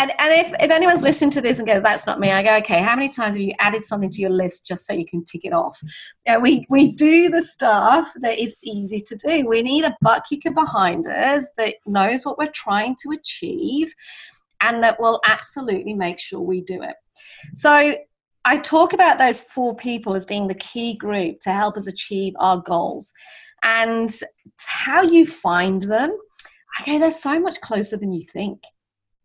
And, 0.00 0.12
and 0.18 0.46
if, 0.46 0.52
if 0.60 0.70
anyone's 0.70 1.02
listening 1.02 1.30
to 1.30 1.40
this 1.40 1.58
and 1.58 1.66
goes, 1.66 1.82
that's 1.82 2.06
not 2.06 2.18
me, 2.18 2.32
I 2.32 2.42
go, 2.42 2.56
okay, 2.56 2.82
how 2.82 2.96
many 2.96 3.08
times 3.08 3.36
have 3.36 3.42
you 3.42 3.54
added 3.60 3.84
something 3.84 4.10
to 4.10 4.20
your 4.20 4.30
list 4.30 4.66
just 4.66 4.84
so 4.84 4.94
you 4.94 5.06
can 5.06 5.24
tick 5.24 5.44
it 5.44 5.52
off? 5.52 5.80
Yeah, 6.26 6.38
we, 6.38 6.66
we 6.68 6.90
do 6.90 7.30
the 7.30 7.42
stuff 7.42 8.10
that 8.20 8.38
is 8.38 8.56
easy 8.62 8.98
to 8.98 9.16
do. 9.16 9.46
We 9.46 9.62
need 9.62 9.84
a 9.84 9.96
butt 10.00 10.26
kicker 10.28 10.50
behind 10.50 11.06
us 11.06 11.50
that 11.56 11.76
knows 11.86 12.26
what 12.26 12.36
we're 12.36 12.50
trying 12.52 12.96
to 13.02 13.12
achieve 13.12 13.94
and 14.60 14.82
that 14.82 14.98
will 14.98 15.20
absolutely 15.24 15.94
make 15.94 16.18
sure 16.18 16.40
we 16.40 16.62
do 16.62 16.82
it. 16.82 16.96
So 17.54 17.94
I 18.44 18.56
talk 18.56 18.92
about 18.92 19.18
those 19.18 19.44
four 19.44 19.76
people 19.76 20.14
as 20.14 20.26
being 20.26 20.48
the 20.48 20.54
key 20.54 20.94
group 20.94 21.38
to 21.42 21.52
help 21.52 21.76
us 21.76 21.86
achieve 21.86 22.34
our 22.40 22.60
goals 22.60 23.12
and 23.62 24.10
how 24.66 25.02
you 25.02 25.26
find 25.26 25.82
them 25.82 26.16
Okay, 26.80 26.98
they're 26.98 27.10
so 27.10 27.40
much 27.40 27.60
closer 27.60 27.96
than 27.96 28.12
you 28.12 28.22
think. 28.22 28.62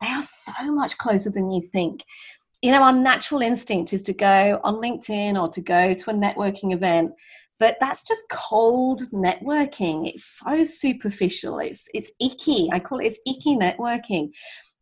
They 0.01 0.07
are 0.07 0.23
so 0.23 0.71
much 0.71 0.97
closer 0.97 1.29
than 1.29 1.51
you 1.51 1.61
think. 1.61 2.03
You 2.61 2.71
know, 2.71 2.81
our 2.81 2.93
natural 2.93 3.41
instinct 3.41 3.93
is 3.93 4.01
to 4.03 4.13
go 4.13 4.59
on 4.63 4.75
LinkedIn 4.75 5.39
or 5.39 5.49
to 5.49 5.61
go 5.61 5.93
to 5.93 6.09
a 6.09 6.13
networking 6.13 6.73
event 6.73 7.11
but 7.59 7.77
that's 7.79 8.05
just 8.05 8.25
cold 8.29 9.03
networking. 9.13 10.09
It's 10.09 10.41
so 10.43 10.65
superficial. 10.65 11.59
It's 11.59 11.87
it's 11.93 12.11
icky. 12.19 12.67
I 12.73 12.79
call 12.79 12.99
it 12.99 13.05
it's 13.05 13.19
icky 13.25 13.55
networking. 13.55 14.31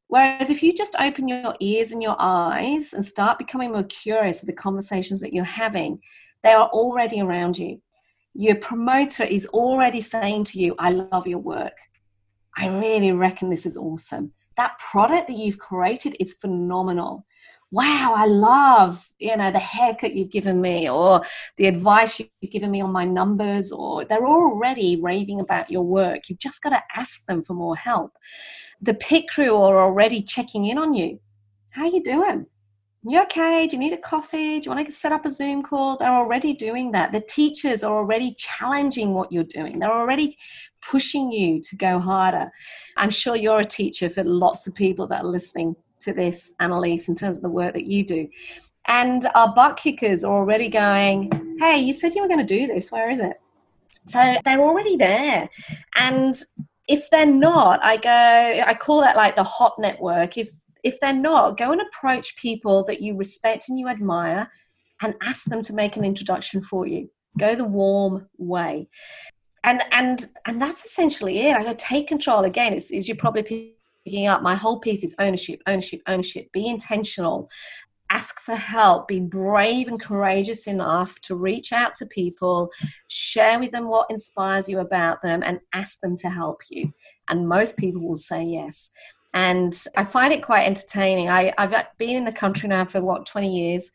Whereas 0.07 0.49
if 0.49 0.63
you 0.63 0.73
just 0.73 0.95
open 0.99 1.28
your 1.28 1.55
ears 1.59 1.91
and 1.91 2.01
your 2.01 2.15
eyes 2.17 2.93
and 2.93 3.05
start 3.05 3.38
becoming 3.38 3.71
more 3.71 3.84
curious 3.84 4.41
of 4.41 4.47
the 4.47 4.53
conversations 4.53 5.21
that 5.21 5.34
you're 5.34 5.43
having 5.43 5.99
they 6.43 6.53
are 6.53 6.69
already 6.69 7.21
around 7.21 7.57
you 7.57 7.80
your 8.34 8.55
promoter 8.55 9.23
is 9.23 9.45
already 9.47 10.01
saying 10.01 10.43
to 10.43 10.59
you 10.59 10.75
i 10.79 10.89
love 10.89 11.27
your 11.27 11.39
work 11.39 11.77
i 12.57 12.67
really 12.67 13.11
reckon 13.11 13.49
this 13.49 13.65
is 13.65 13.77
awesome 13.77 14.32
that 14.57 14.77
product 14.79 15.27
that 15.27 15.38
you've 15.38 15.57
created 15.57 16.15
is 16.19 16.34
phenomenal 16.36 17.25
wow, 17.71 18.13
I 18.15 18.25
love, 18.25 19.09
you 19.17 19.36
know, 19.36 19.49
the 19.49 19.59
haircut 19.59 20.13
you've 20.13 20.29
given 20.29 20.59
me 20.59 20.89
or 20.89 21.21
the 21.55 21.67
advice 21.67 22.19
you've 22.19 22.51
given 22.51 22.69
me 22.69 22.82
on 22.82 22.91
my 22.91 23.05
numbers, 23.05 23.71
or 23.71 24.03
they're 24.03 24.27
already 24.27 24.99
raving 25.01 25.39
about 25.39 25.71
your 25.71 25.84
work. 25.84 26.27
You've 26.27 26.39
just 26.39 26.61
got 26.61 26.71
to 26.71 26.84
ask 26.95 27.25
them 27.25 27.41
for 27.41 27.53
more 27.53 27.77
help. 27.77 28.11
The 28.82 28.93
pit 28.93 29.29
crew 29.29 29.55
are 29.55 29.82
already 29.82 30.21
checking 30.21 30.65
in 30.65 30.77
on 30.77 30.93
you. 30.93 31.19
How 31.69 31.86
you 31.86 32.03
doing? 32.03 32.47
You 33.03 33.23
okay? 33.23 33.65
Do 33.67 33.75
you 33.75 33.79
need 33.79 33.93
a 33.93 33.97
coffee? 33.97 34.59
Do 34.59 34.69
you 34.69 34.75
want 34.75 34.85
to 34.85 34.91
set 34.91 35.11
up 35.11 35.25
a 35.25 35.31
Zoom 35.31 35.63
call? 35.63 35.97
They're 35.97 36.09
already 36.09 36.53
doing 36.53 36.91
that. 36.91 37.11
The 37.11 37.21
teachers 37.21 37.83
are 37.83 37.97
already 37.97 38.35
challenging 38.37 39.13
what 39.13 39.31
you're 39.31 39.43
doing. 39.43 39.79
They're 39.79 39.91
already 39.91 40.37
pushing 40.87 41.31
you 41.31 41.61
to 41.61 41.75
go 41.75 41.99
harder. 41.99 42.51
I'm 42.97 43.09
sure 43.09 43.35
you're 43.35 43.59
a 43.59 43.65
teacher 43.65 44.09
for 44.09 44.23
lots 44.23 44.67
of 44.67 44.75
people 44.75 45.07
that 45.07 45.23
are 45.23 45.27
listening 45.27 45.75
to 46.01 46.13
this, 46.13 46.53
Annalise, 46.59 47.09
in 47.09 47.15
terms 47.15 47.37
of 47.37 47.43
the 47.43 47.49
work 47.49 47.73
that 47.73 47.85
you 47.85 48.05
do. 48.05 48.27
And 48.87 49.27
our 49.33 49.53
butt 49.53 49.77
kickers 49.77 50.23
are 50.23 50.33
already 50.33 50.69
going, 50.69 51.57
hey, 51.59 51.79
you 51.79 51.93
said 51.93 52.13
you 52.13 52.21
were 52.21 52.27
going 52.27 52.45
to 52.45 52.59
do 52.59 52.67
this. 52.67 52.91
Where 52.91 53.09
is 53.09 53.19
it? 53.19 53.37
So 54.07 54.37
they're 54.45 54.61
already 54.61 54.95
there. 54.95 55.49
And 55.95 56.35
if 56.87 57.09
they're 57.09 57.25
not, 57.25 57.83
I 57.83 57.97
go, 57.97 58.63
I 58.65 58.73
call 58.75 59.01
that 59.01 59.15
like 59.15 59.35
the 59.35 59.43
hot 59.43 59.73
network. 59.79 60.37
If 60.37 60.49
if 60.84 60.99
they're 60.99 61.13
not, 61.13 61.57
go 61.57 61.71
and 61.71 61.82
approach 61.82 62.36
people 62.36 62.84
that 62.86 63.01
you 63.01 63.15
respect 63.15 63.69
and 63.69 63.79
you 63.79 63.88
admire 63.88 64.49
and 65.01 65.15
ask 65.21 65.45
them 65.45 65.61
to 65.63 65.73
make 65.73 65.97
an 65.97 66.03
introduction 66.03 66.61
for 66.61 66.88
you. 66.88 67.09
Go 67.39 67.55
the 67.55 67.65
warm 67.65 68.27
way. 68.38 68.89
And 69.63 69.84
and 69.91 70.25
and 70.45 70.61
that's 70.61 70.84
essentially 70.84 71.39
it. 71.41 71.55
I 71.55 71.63
go 71.63 71.75
take 71.77 72.07
control 72.07 72.43
again. 72.43 72.73
It's, 72.73 72.91
as 72.91 73.07
you're 73.07 73.17
probably 73.17 73.75
picking 74.03 74.27
up 74.27 74.41
my 74.41 74.55
whole 74.55 74.79
piece 74.79 75.03
is 75.03 75.15
ownership 75.19 75.61
ownership 75.67 76.01
ownership 76.07 76.51
be 76.51 76.67
intentional 76.67 77.49
ask 78.09 78.41
for 78.41 78.55
help 78.55 79.07
be 79.07 79.19
brave 79.19 79.88
and 79.88 80.01
courageous 80.01 80.67
enough 80.67 81.19
to 81.21 81.36
reach 81.36 81.71
out 81.71 81.95
to 81.95 82.05
people 82.07 82.69
share 83.07 83.59
with 83.59 83.71
them 83.71 83.88
what 83.88 84.09
inspires 84.09 84.67
you 84.67 84.79
about 84.79 85.21
them 85.21 85.41
and 85.45 85.59
ask 85.73 85.99
them 86.01 86.17
to 86.17 86.29
help 86.29 86.61
you 86.69 86.91
and 87.29 87.47
most 87.47 87.77
people 87.77 88.01
will 88.01 88.15
say 88.15 88.43
yes 88.43 88.91
and 89.34 89.86
i 89.97 90.03
find 90.03 90.34
it 90.34 90.43
quite 90.43 90.65
entertaining 90.65 91.29
I, 91.29 91.53
i've 91.57 91.73
uh, 91.73 91.84
been 91.97 92.15
in 92.15 92.25
the 92.25 92.32
country 92.32 92.69
now 92.69 92.86
for 92.86 93.01
what 93.01 93.25
20 93.25 93.53
years 93.53 93.91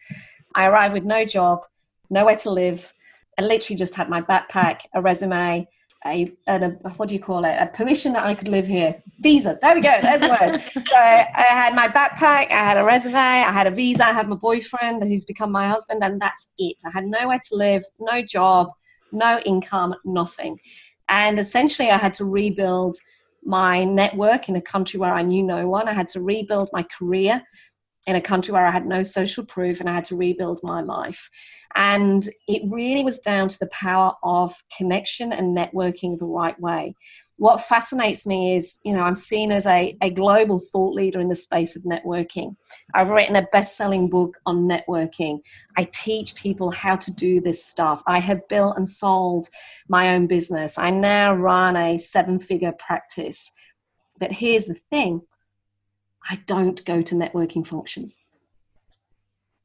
i 0.55 0.67
arrived 0.67 0.95
with 0.95 1.05
no 1.05 1.25
job 1.25 1.63
nowhere 2.11 2.37
to 2.37 2.51
live 2.51 2.93
i 3.39 3.43
literally 3.43 3.79
just 3.79 3.95
had 3.95 4.09
my 4.09 4.23
backpack 4.23 4.81
a 4.95 5.03
resume 5.03 5.67
a, 6.07 6.33
a, 6.47 6.71
what 6.97 7.09
do 7.09 7.15
you 7.15 7.21
call 7.21 7.45
it? 7.45 7.57
A 7.59 7.67
permission 7.67 8.13
that 8.13 8.25
I 8.25 8.35
could 8.35 8.49
live 8.49 8.67
here. 8.67 9.03
Visa. 9.21 9.59
There 9.61 9.75
we 9.75 9.81
go. 9.81 9.99
There's 10.03 10.21
the 10.21 10.29
word. 10.29 10.63
so 10.87 10.97
I 10.97 11.47
had 11.49 11.75
my 11.75 11.89
backpack. 11.89 12.51
I 12.51 12.65
had 12.65 12.77
a 12.77 12.85
resume. 12.85 13.15
I 13.15 13.53
had 13.53 13.67
a 13.67 13.71
visa. 13.71 14.07
I 14.07 14.13
had 14.13 14.29
my 14.29 14.37
boyfriend 14.37 15.03
who's 15.03 15.25
become 15.25 15.51
my 15.51 15.69
husband, 15.69 16.03
and 16.05 16.21
that's 16.21 16.53
it. 16.59 16.77
I 16.85 16.91
had 16.91 17.07
nowhere 17.07 17.41
to 17.49 17.57
live, 17.57 17.85
no 17.99 18.23
job, 18.23 18.69
no 19.13 19.41
income, 19.45 19.95
nothing. 20.05 20.59
And 21.09 21.39
essentially, 21.39 21.91
I 21.91 21.99
had 21.99 22.15
to 22.15 22.25
rebuild 22.25 22.97
my 23.47 23.85
network 23.85 24.49
in 24.49 24.57
a 24.57 24.61
country 24.61 24.99
where 24.99 25.15
I 25.15 25.23
knew 25.23 25.43
no 25.43 25.69
one. 25.69 25.89
I 25.89 25.93
had 25.93 26.09
to 26.11 26.21
rebuild 26.21 26.69
my 26.73 26.83
career 26.83 27.43
in 28.07 28.17
a 28.17 28.21
country 28.21 28.53
where 28.53 28.67
I 28.67 28.71
had 28.71 28.87
no 28.87 29.03
social 29.03 29.45
proof 29.45 29.81
and 29.81 29.89
I 29.89 29.95
had 29.95 30.05
to 30.07 30.17
rebuild 30.17 30.61
my 30.63 30.81
life. 30.81 31.29
And 31.75 32.27
it 32.47 32.63
really 32.71 33.05
was 33.05 33.19
down 33.19 33.49
to 33.49 33.59
the 33.59 33.69
power 33.69 34.13
of 34.23 34.55
connection 34.77 35.33
and 35.33 35.57
networking 35.57 36.19
the 36.19 36.27
right 36.27 36.59
way. 36.61 36.95
What 37.39 37.61
fascinates 37.61 38.27
me 38.27 38.57
is, 38.57 38.79
you 38.83 38.95
know, 38.95 39.03
I'm 39.03 39.15
seen 39.15 39.53
as 39.53 39.67
a, 39.67 39.95
a 40.01 40.11
global 40.11 40.59
thought 40.59 40.95
leader 40.95 41.21
in 41.21 41.29
the 41.29 41.35
space 41.35 41.77
of 41.77 41.83
networking. 41.83 42.57
I've 42.95 43.11
written 43.11 43.37
a 43.37 43.47
best 43.53 43.77
selling 43.77 44.09
book 44.09 44.39
on 44.47 44.67
networking. 44.67 45.41
I 45.77 45.85
teach 45.93 46.35
people 46.35 46.71
how 46.71 46.97
to 46.97 47.11
do 47.13 47.43
this 47.43 47.63
stuff. 47.65 48.03
I 48.07 48.21
have 48.21 48.49
built 48.49 48.79
and 48.79 48.89
sold 48.89 49.49
my 49.89 50.15
own 50.15 50.27
business. 50.27 50.79
I 50.79 50.91
now 50.91 51.35
run 51.35 51.77
a 51.77 51.99
seven 51.99 52.39
figure 52.39 52.73
practice. 52.79 53.53
But 54.19 54.33
here's 54.33 54.65
the 54.67 54.81
thing 54.91 55.21
I 56.29 56.41
don't 56.47 56.83
go 56.87 57.03
to 57.03 57.15
networking 57.15 57.67
functions 57.67 58.19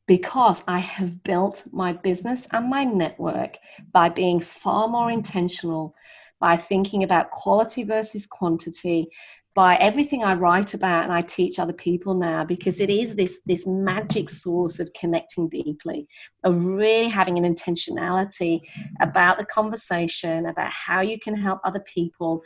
because 0.07 0.61
I 0.67 0.79
have 0.79 1.23
built 1.23 1.63
my 1.71 1.93
business 1.93 2.45
and 2.51 2.69
my 2.69 2.83
network 2.83 3.57
by 3.93 4.09
being 4.09 4.41
far 4.41 4.89
more 4.89 5.09
intentional, 5.09 5.95
by 6.41 6.57
thinking 6.57 7.03
about 7.03 7.31
quality 7.31 7.83
versus 7.83 8.27
quantity, 8.27 9.07
by 9.53 9.75
everything 9.75 10.23
I 10.23 10.33
write 10.33 10.73
about 10.73 11.03
and 11.03 11.13
I 11.13 11.21
teach 11.21 11.59
other 11.59 11.73
people 11.73 12.13
now 12.13 12.43
because 12.43 12.79
it 12.79 12.89
is 12.89 13.15
this 13.15 13.41
this 13.45 13.67
magic 13.67 14.29
source 14.29 14.79
of 14.79 14.91
connecting 14.93 15.49
deeply, 15.49 16.07
of 16.43 16.63
really 16.63 17.09
having 17.09 17.37
an 17.37 17.55
intentionality 17.55 18.61
about 19.01 19.37
the 19.37 19.45
conversation, 19.45 20.47
about 20.47 20.71
how 20.71 21.01
you 21.01 21.19
can 21.19 21.35
help 21.35 21.59
other 21.63 21.81
people. 21.81 22.41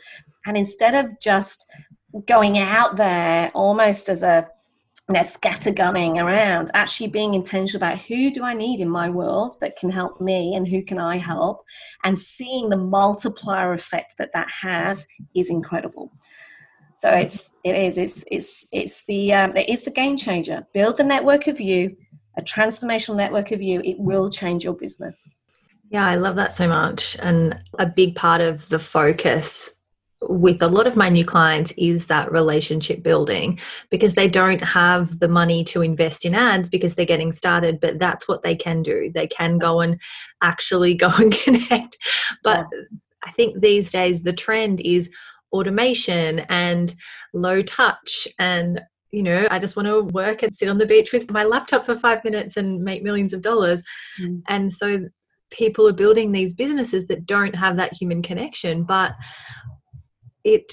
And 0.46 0.56
instead 0.56 0.94
of 0.94 1.18
just 1.20 1.64
going 2.26 2.58
out 2.58 2.96
there 2.96 3.50
almost 3.54 4.08
as 4.08 4.22
a 4.22 4.48
you 5.08 5.12
know, 5.12 5.20
scattergunning 5.20 6.22
around, 6.22 6.70
actually 6.74 7.06
being 7.06 7.34
intentional 7.34 7.76
about 7.76 8.00
who 8.00 8.30
do 8.30 8.42
I 8.42 8.54
need 8.54 8.80
in 8.80 8.88
my 8.88 9.08
world 9.08 9.56
that 9.60 9.76
can 9.76 9.90
help 9.90 10.20
me 10.20 10.54
and 10.54 10.66
who 10.66 10.82
can 10.82 10.98
I 10.98 11.18
help, 11.18 11.62
and 12.02 12.18
seeing 12.18 12.70
the 12.70 12.76
multiplier 12.76 13.72
effect 13.72 14.16
that 14.18 14.32
that 14.34 14.50
has 14.62 15.06
is 15.34 15.48
incredible. 15.48 16.12
So 16.96 17.10
it's 17.10 17.56
it 17.62 17.76
is 17.76 17.98
it's 17.98 18.24
it's 18.30 18.66
it's 18.72 19.04
the 19.04 19.32
um, 19.32 19.56
it 19.56 19.68
is 19.68 19.84
the 19.84 19.90
game 19.92 20.16
changer. 20.16 20.66
Build 20.74 20.96
the 20.96 21.04
network 21.04 21.46
of 21.46 21.60
you, 21.60 21.96
a 22.36 22.42
transformational 22.42 23.16
network 23.16 23.52
of 23.52 23.62
you. 23.62 23.80
It 23.84 24.00
will 24.00 24.28
change 24.28 24.64
your 24.64 24.74
business. 24.74 25.28
Yeah, 25.90 26.04
I 26.04 26.16
love 26.16 26.34
that 26.34 26.52
so 26.52 26.66
much, 26.66 27.16
and 27.20 27.60
a 27.78 27.86
big 27.86 28.16
part 28.16 28.40
of 28.40 28.68
the 28.70 28.80
focus 28.80 29.75
with 30.28 30.62
a 30.62 30.68
lot 30.68 30.86
of 30.86 30.96
my 30.96 31.08
new 31.08 31.24
clients 31.24 31.72
is 31.76 32.06
that 32.06 32.32
relationship 32.32 33.02
building 33.02 33.58
because 33.90 34.14
they 34.14 34.28
don't 34.28 34.62
have 34.62 35.18
the 35.20 35.28
money 35.28 35.64
to 35.64 35.82
invest 35.82 36.24
in 36.24 36.34
ads 36.34 36.68
because 36.68 36.94
they're 36.94 37.04
getting 37.04 37.32
started 37.32 37.80
but 37.80 37.98
that's 37.98 38.28
what 38.28 38.42
they 38.42 38.54
can 38.54 38.82
do 38.82 39.10
they 39.14 39.26
can 39.26 39.58
go 39.58 39.80
and 39.80 40.00
actually 40.42 40.94
go 40.94 41.10
and 41.18 41.32
connect 41.44 41.96
but 42.42 42.66
yeah. 42.72 42.80
i 43.24 43.30
think 43.32 43.60
these 43.60 43.90
days 43.90 44.22
the 44.22 44.32
trend 44.32 44.80
is 44.80 45.10
automation 45.52 46.40
and 46.48 46.94
low 47.32 47.62
touch 47.62 48.26
and 48.38 48.80
you 49.10 49.22
know 49.22 49.46
i 49.50 49.58
just 49.58 49.76
want 49.76 49.86
to 49.86 50.02
work 50.02 50.42
and 50.42 50.52
sit 50.52 50.68
on 50.68 50.78
the 50.78 50.86
beach 50.86 51.12
with 51.12 51.30
my 51.30 51.44
laptop 51.44 51.84
for 51.84 51.96
5 51.96 52.24
minutes 52.24 52.56
and 52.56 52.82
make 52.82 53.02
millions 53.02 53.32
of 53.32 53.42
dollars 53.42 53.82
mm. 54.20 54.42
and 54.48 54.72
so 54.72 55.06
people 55.50 55.86
are 55.86 55.92
building 55.92 56.32
these 56.32 56.52
businesses 56.52 57.06
that 57.06 57.24
don't 57.24 57.54
have 57.54 57.76
that 57.76 57.92
human 57.92 58.20
connection 58.20 58.82
but 58.82 59.12
it 60.46 60.72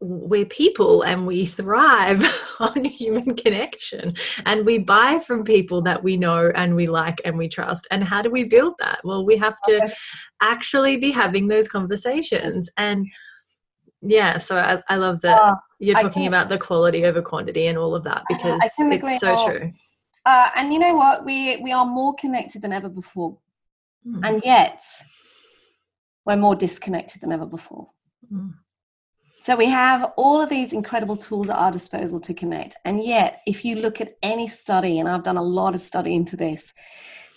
we're 0.00 0.44
people 0.44 1.02
and 1.02 1.26
we 1.26 1.46
thrive 1.46 2.24
on 2.60 2.84
human 2.84 3.36
connection. 3.36 4.14
And 4.46 4.66
we 4.66 4.78
buy 4.78 5.20
from 5.24 5.44
people 5.44 5.80
that 5.82 6.02
we 6.02 6.16
know 6.16 6.50
and 6.56 6.74
we 6.74 6.88
like 6.88 7.20
and 7.24 7.38
we 7.38 7.48
trust. 7.48 7.86
And 7.92 8.02
how 8.02 8.20
do 8.20 8.28
we 8.28 8.42
build 8.44 8.74
that? 8.80 9.00
Well 9.04 9.24
we 9.24 9.36
have 9.36 9.54
to 9.68 9.76
okay. 9.76 9.92
actually 10.40 10.96
be 10.96 11.12
having 11.12 11.46
those 11.48 11.68
conversations. 11.68 12.70
And 12.76 13.06
yeah 14.04 14.36
so 14.36 14.58
i, 14.58 14.82
I 14.88 14.96
love 14.96 15.20
that 15.20 15.40
uh, 15.40 15.54
you're 15.78 15.96
talking 15.96 16.26
about 16.26 16.48
the 16.48 16.58
quality 16.58 17.04
over 17.04 17.22
quantity 17.22 17.68
and 17.68 17.78
all 17.78 17.94
of 17.94 18.02
that 18.02 18.24
because 18.28 18.60
it's 18.64 19.20
so 19.20 19.36
true. 19.46 19.70
Uh, 20.26 20.48
and 20.56 20.72
you 20.72 20.80
know 20.80 20.94
what? 20.94 21.24
We 21.24 21.56
we 21.58 21.72
are 21.72 21.86
more 21.86 22.14
connected 22.14 22.62
than 22.62 22.72
ever 22.72 22.88
before. 22.88 23.38
Mm. 24.04 24.28
and 24.28 24.42
yet 24.44 24.82
we're 26.26 26.36
more 26.36 26.56
disconnected 26.56 27.20
than 27.20 27.30
ever 27.30 27.46
before. 27.46 27.88
Mm. 28.32 28.54
So 29.42 29.56
we 29.56 29.66
have 29.66 30.12
all 30.16 30.40
of 30.40 30.48
these 30.48 30.72
incredible 30.72 31.16
tools 31.16 31.50
at 31.50 31.56
our 31.56 31.72
disposal 31.72 32.20
to 32.20 32.32
connect. 32.32 32.76
And 32.84 33.02
yet, 33.02 33.40
if 33.44 33.64
you 33.64 33.74
look 33.74 34.00
at 34.00 34.16
any 34.22 34.46
study, 34.46 35.00
and 35.00 35.08
I've 35.08 35.24
done 35.24 35.36
a 35.36 35.42
lot 35.42 35.74
of 35.74 35.80
study 35.80 36.14
into 36.14 36.36
this, 36.36 36.72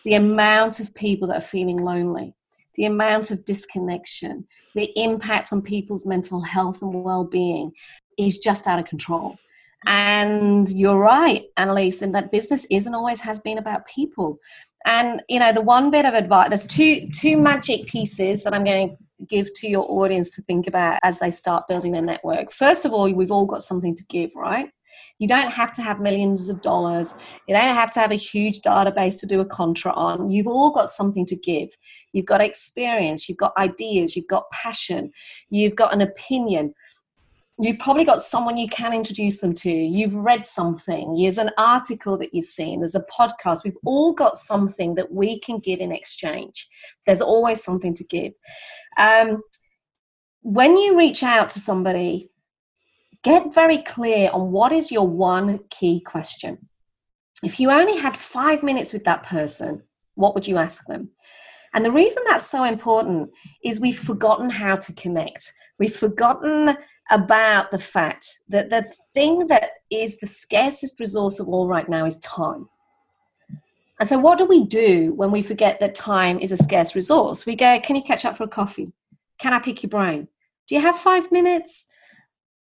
the 0.03 0.13
amount 0.13 0.79
of 0.79 0.93
people 0.93 1.27
that 1.29 1.37
are 1.37 1.41
feeling 1.41 1.77
lonely, 1.77 2.35
the 2.75 2.85
amount 2.85 3.31
of 3.31 3.43
disconnection, 3.43 4.45
the 4.75 4.91
impact 4.95 5.51
on 5.51 5.63
people's 5.63 6.05
mental 6.05 6.41
health 6.41 6.83
and 6.83 6.93
well 7.03 7.23
being 7.23 7.71
is 8.19 8.37
just 8.37 8.67
out 8.67 8.77
of 8.77 8.85
control. 8.85 9.39
And 9.87 10.69
you're 10.69 10.99
right, 10.99 11.45
Annalise, 11.57 12.03
in 12.03 12.11
that 12.11 12.31
business 12.31 12.67
isn't 12.69 12.93
always 12.93 13.21
has 13.21 13.39
been 13.39 13.57
about 13.57 13.87
people. 13.87 14.37
And 14.85 15.23
you 15.27 15.39
know, 15.39 15.51
the 15.51 15.61
one 15.61 15.89
bit 15.89 16.05
of 16.05 16.13
advice, 16.13 16.49
there's 16.49 16.67
two 16.67 17.09
two 17.09 17.35
magic 17.35 17.87
pieces 17.87 18.43
that 18.43 18.53
I'm 18.53 18.63
going 18.63 18.89
to 18.89 19.04
give 19.27 19.53
to 19.55 19.67
your 19.67 19.85
audience 19.89 20.35
to 20.35 20.41
think 20.41 20.67
about 20.67 20.99
as 21.03 21.19
they 21.19 21.31
start 21.31 21.67
building 21.67 21.91
their 21.91 22.01
network. 22.01 22.51
First 22.51 22.85
of 22.85 22.93
all, 22.93 23.11
we've 23.11 23.31
all 23.31 23.45
got 23.45 23.63
something 23.63 23.95
to 23.95 24.03
give, 24.05 24.31
right? 24.35 24.69
You 25.19 25.27
don't 25.27 25.51
have 25.51 25.73
to 25.73 25.81
have 25.81 25.99
millions 25.99 26.49
of 26.49 26.61
dollars. 26.61 27.15
You 27.47 27.55
don't 27.55 27.75
have 27.75 27.91
to 27.91 27.99
have 27.99 28.11
a 28.11 28.15
huge 28.15 28.61
database 28.61 29.19
to 29.21 29.25
do 29.25 29.39
a 29.39 29.45
contra 29.45 29.91
on. 29.93 30.29
You've 30.29 30.47
all 30.47 30.71
got 30.71 30.89
something 30.89 31.25
to 31.27 31.35
give. 31.35 31.69
You've 32.11 32.25
got 32.25 32.41
experience, 32.41 33.27
you've 33.27 33.37
got 33.37 33.55
ideas, 33.57 34.15
you've 34.15 34.27
got 34.27 34.49
passion, 34.51 35.11
you've 35.49 35.75
got 35.75 35.93
an 35.93 36.01
opinion 36.01 36.73
you've 37.57 37.79
probably 37.79 38.03
got 38.03 38.21
someone 38.21 38.57
you 38.57 38.67
can 38.67 38.93
introduce 38.93 39.39
them 39.39 39.53
to. 39.53 39.71
You've 39.71 40.13
read 40.13 40.45
something. 40.45 41.15
There's 41.15 41.37
an 41.37 41.51
article 41.57 42.17
that 42.17 42.33
you've 42.33 42.45
seen. 42.45 42.81
There's 42.81 42.95
a 42.95 43.05
podcast. 43.05 43.63
We've 43.63 43.77
all 43.85 44.11
got 44.11 44.35
something 44.35 44.95
that 44.95 45.11
we 45.11 45.39
can 45.39 45.59
give 45.59 45.79
in 45.79 45.91
exchange. 45.91 46.67
There's 47.05 47.21
always 47.21 47.63
something 47.63 47.93
to 47.93 48.03
give. 48.03 48.33
Um, 48.97 49.41
when 50.41 50.77
you 50.77 50.97
reach 50.97 51.23
out 51.23 51.49
to 51.51 51.59
somebody, 51.59 52.29
get 53.23 53.53
very 53.53 53.79
clear 53.79 54.29
on 54.31 54.51
what 54.51 54.71
is 54.71 54.91
your 54.91 55.07
one 55.07 55.59
key 55.69 56.01
question. 56.01 56.69
If 57.43 57.59
you 57.59 57.71
only 57.71 57.97
had 57.97 58.15
five 58.15 58.63
minutes 58.63 58.93
with 58.93 59.03
that 59.05 59.23
person, 59.23 59.83
what 60.13 60.33
would 60.35 60.47
you 60.47 60.57
ask 60.57 60.85
them? 60.85 61.09
And 61.73 61.83
the 61.83 61.91
reason 61.91 62.23
that's 62.25 62.47
so 62.49 62.63
important 62.63 63.29
is 63.63 63.79
we've 63.79 63.99
forgotten 63.99 64.49
how 64.49 64.77
to 64.77 64.93
connect. 64.93 65.51
We've 65.77 65.95
forgotten 65.95 66.77
about 67.11 67.71
the 67.71 67.79
fact 67.79 68.39
that 68.47 68.69
the 68.69 68.83
thing 69.13 69.47
that 69.47 69.71
is 69.91 70.17
the 70.17 70.27
scarcest 70.27 70.99
resource 70.99 71.39
of 71.39 71.47
all 71.47 71.67
right 71.67 71.87
now 71.89 72.05
is 72.05 72.19
time. 72.19 72.67
And 73.99 74.07
so, 74.07 74.17
what 74.17 74.37
do 74.37 74.45
we 74.45 74.65
do 74.65 75.13
when 75.13 75.31
we 75.31 75.41
forget 75.41 75.79
that 75.79 75.95
time 75.95 76.39
is 76.39 76.51
a 76.51 76.57
scarce 76.57 76.95
resource? 76.95 77.45
We 77.45 77.55
go, 77.55 77.79
Can 77.79 77.95
you 77.95 78.03
catch 78.03 78.25
up 78.25 78.37
for 78.37 78.43
a 78.43 78.47
coffee? 78.47 78.91
Can 79.39 79.53
I 79.53 79.59
pick 79.59 79.83
your 79.83 79.89
brain? 79.89 80.27
Do 80.67 80.75
you 80.75 80.81
have 80.81 80.97
five 80.97 81.31
minutes? 81.31 81.87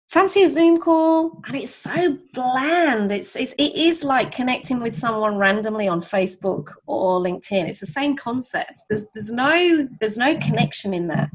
Fancy 0.09 0.43
a 0.43 0.49
Zoom 0.49 0.79
call? 0.79 1.43
And 1.47 1.55
it's 1.55 1.75
so 1.75 2.17
bland. 2.33 3.13
It's, 3.13 3.37
it's 3.37 3.53
it 3.59 3.75
is 3.75 4.03
like 4.03 4.33
connecting 4.33 4.81
with 4.81 4.95
someone 4.95 5.37
randomly 5.37 5.87
on 5.87 6.01
Facebook 6.01 6.73
or 6.87 7.21
LinkedIn. 7.21 7.69
It's 7.69 7.81
the 7.81 7.87
same 7.87 8.17
concept. 8.17 8.83
There's 8.89 9.07
there's 9.13 9.31
no 9.31 9.87
there's 10.01 10.17
no 10.17 10.37
connection 10.39 10.95
in 10.95 11.09
there 11.09 11.31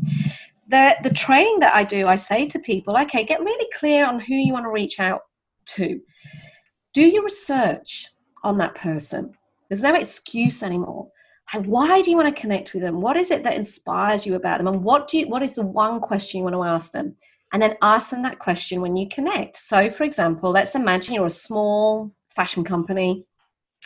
the 0.68 0.96
the 1.04 1.14
training 1.14 1.60
that 1.60 1.76
I 1.76 1.84
do, 1.84 2.08
I 2.08 2.16
say 2.16 2.48
to 2.48 2.60
people, 2.60 2.98
okay, 2.98 3.24
get 3.24 3.39
really 3.39 3.68
clear 3.78 4.06
on 4.06 4.20
who 4.20 4.36
you 4.36 4.54
want 4.54 4.66
to 4.66 4.72
reach 4.72 5.00
out 5.00 5.22
to. 5.66 6.02
Do 6.94 7.02
your 7.02 7.24
research 7.24 8.10
on 8.44 8.58
that 8.58 8.76
person. 8.76 9.34
There's 9.74 9.82
no 9.82 9.96
excuse 9.96 10.62
anymore. 10.62 11.10
Like, 11.52 11.66
why 11.66 12.04
do 12.04 12.12
you 12.12 12.16
want 12.16 12.34
to 12.34 12.40
connect 12.40 12.76
with 12.76 12.84
them? 12.84 13.02
What 13.02 13.18
is 13.18 13.32
it 13.32 13.44
that 13.44 13.56
inspires 13.56 14.24
you 14.24 14.36
about 14.36 14.60
them? 14.60 14.68
And 14.68 14.84
what 14.84 15.08
do 15.08 15.18
you, 15.18 15.28
what 15.28 15.42
is 15.42 15.56
the 15.56 15.66
one 15.66 16.00
question 16.00 16.38
you 16.38 16.44
want 16.44 16.56
to 16.56 16.64
ask 16.64 16.92
them? 16.92 17.16
And 17.52 17.60
then 17.60 17.76
ask 17.82 18.12
them 18.12 18.22
that 18.22 18.38
question 18.38 18.82
when 18.82 18.96
you 18.96 19.10
connect. 19.10 19.58
So, 19.58 19.90
for 19.90 20.04
example, 20.04 20.52
let's 20.52 20.76
imagine 20.76 21.16
you're 21.16 21.26
a 21.26 21.32
small 21.32 22.14
fashion 22.30 22.64
company, 22.64 23.26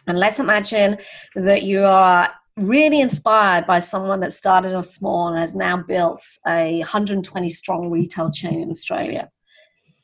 and 0.07 0.19
let's 0.19 0.41
imagine 0.41 0.97
that 1.35 1.63
you 1.63 1.85
are 1.85 2.33
really 2.57 2.99
inspired 2.99 3.65
by 3.65 3.79
someone 3.79 4.19
that 4.19 4.33
started 4.33 4.75
off 4.75 4.87
small 4.87 5.29
and 5.29 5.39
has 5.39 5.55
now 5.55 5.77
built 5.77 6.21
a 6.45 6.79
120 6.79 7.49
strong 7.49 7.89
retail 7.89 8.29
chain 8.29 8.59
in 8.59 8.69
Australia. 8.69 9.31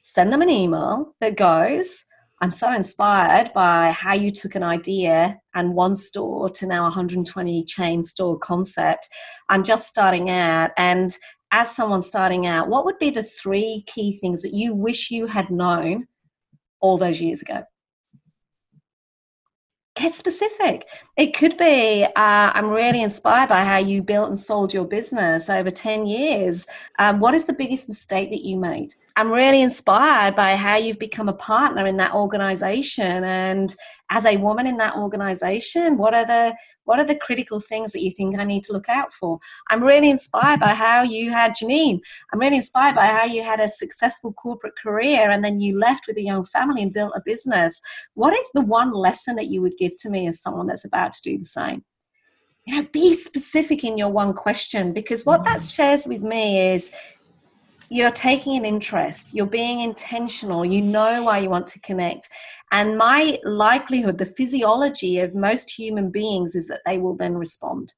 Send 0.02 0.32
them 0.32 0.42
an 0.42 0.50
email 0.50 1.14
that 1.20 1.36
goes, 1.36 2.06
I'm 2.44 2.52
so 2.52 2.74
inspired 2.74 3.54
by 3.54 3.92
how 3.92 4.16
you 4.16 4.30
took 4.30 4.56
an 4.56 4.64
idea 4.64 5.40
and 5.56 5.74
one 5.74 5.96
store 5.96 6.50
to 6.50 6.68
now 6.68 6.84
120 6.84 7.64
chain 7.64 8.04
store 8.04 8.38
concept. 8.38 9.08
I'm 9.48 9.64
just 9.64 9.88
starting 9.88 10.30
out. 10.30 10.72
And 10.76 11.18
as 11.54 11.74
someone 11.74 12.02
starting 12.02 12.46
out, 12.46 12.68
what 12.68 12.84
would 12.84 13.00
be 13.00 13.12
the 13.12 13.24
three 13.24 13.86
key 13.88 14.18
things 14.20 14.42
that 14.42 14.54
you 14.54 14.76
wish 14.76 15.10
you 15.10 15.28
had 15.28 15.52
known 15.52 16.08
all 16.82 16.98
those 16.98 17.22
years 17.22 17.42
ago? 17.42 17.64
get 19.96 20.14
specific. 20.14 20.88
It 21.16 21.36
could 21.38 21.56
be 21.58 22.04
uh, 22.04 22.10
I'm 22.16 22.70
really 22.70 23.02
inspired 23.04 23.50
by 23.50 23.64
how 23.64 23.78
you 23.78 24.02
built 24.02 24.28
and 24.28 24.38
sold 24.38 24.74
your 24.74 24.86
business 24.86 25.50
over 25.50 25.70
10 25.70 26.08
years. 26.08 26.66
Um, 27.00 27.20
what 27.20 27.34
is 27.36 27.46
the 27.46 27.54
biggest 27.54 27.88
mistake 27.88 28.32
that 28.32 28.42
you 28.42 28.58
made? 28.58 28.96
I'm 29.16 29.32
really 29.32 29.62
inspired 29.62 30.36
by 30.36 30.56
how 30.56 30.78
you've 30.78 31.00
become 31.00 31.30
a 31.30 31.34
partner 31.34 31.86
in 31.86 31.98
that 31.98 32.14
organization. 32.14 33.24
And 33.24 33.76
as 34.14 34.26
a 34.26 34.38
woman 34.38 34.68
in 34.68 34.78
that 34.78 34.96
organization 34.96 35.98
what 35.98 36.14
are 36.14 36.26
the 36.26 36.56
what 36.86 37.00
are 37.00 37.06
the 37.06 37.16
critical 37.16 37.60
things 37.60 37.94
that 37.94 38.02
you 38.02 38.12
think 38.12 38.38
i 38.38 38.44
need 38.44 38.64
to 38.66 38.74
look 38.74 38.90
out 38.90 39.14
for? 39.14 39.40
I'm 39.70 39.82
really 39.82 40.10
inspired 40.10 40.60
by 40.60 40.74
how 40.74 41.02
you 41.02 41.32
had 41.32 41.56
janine. 41.56 42.00
I'm 42.32 42.40
really 42.40 42.58
inspired 42.58 42.96
by 42.96 43.08
how 43.08 43.24
you 43.24 43.42
had 43.42 43.62
a 43.62 43.70
successful 43.70 44.34
corporate 44.34 44.74
career 44.82 45.32
and 45.32 45.44
then 45.44 45.62
you 45.62 45.80
left 45.80 46.06
with 46.08 46.18
a 46.18 46.22
young 46.22 46.44
family 46.44 46.84
and 46.84 46.94
built 46.94 47.14
a 47.16 47.22
business. 47.26 47.82
What 48.14 48.34
is 48.38 48.50
the 48.54 48.62
one 48.62 48.92
lesson 48.92 49.36
that 49.38 49.48
you 49.48 49.62
would 49.62 49.78
give 49.78 49.96
to 50.02 50.10
me 50.10 50.28
as 50.28 50.42
someone 50.42 50.68
that's 50.68 50.86
about 50.86 51.14
to 51.14 51.22
do 51.24 51.38
the 51.38 51.46
same? 51.46 51.84
You 52.66 52.82
know 52.82 52.88
be 52.92 53.14
specific 53.14 53.84
in 53.84 53.98
your 53.98 54.10
one 54.10 54.34
question 54.34 54.94
because 54.94 55.26
what 55.26 55.44
that 55.46 55.60
mm. 55.60 55.76
shares 55.76 56.06
with 56.08 56.22
me 56.22 56.74
is 56.74 56.92
you're 57.94 58.10
taking 58.10 58.58
an 58.58 58.66
interest, 58.66 59.36
you're 59.36 59.46
being 59.46 59.82
intentional, 59.82 60.66
you 60.66 60.82
know 60.82 61.24
why 61.24 61.38
you 61.38 61.48
want 61.48 61.68
to 61.68 61.80
connect. 61.82 62.28
And 62.72 62.98
my 62.98 63.38
likelihood, 63.44 64.18
the 64.18 64.26
physiology 64.26 65.20
of 65.20 65.36
most 65.36 65.70
human 65.70 66.10
beings 66.10 66.56
is 66.56 66.68
that 66.70 66.82
they 66.88 66.98
will 66.98 67.16
then 67.16 67.36
respond. 67.36 67.94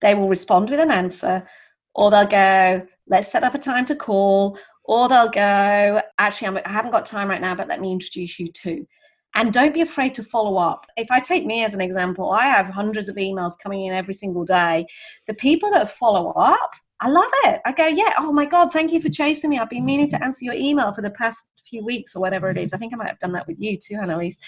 They 0.00 0.14
will 0.14 0.30
respond 0.30 0.70
with 0.70 0.80
an 0.80 0.90
answer, 0.90 1.46
or 1.94 2.10
they'll 2.10 2.26
go, 2.26 2.86
let's 3.06 3.30
set 3.30 3.44
up 3.44 3.54
a 3.54 3.58
time 3.58 3.84
to 3.84 3.94
call, 3.94 4.58
or 4.84 5.10
they'll 5.10 5.28
go, 5.28 6.00
actually, 6.18 6.48
I'm, 6.48 6.56
I 6.64 6.70
haven't 6.70 6.92
got 6.92 7.04
time 7.04 7.28
right 7.28 7.42
now, 7.42 7.54
but 7.54 7.68
let 7.68 7.82
me 7.82 7.92
introduce 7.92 8.38
you 8.40 8.48
to. 8.48 8.86
And 9.34 9.52
don't 9.52 9.74
be 9.74 9.82
afraid 9.82 10.14
to 10.14 10.22
follow 10.22 10.56
up. 10.56 10.86
If 10.96 11.10
I 11.10 11.20
take 11.20 11.44
me 11.44 11.62
as 11.62 11.74
an 11.74 11.82
example, 11.82 12.30
I 12.30 12.46
have 12.46 12.68
hundreds 12.68 13.10
of 13.10 13.16
emails 13.16 13.52
coming 13.62 13.84
in 13.84 13.92
every 13.92 14.14
single 14.14 14.46
day. 14.46 14.86
The 15.26 15.34
people 15.34 15.70
that 15.72 15.90
follow 15.90 16.30
up, 16.30 16.70
I 17.00 17.08
love 17.08 17.30
it. 17.44 17.60
I 17.66 17.72
go, 17.72 17.86
yeah, 17.86 18.14
oh 18.18 18.32
my 18.32 18.46
God, 18.46 18.72
thank 18.72 18.90
you 18.90 19.00
for 19.00 19.10
chasing 19.10 19.50
me. 19.50 19.58
I've 19.58 19.68
been 19.68 19.84
meaning 19.84 20.08
to 20.08 20.24
answer 20.24 20.44
your 20.44 20.54
email 20.54 20.92
for 20.94 21.02
the 21.02 21.10
past 21.10 21.62
few 21.68 21.84
weeks 21.84 22.16
or 22.16 22.20
whatever 22.20 22.48
it 22.50 22.56
is. 22.56 22.72
I 22.72 22.78
think 22.78 22.94
I 22.94 22.96
might 22.96 23.08
have 23.08 23.18
done 23.18 23.32
that 23.32 23.46
with 23.46 23.60
you 23.60 23.76
too, 23.76 23.96
Annalise. 23.96 24.38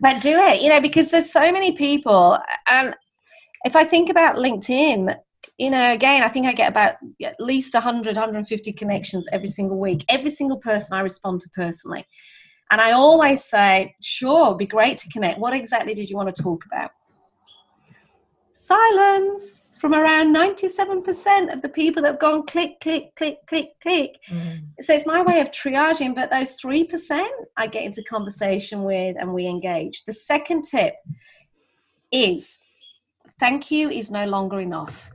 But 0.00 0.20
do 0.20 0.36
it, 0.36 0.60
you 0.60 0.68
know, 0.68 0.80
because 0.80 1.10
there's 1.10 1.32
so 1.32 1.50
many 1.50 1.72
people. 1.72 2.38
And 2.66 2.94
if 3.64 3.74
I 3.74 3.84
think 3.84 4.10
about 4.10 4.36
LinkedIn, 4.36 5.16
you 5.56 5.70
know, 5.70 5.92
again, 5.92 6.22
I 6.22 6.28
think 6.28 6.46
I 6.46 6.52
get 6.52 6.70
about 6.70 6.96
at 7.22 7.40
least 7.40 7.72
100, 7.72 8.16
150 8.16 8.72
connections 8.74 9.26
every 9.32 9.48
single 9.48 9.78
week. 9.78 10.04
Every 10.08 10.30
single 10.30 10.58
person 10.58 10.96
I 10.96 11.00
respond 11.00 11.40
to 11.40 11.48
personally. 11.50 12.06
And 12.70 12.82
I 12.82 12.92
always 12.92 13.42
say, 13.44 13.94
sure, 14.02 14.54
be 14.54 14.66
great 14.66 14.98
to 14.98 15.08
connect. 15.08 15.38
What 15.38 15.54
exactly 15.54 15.94
did 15.94 16.10
you 16.10 16.16
want 16.16 16.34
to 16.34 16.42
talk 16.42 16.64
about? 16.66 16.90
Silence 18.58 19.76
from 19.80 19.94
around 19.94 20.34
97% 20.34 21.52
of 21.52 21.62
the 21.62 21.68
people 21.68 22.02
that 22.02 22.12
have 22.12 22.20
gone 22.20 22.44
click, 22.44 22.80
click, 22.80 23.14
click, 23.14 23.38
click, 23.46 23.70
click. 23.80 24.16
Mm. 24.28 24.62
So 24.82 24.94
it's 24.94 25.06
my 25.06 25.22
way 25.22 25.40
of 25.40 25.52
triaging, 25.52 26.14
but 26.14 26.30
those 26.30 26.56
3% 26.56 27.28
I 27.56 27.68
get 27.68 27.84
into 27.84 28.02
conversation 28.02 28.82
with 28.82 29.16
and 29.18 29.32
we 29.32 29.46
engage. 29.46 30.04
The 30.04 30.12
second 30.12 30.62
tip 30.62 30.94
is 32.10 32.58
thank 33.38 33.70
you 33.70 33.90
is 33.90 34.10
no 34.10 34.26
longer 34.26 34.58
enough. 34.60 35.12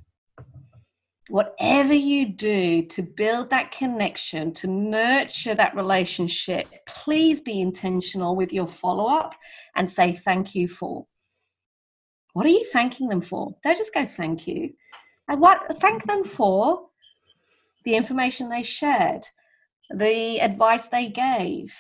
Whatever 1.28 1.94
you 1.94 2.30
do 2.30 2.84
to 2.84 3.02
build 3.02 3.50
that 3.50 3.72
connection, 3.72 4.54
to 4.54 4.68
nurture 4.68 5.56
that 5.56 5.76
relationship, 5.76 6.68
please 6.86 7.41
be 7.41 7.60
intentional 7.60 8.38
with 8.38 8.54
your 8.54 8.68
follow 8.68 9.08
up 9.08 9.36
and 9.76 9.89
say 9.89 10.14
thank 10.14 10.56
you 10.56 10.70
for. 10.70 11.08
What 12.34 12.46
are 12.46 12.50
you 12.50 12.66
thanking 12.72 13.10
them 13.10 13.22
for? 13.22 13.56
Don't 13.64 13.78
just 13.78 13.94
go 13.94 14.06
thank 14.06 14.48
you. 14.48 14.74
And 15.28 15.40
what 15.40 15.78
thank 15.78 16.04
them 16.04 16.24
for 16.24 16.88
the 17.86 17.96
information 17.96 18.50
they 18.50 18.64
shared, 18.64 19.26
the 19.90 20.40
advice 20.40 20.88
they 20.88 21.08
gave, 21.08 21.76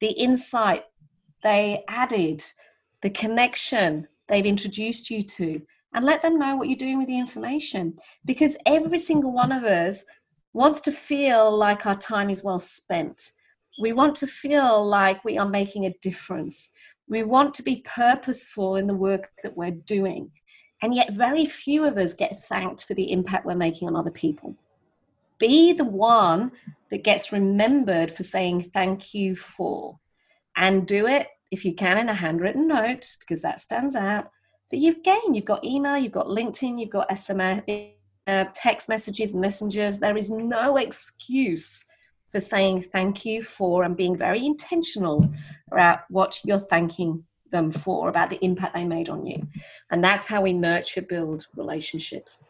the 0.00 0.12
insight 0.12 0.84
they 1.42 1.84
added, 1.88 2.42
the 3.02 3.10
connection 3.10 4.06
they've 4.28 4.46
introduced 4.46 5.10
you 5.10 5.22
to, 5.22 5.62
and 5.92 6.04
let 6.04 6.22
them 6.22 6.38
know 6.38 6.56
what 6.56 6.68
you're 6.68 6.76
doing 6.76 6.98
with 6.98 7.08
the 7.08 7.18
information. 7.18 7.96
Because 8.24 8.56
every 8.66 8.98
single 8.98 9.32
one 9.32 9.52
of 9.52 9.64
us 9.64 10.04
wants 10.52 10.80
to 10.82 10.92
feel 10.92 11.56
like 11.56 11.86
our 11.86 11.96
time 11.96 12.30
is 12.30 12.44
well 12.44 12.60
spent. 12.60 13.32
We 13.80 13.92
want 13.92 14.14
to 14.16 14.26
feel 14.26 14.86
like 14.86 15.24
we 15.24 15.38
are 15.38 15.48
making 15.48 15.86
a 15.86 15.94
difference. 16.02 16.70
We 17.10 17.24
want 17.24 17.54
to 17.54 17.64
be 17.64 17.84
purposeful 17.84 18.76
in 18.76 18.86
the 18.86 18.94
work 18.94 19.30
that 19.42 19.56
we're 19.56 19.72
doing. 19.72 20.30
And 20.80 20.94
yet, 20.94 21.12
very 21.12 21.44
few 21.44 21.84
of 21.84 21.98
us 21.98 22.14
get 22.14 22.44
thanked 22.44 22.84
for 22.84 22.94
the 22.94 23.10
impact 23.10 23.44
we're 23.44 23.56
making 23.56 23.88
on 23.88 23.96
other 23.96 24.12
people. 24.12 24.56
Be 25.38 25.72
the 25.72 25.84
one 25.84 26.52
that 26.90 27.02
gets 27.02 27.32
remembered 27.32 28.12
for 28.12 28.22
saying 28.22 28.70
thank 28.72 29.12
you 29.12 29.34
for. 29.34 29.98
And 30.56 30.86
do 30.86 31.06
it 31.08 31.26
if 31.50 31.64
you 31.64 31.74
can 31.74 31.98
in 31.98 32.08
a 32.08 32.14
handwritten 32.14 32.68
note, 32.68 33.16
because 33.18 33.42
that 33.42 33.58
stands 33.58 33.96
out. 33.96 34.30
But 34.70 34.78
you've 34.78 35.02
gained, 35.02 35.34
you've 35.34 35.44
got 35.44 35.64
email, 35.64 35.98
you've 35.98 36.12
got 36.12 36.26
LinkedIn, 36.26 36.78
you've 36.78 36.90
got 36.90 37.10
SMS, 37.10 37.92
uh, 38.28 38.44
text 38.54 38.88
messages, 38.88 39.34
messengers. 39.34 39.98
There 39.98 40.16
is 40.16 40.30
no 40.30 40.76
excuse 40.76 41.89
for 42.32 42.40
saying 42.40 42.82
thank 42.82 43.24
you 43.24 43.42
for 43.42 43.84
and 43.84 43.96
being 43.96 44.16
very 44.16 44.44
intentional 44.44 45.28
about 45.70 46.00
what 46.08 46.38
you're 46.44 46.58
thanking 46.58 47.24
them 47.50 47.70
for, 47.70 48.08
about 48.08 48.30
the 48.30 48.42
impact 48.44 48.74
they 48.74 48.84
made 48.84 49.08
on 49.08 49.26
you. 49.26 49.46
And 49.90 50.02
that's 50.02 50.26
how 50.26 50.42
we 50.42 50.52
nurture, 50.52 51.02
build 51.02 51.46
relationships. 51.56 52.44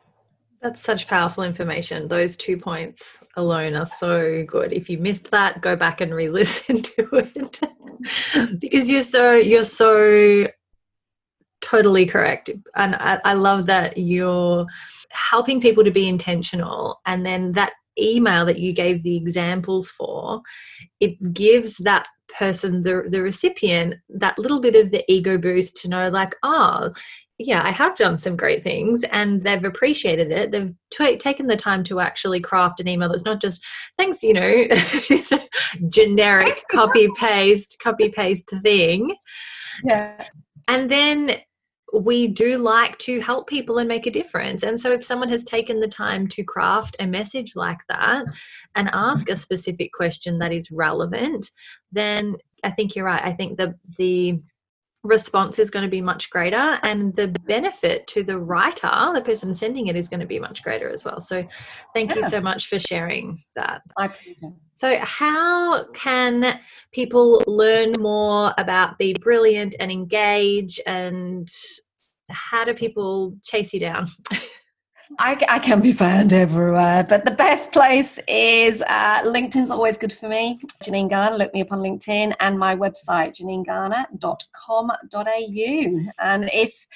That's 0.61 0.81
such 0.81 1.07
powerful 1.07 1.43
information. 1.43 2.07
Those 2.07 2.37
two 2.37 2.59
points 2.59 3.22
alone 3.37 3.74
are 3.74 3.87
so 3.87 4.45
good. 4.45 4.74
If 4.74 4.91
you 4.91 4.99
missed 4.99 5.31
that, 5.31 5.62
go 5.62 5.74
back 5.74 6.03
and 6.03 6.14
re-listen 6.14 6.83
to 6.83 7.09
it. 7.12 7.61
because 8.61 8.91
you're 8.91 9.03
so 9.03 9.33
you're 9.33 9.64
so 9.64 10.47
totally 11.62 12.05
correct. 12.05 12.51
And 12.74 12.95
I, 12.97 13.20
I 13.24 13.35
love 13.35 13.66
that 13.66 13.97
you're 13.97 14.66
helping 15.11 15.61
people 15.61 15.85
to 15.85 15.91
be 15.91 16.09
intentional 16.09 17.01
and 17.07 17.24
then 17.24 17.53
that 17.53 17.72
email 18.01 18.44
that 18.46 18.59
you 18.59 18.72
gave 18.72 19.03
the 19.03 19.16
examples 19.16 19.88
for, 19.88 20.42
it 21.01 21.32
gives 21.32 21.76
that 21.78 22.07
person, 22.28 22.82
the, 22.82 23.05
the 23.09 23.22
recipient, 23.22 23.94
that 24.09 24.38
little 24.38 24.61
bit 24.61 24.76
of 24.76 24.90
the 24.90 25.05
ego 25.12 25.36
boost 25.38 25.76
to 25.76 25.88
know, 25.88 26.09
like, 26.09 26.34
oh, 26.42 26.92
yeah, 27.38 27.62
I 27.64 27.70
have 27.70 27.96
done 27.96 28.18
some 28.18 28.36
great 28.36 28.62
things 28.62 29.03
and 29.05 29.42
they've 29.42 29.64
appreciated 29.64 30.30
it. 30.30 30.51
They've 30.51 30.74
t- 30.90 31.16
taken 31.16 31.46
the 31.46 31.57
time 31.57 31.82
to 31.84 32.01
actually 32.01 32.40
craft 32.40 32.80
an 32.80 32.88
email 32.88 33.09
that's 33.09 33.24
not 33.24 33.40
just, 33.40 33.64
thanks, 33.96 34.22
you 34.22 34.34
know, 34.34 34.64
generic 35.88 36.62
copy 36.70 37.09
paste, 37.16 37.78
copy 37.82 38.11
paste 38.11 38.51
thing. 38.62 39.16
Yeah. 39.82 40.22
And 40.68 40.90
then 40.90 41.40
we 41.93 42.28
do 42.28 42.59
like 42.59 42.97
to 42.99 43.20
help 43.20 43.49
people 43.49 43.78
and 43.78 43.88
make 43.88 44.07
a 44.07 44.11
difference. 44.11 44.62
And 44.62 44.80
so, 44.80 44.93
if 44.93 45.05
someone 45.05 45.28
has 45.28 45.45
taken 45.45 45.80
the 45.80 45.88
time 45.88 46.28
to 46.28 46.45
craft 46.45 46.97
a 47.01 47.07
message 47.07 47.57
like 47.57 47.80
that 47.88 48.24
and 48.74 48.91
ask 48.93 49.28
a 49.28 49.36
specific 49.36 49.93
question 49.93 50.38
that 50.38 50.53
is 50.53 50.70
relevant, 50.70 51.51
then 51.93 52.36
I 52.62 52.70
think 52.70 52.95
you're 52.95 53.07
right. 53.07 53.24
I 53.24 53.32
think 53.32 53.59
the 53.59 53.74
the 53.99 54.41
response 55.03 55.59
is 55.59 55.70
going 55.70 55.84
to 55.84 55.91
be 55.91 56.03
much 56.03 56.28
greater 56.28 56.78
and 56.82 57.16
the 57.16 57.28
benefit 57.47 58.07
to 58.07 58.22
the 58.22 58.38
writer 58.38 59.11
the 59.14 59.22
person 59.24 59.55
sending 59.55 59.86
it 59.86 59.97
is 59.97 60.11
going 60.11 60.20
to 60.20 60.26
be 60.26 60.38
much 60.38 60.62
greater 60.62 60.91
as 60.91 61.07
well 61.07 61.22
so 61.22 61.43
thank 61.95 62.11
yeah. 62.11 62.16
you 62.16 62.22
so 62.22 62.38
much 62.38 62.66
for 62.66 62.78
sharing 62.78 63.43
that 63.57 63.80
so 64.81 64.97
how 65.03 65.85
can 65.93 66.59
people 66.91 67.43
learn 67.47 67.93
more 67.99 68.55
about 68.57 68.97
be 68.97 69.12
brilliant 69.12 69.74
and 69.78 69.93
engage 69.93 70.81
and 70.87 71.53
how 72.31 72.64
do 72.64 72.72
people 72.72 73.37
chase 73.43 73.74
you 73.74 73.81
down 73.81 74.07
I, 75.18 75.37
I, 75.49 75.59
can 75.59 75.81
be 75.81 75.91
found 75.93 76.33
everywhere, 76.33 77.03
but 77.03 77.24
the 77.24 77.33
best 77.33 77.72
place 77.72 78.20
is 78.28 78.81
uh, 78.83 79.22
LinkedIn's 79.22 79.70
always 79.70 79.99
good 79.99 80.12
for 80.12 80.28
me. 80.28 80.61
Janine 80.85 81.11
Garner, 81.11 81.37
look 81.37 81.53
me 81.53 81.62
up 81.62 81.72
on 81.72 81.81
LinkedIn 81.81 82.37
and 82.39 82.57
my 82.57 82.76
website, 82.76 83.37
janinegarner.com.au. 83.41 86.12
And 86.20 86.49
if 86.53 86.87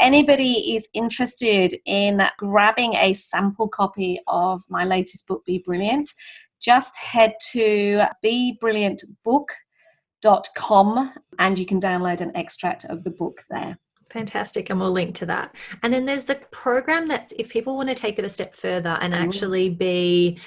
anybody 0.00 0.74
is 0.74 0.88
interested 0.94 1.76
in 1.86 2.22
grabbing 2.38 2.94
a 2.94 3.12
sample 3.12 3.68
copy 3.68 4.18
of 4.26 4.64
my 4.68 4.84
latest 4.84 5.28
book, 5.28 5.44
Be 5.44 5.58
Brilliant, 5.58 6.10
just 6.60 6.96
head 6.96 7.34
to 7.52 8.02
bebrilliantbook.com 8.24 11.12
and 11.38 11.58
you 11.58 11.66
can 11.66 11.80
download 11.80 12.20
an 12.20 12.36
extract 12.36 12.84
of 12.84 13.04
the 13.04 13.10
book 13.10 13.40
there. 13.48 13.78
Fantastic. 14.10 14.70
And 14.70 14.80
we'll 14.80 14.90
link 14.90 15.14
to 15.16 15.26
that. 15.26 15.54
And 15.82 15.92
then 15.92 16.04
there's 16.04 16.24
the 16.24 16.34
program 16.50 17.06
that's 17.06 17.32
if 17.32 17.48
people 17.48 17.76
want 17.76 17.88
to 17.90 17.94
take 17.94 18.18
it 18.18 18.24
a 18.24 18.28
step 18.28 18.56
further 18.56 18.98
and 19.00 19.14
mm-hmm. 19.14 19.22
actually 19.22 19.70
be 19.70 20.38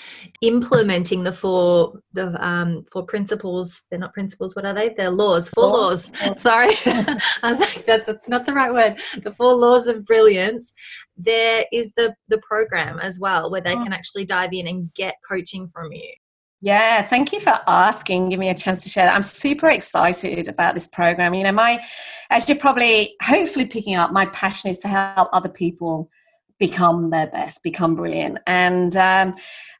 implementing 0.41 1.23
the 1.23 1.31
four 1.31 1.99
the 2.11 2.45
um 2.45 2.85
four 2.91 3.05
principles, 3.05 3.83
they're 3.89 3.99
not 3.99 4.13
principles, 4.13 4.55
what 4.55 4.65
are 4.65 4.73
they? 4.73 4.89
They're 4.89 5.09
laws, 5.09 5.49
four 5.49 5.67
laws. 5.67 6.11
laws. 6.21 6.41
Sorry. 6.41 6.75
I 6.85 7.19
was 7.43 7.59
like, 7.59 7.85
that, 7.85 8.05
that's 8.05 8.27
not 8.27 8.45
the 8.45 8.53
right 8.53 8.73
word. 8.73 8.99
The 9.23 9.31
four 9.31 9.55
laws 9.55 9.87
of 9.87 10.05
brilliance. 10.05 10.73
There 11.15 11.65
is 11.71 11.93
the 11.95 12.15
the 12.27 12.39
program 12.39 12.99
as 12.99 13.19
well 13.19 13.49
where 13.49 13.61
they 13.61 13.75
oh. 13.75 13.83
can 13.83 13.93
actually 13.93 14.25
dive 14.25 14.51
in 14.51 14.67
and 14.67 14.93
get 14.93 15.15
coaching 15.29 15.69
from 15.69 15.91
you. 15.93 16.11
Yeah, 16.63 17.05
thank 17.05 17.33
you 17.33 17.41
for 17.41 17.59
asking. 17.67 18.29
Give 18.29 18.39
me 18.39 18.47
a 18.47 18.53
chance 18.53 18.83
to 18.83 18.89
share 18.89 19.05
that. 19.05 19.13
I'm 19.13 19.21
super 19.21 19.67
excited 19.67 20.47
about 20.47 20.75
this 20.75 20.87
program. 20.87 21.33
You 21.33 21.43
know, 21.43 21.51
my, 21.51 21.83
as 22.29 22.47
you're 22.47 22.57
probably 22.57 23.17
hopefully 23.21 23.65
picking 23.65 23.95
up, 23.95 24.13
my 24.13 24.27
passion 24.27 24.69
is 24.69 24.79
to 24.79 24.87
help 24.87 25.27
other 25.33 25.49
people 25.49 26.09
become 26.59 27.09
their 27.09 27.27
best, 27.27 27.63
become 27.63 27.95
brilliant. 27.95 28.37
And 28.47 28.95
um, 28.95 29.35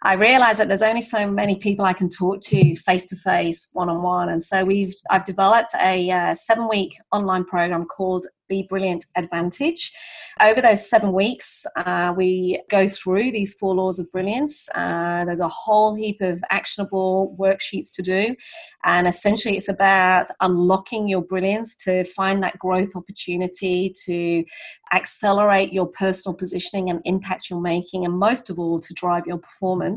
I 0.05 0.15
realize 0.15 0.57
that 0.57 0.67
there's 0.67 0.81
only 0.81 0.99
so 0.99 1.31
many 1.31 1.55
people 1.55 1.85
I 1.85 1.93
can 1.93 2.09
talk 2.09 2.41
to 2.41 2.75
face 2.75 3.05
to 3.05 3.15
face, 3.15 3.69
one 3.71 3.89
on 3.89 4.03
one. 4.03 4.27
And 4.27 4.43
so 4.43 4.65
we've 4.65 4.93
I've 5.09 5.23
developed 5.23 5.71
a 5.81 6.11
uh, 6.11 6.35
seven 6.35 6.67
week 6.67 6.97
online 7.13 7.45
program 7.45 7.85
called 7.85 8.25
Be 8.49 8.67
Brilliant 8.69 9.05
Advantage. 9.15 9.93
Over 10.41 10.61
those 10.61 10.89
seven 10.89 11.13
weeks, 11.13 11.65
uh, 11.77 12.13
we 12.17 12.61
go 12.69 12.87
through 12.87 13.31
these 13.31 13.53
four 13.53 13.75
laws 13.75 13.97
of 13.97 14.11
brilliance. 14.11 14.67
Uh, 14.75 15.23
there's 15.23 15.39
a 15.39 15.47
whole 15.47 15.95
heap 15.95 16.19
of 16.21 16.43
actionable 16.49 17.35
worksheets 17.39 17.89
to 17.93 18.01
do. 18.01 18.35
And 18.83 19.07
essentially, 19.07 19.55
it's 19.55 19.69
about 19.69 20.27
unlocking 20.41 21.07
your 21.07 21.21
brilliance 21.21 21.77
to 21.77 22.03
find 22.03 22.43
that 22.43 22.59
growth 22.59 22.95
opportunity, 22.95 23.93
to 24.05 24.43
accelerate 24.91 25.71
your 25.71 25.87
personal 25.87 26.35
positioning 26.35 26.89
and 26.89 26.99
impact 27.05 27.49
you're 27.49 27.61
making, 27.61 28.05
and 28.05 28.17
most 28.17 28.49
of 28.49 28.59
all, 28.59 28.79
to 28.79 28.93
drive 28.95 29.25
your 29.27 29.37
performance. 29.37 29.92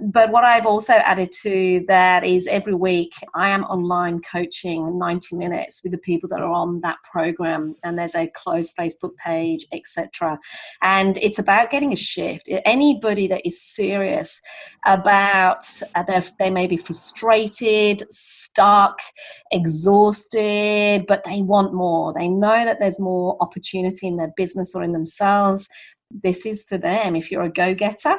But 0.00 0.30
what 0.30 0.44
I've 0.44 0.66
also 0.66 0.94
added 0.94 1.32
to 1.42 1.84
that 1.88 2.24
is 2.24 2.46
every 2.46 2.74
week 2.74 3.14
I 3.34 3.50
am 3.50 3.64
online 3.64 4.20
coaching 4.20 4.98
90 4.98 5.36
minutes 5.36 5.82
with 5.82 5.92
the 5.92 5.98
people 5.98 6.28
that 6.30 6.40
are 6.40 6.52
on 6.52 6.80
that 6.82 6.98
program, 7.10 7.74
and 7.82 7.98
there's 7.98 8.14
a 8.14 8.28
closed 8.28 8.76
Facebook 8.76 9.16
page, 9.16 9.66
etc. 9.72 10.38
And 10.82 11.18
it's 11.18 11.38
about 11.38 11.70
getting 11.70 11.92
a 11.92 11.96
shift. 11.96 12.48
Anybody 12.64 13.26
that 13.28 13.46
is 13.46 13.62
serious 13.62 14.40
about 14.84 15.64
uh, 15.94 16.20
they 16.38 16.50
may 16.50 16.66
be 16.66 16.76
frustrated, 16.76 18.04
stuck, 18.10 18.98
exhausted, 19.50 21.04
but 21.06 21.24
they 21.24 21.42
want 21.42 21.74
more. 21.74 22.12
They 22.12 22.28
know 22.28 22.64
that 22.64 22.78
there's 22.80 23.00
more 23.00 23.36
opportunity 23.40 24.06
in 24.06 24.16
their 24.16 24.32
business 24.36 24.74
or 24.74 24.82
in 24.82 24.92
themselves. 24.92 25.68
This 26.10 26.44
is 26.44 26.62
for 26.64 26.78
them. 26.78 27.16
If 27.16 27.30
you're 27.30 27.42
a 27.42 27.50
go 27.50 27.74
getter, 27.74 28.18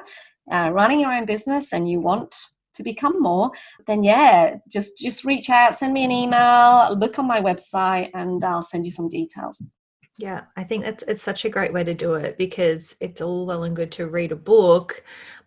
uh, 0.52 0.70
running 0.72 1.00
your 1.00 1.14
own 1.14 1.26
business 1.26 1.74
and 1.74 1.90
you 1.90 2.00
want 2.00 2.36
to 2.74 2.84
become 2.84 3.22
more 3.22 3.52
then 3.86 4.04
yeah 4.04 4.56
just 4.72 4.98
just 4.98 5.24
reach 5.24 5.50
out 5.50 5.76
send 5.76 5.94
me 5.94 6.04
an 6.04 6.12
email 6.12 6.96
look 6.98 7.20
on 7.20 7.28
my 7.28 7.40
website 7.40 8.10
and 8.16 8.44
i'll 8.44 8.64
send 8.64 8.84
you 8.84 8.92
some 8.92 9.08
details 9.08 9.62
yeah, 10.20 10.42
I 10.56 10.64
think 10.64 10.84
that's 10.84 11.04
it's 11.08 11.24
such 11.24 11.44
a 11.44 11.50
great 11.50 11.74
way 11.74 11.84
to 11.84 11.94
do 11.94 12.14
it 12.14 12.38
because 12.38 12.96
it's 13.02 13.22
all 13.22 13.46
well 13.46 13.64
and 13.64 13.76
good 13.76 13.92
to 13.94 14.08
read 14.08 14.32
a 14.32 14.36
book, 14.36 15.04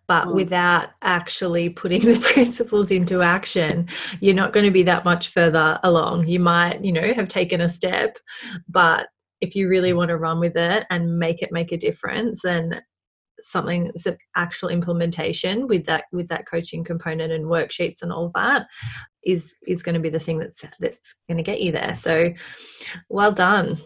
but 0.07 0.27
mm. 0.27 0.35
without 0.35 0.89
actually 1.01 1.69
putting 1.69 2.01
the 2.05 2.19
principles 2.33 2.91
into 2.91 3.21
action, 3.21 3.87
you're 4.19 4.33
not 4.33 4.53
going 4.53 4.65
to 4.65 4.71
be 4.71 4.83
that 4.83 5.05
much 5.05 5.29
further 5.29 5.79
along. 5.83 6.27
You 6.27 6.41
might, 6.41 6.83
you 6.83 6.91
know, 6.91 7.13
have 7.13 7.29
taken 7.29 7.61
a 7.61 7.69
step, 7.69 8.17
but 8.67 9.07
if 9.39 9.55
you 9.55 9.69
really 9.69 9.93
want 9.93 10.09
to 10.09 10.17
run 10.17 10.39
with 10.39 10.57
it 10.57 10.85
and 10.89 11.17
make 11.17 11.41
it 11.41 11.51
make 11.51 11.71
a 11.71 11.77
difference, 11.77 12.41
then 12.41 12.81
something 13.51 13.85
that's 13.85 14.05
an 14.05 14.17
actual 14.35 14.69
implementation 14.69 15.67
with 15.67 15.85
that 15.85 16.05
with 16.11 16.27
that 16.27 16.47
coaching 16.47 16.83
component 16.83 17.31
and 17.31 17.45
worksheets 17.45 18.01
and 18.01 18.11
all 18.11 18.31
that 18.35 18.67
is 19.23 19.55
is 19.67 19.83
going 19.83 19.95
to 19.95 20.01
be 20.01 20.09
the 20.09 20.19
thing 20.19 20.39
that's 20.39 20.63
that's 20.79 21.15
going 21.27 21.37
to 21.37 21.43
get 21.43 21.61
you 21.61 21.71
there 21.71 21.95
so 21.95 22.31
well 23.09 23.31
done 23.31 23.77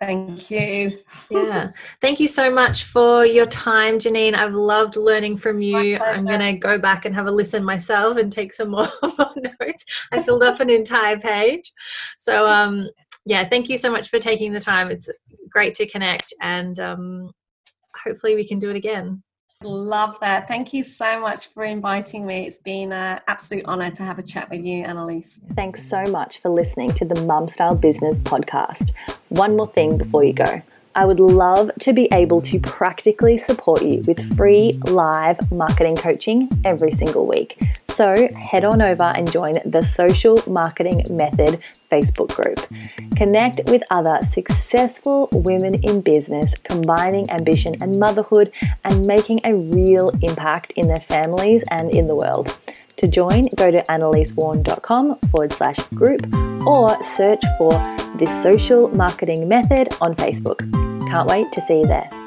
Thank 0.00 0.50
you. 0.50 0.98
yeah. 1.30 1.72
Thank 2.00 2.20
you 2.20 2.26
so 2.26 2.50
much 2.50 2.84
for 2.84 3.26
your 3.26 3.44
time, 3.44 3.98
Janine. 3.98 4.34
I've 4.34 4.54
loved 4.54 4.96
learning 4.96 5.36
from 5.36 5.60
you. 5.60 5.98
I'm 5.98 6.24
going 6.24 6.40
to 6.40 6.54
go 6.54 6.78
back 6.78 7.04
and 7.04 7.14
have 7.14 7.26
a 7.26 7.30
listen 7.30 7.62
myself 7.62 8.16
and 8.16 8.32
take 8.32 8.54
some 8.54 8.70
more, 8.70 8.88
more 9.02 9.34
notes. 9.36 9.84
I 10.10 10.22
filled 10.22 10.42
up 10.42 10.60
an 10.60 10.70
entire 10.70 11.18
page. 11.18 11.70
So, 12.18 12.48
um, 12.48 12.88
yeah, 13.26 13.46
thank 13.46 13.68
you 13.68 13.76
so 13.76 13.90
much 13.90 14.08
for 14.08 14.18
taking 14.18 14.52
the 14.52 14.60
time. 14.60 14.90
It's 14.90 15.10
great 15.50 15.74
to 15.74 15.86
connect 15.86 16.32
and 16.40 16.80
um, 16.80 17.30
hopefully 18.04 18.34
we 18.34 18.46
can 18.46 18.58
do 18.58 18.70
it 18.70 18.76
again. 18.76 19.22
Love 19.62 20.16
that. 20.22 20.48
Thank 20.48 20.72
you 20.72 20.82
so 20.82 21.20
much 21.20 21.48
for 21.52 21.64
inviting 21.64 22.26
me. 22.26 22.46
It's 22.46 22.60
been 22.60 22.92
an 22.92 23.20
absolute 23.28 23.66
honor 23.66 23.90
to 23.90 24.02
have 24.02 24.18
a 24.18 24.22
chat 24.22 24.48
with 24.48 24.64
you, 24.64 24.84
Annalise. 24.84 25.42
Thanks 25.54 25.86
so 25.86 26.02
much 26.04 26.40
for 26.40 26.48
listening 26.48 26.94
to 26.94 27.04
the 27.04 27.20
Mum 27.26 27.46
Style 27.46 27.74
Business 27.74 28.18
podcast. 28.20 28.92
One 29.28 29.56
more 29.56 29.66
thing 29.66 29.98
before 29.98 30.24
you 30.24 30.32
go. 30.32 30.62
I 30.94 31.04
would 31.04 31.20
love 31.20 31.70
to 31.80 31.92
be 31.92 32.08
able 32.10 32.40
to 32.42 32.58
practically 32.58 33.36
support 33.36 33.82
you 33.82 34.02
with 34.06 34.36
free 34.36 34.72
live 34.88 35.52
marketing 35.52 35.96
coaching 35.96 36.48
every 36.64 36.90
single 36.90 37.26
week. 37.26 37.58
So 37.88 38.28
head 38.34 38.64
on 38.64 38.82
over 38.82 39.12
and 39.14 39.30
join 39.30 39.54
the 39.64 39.82
Social 39.82 40.42
Marketing 40.48 41.04
Method 41.10 41.60
Facebook 41.92 42.34
group. 42.34 42.58
Connect 43.14 43.60
with 43.66 43.82
other 43.90 44.18
successful 44.22 45.28
women 45.32 45.74
in 45.74 46.00
business, 46.00 46.54
combining 46.64 47.30
ambition 47.30 47.74
and 47.80 47.98
motherhood 47.98 48.52
and 48.82 49.06
making 49.06 49.40
a 49.44 49.54
real 49.54 50.10
impact 50.22 50.72
in 50.76 50.88
their 50.88 50.96
families 50.96 51.62
and 51.70 51.94
in 51.94 52.08
the 52.08 52.16
world. 52.16 52.58
To 53.00 53.08
join, 53.08 53.46
go 53.56 53.70
to 53.70 53.82
annalisewarn.com 53.84 55.20
forward 55.30 55.52
slash 55.54 55.78
group 55.94 56.20
or 56.66 57.02
search 57.02 57.42
for 57.56 57.70
the 57.70 58.40
Social 58.42 58.88
Marketing 58.88 59.48
Method 59.48 59.88
on 60.02 60.14
Facebook. 60.16 60.58
Can't 61.10 61.26
wait 61.26 61.50
to 61.52 61.62
see 61.62 61.80
you 61.80 61.86
there. 61.86 62.19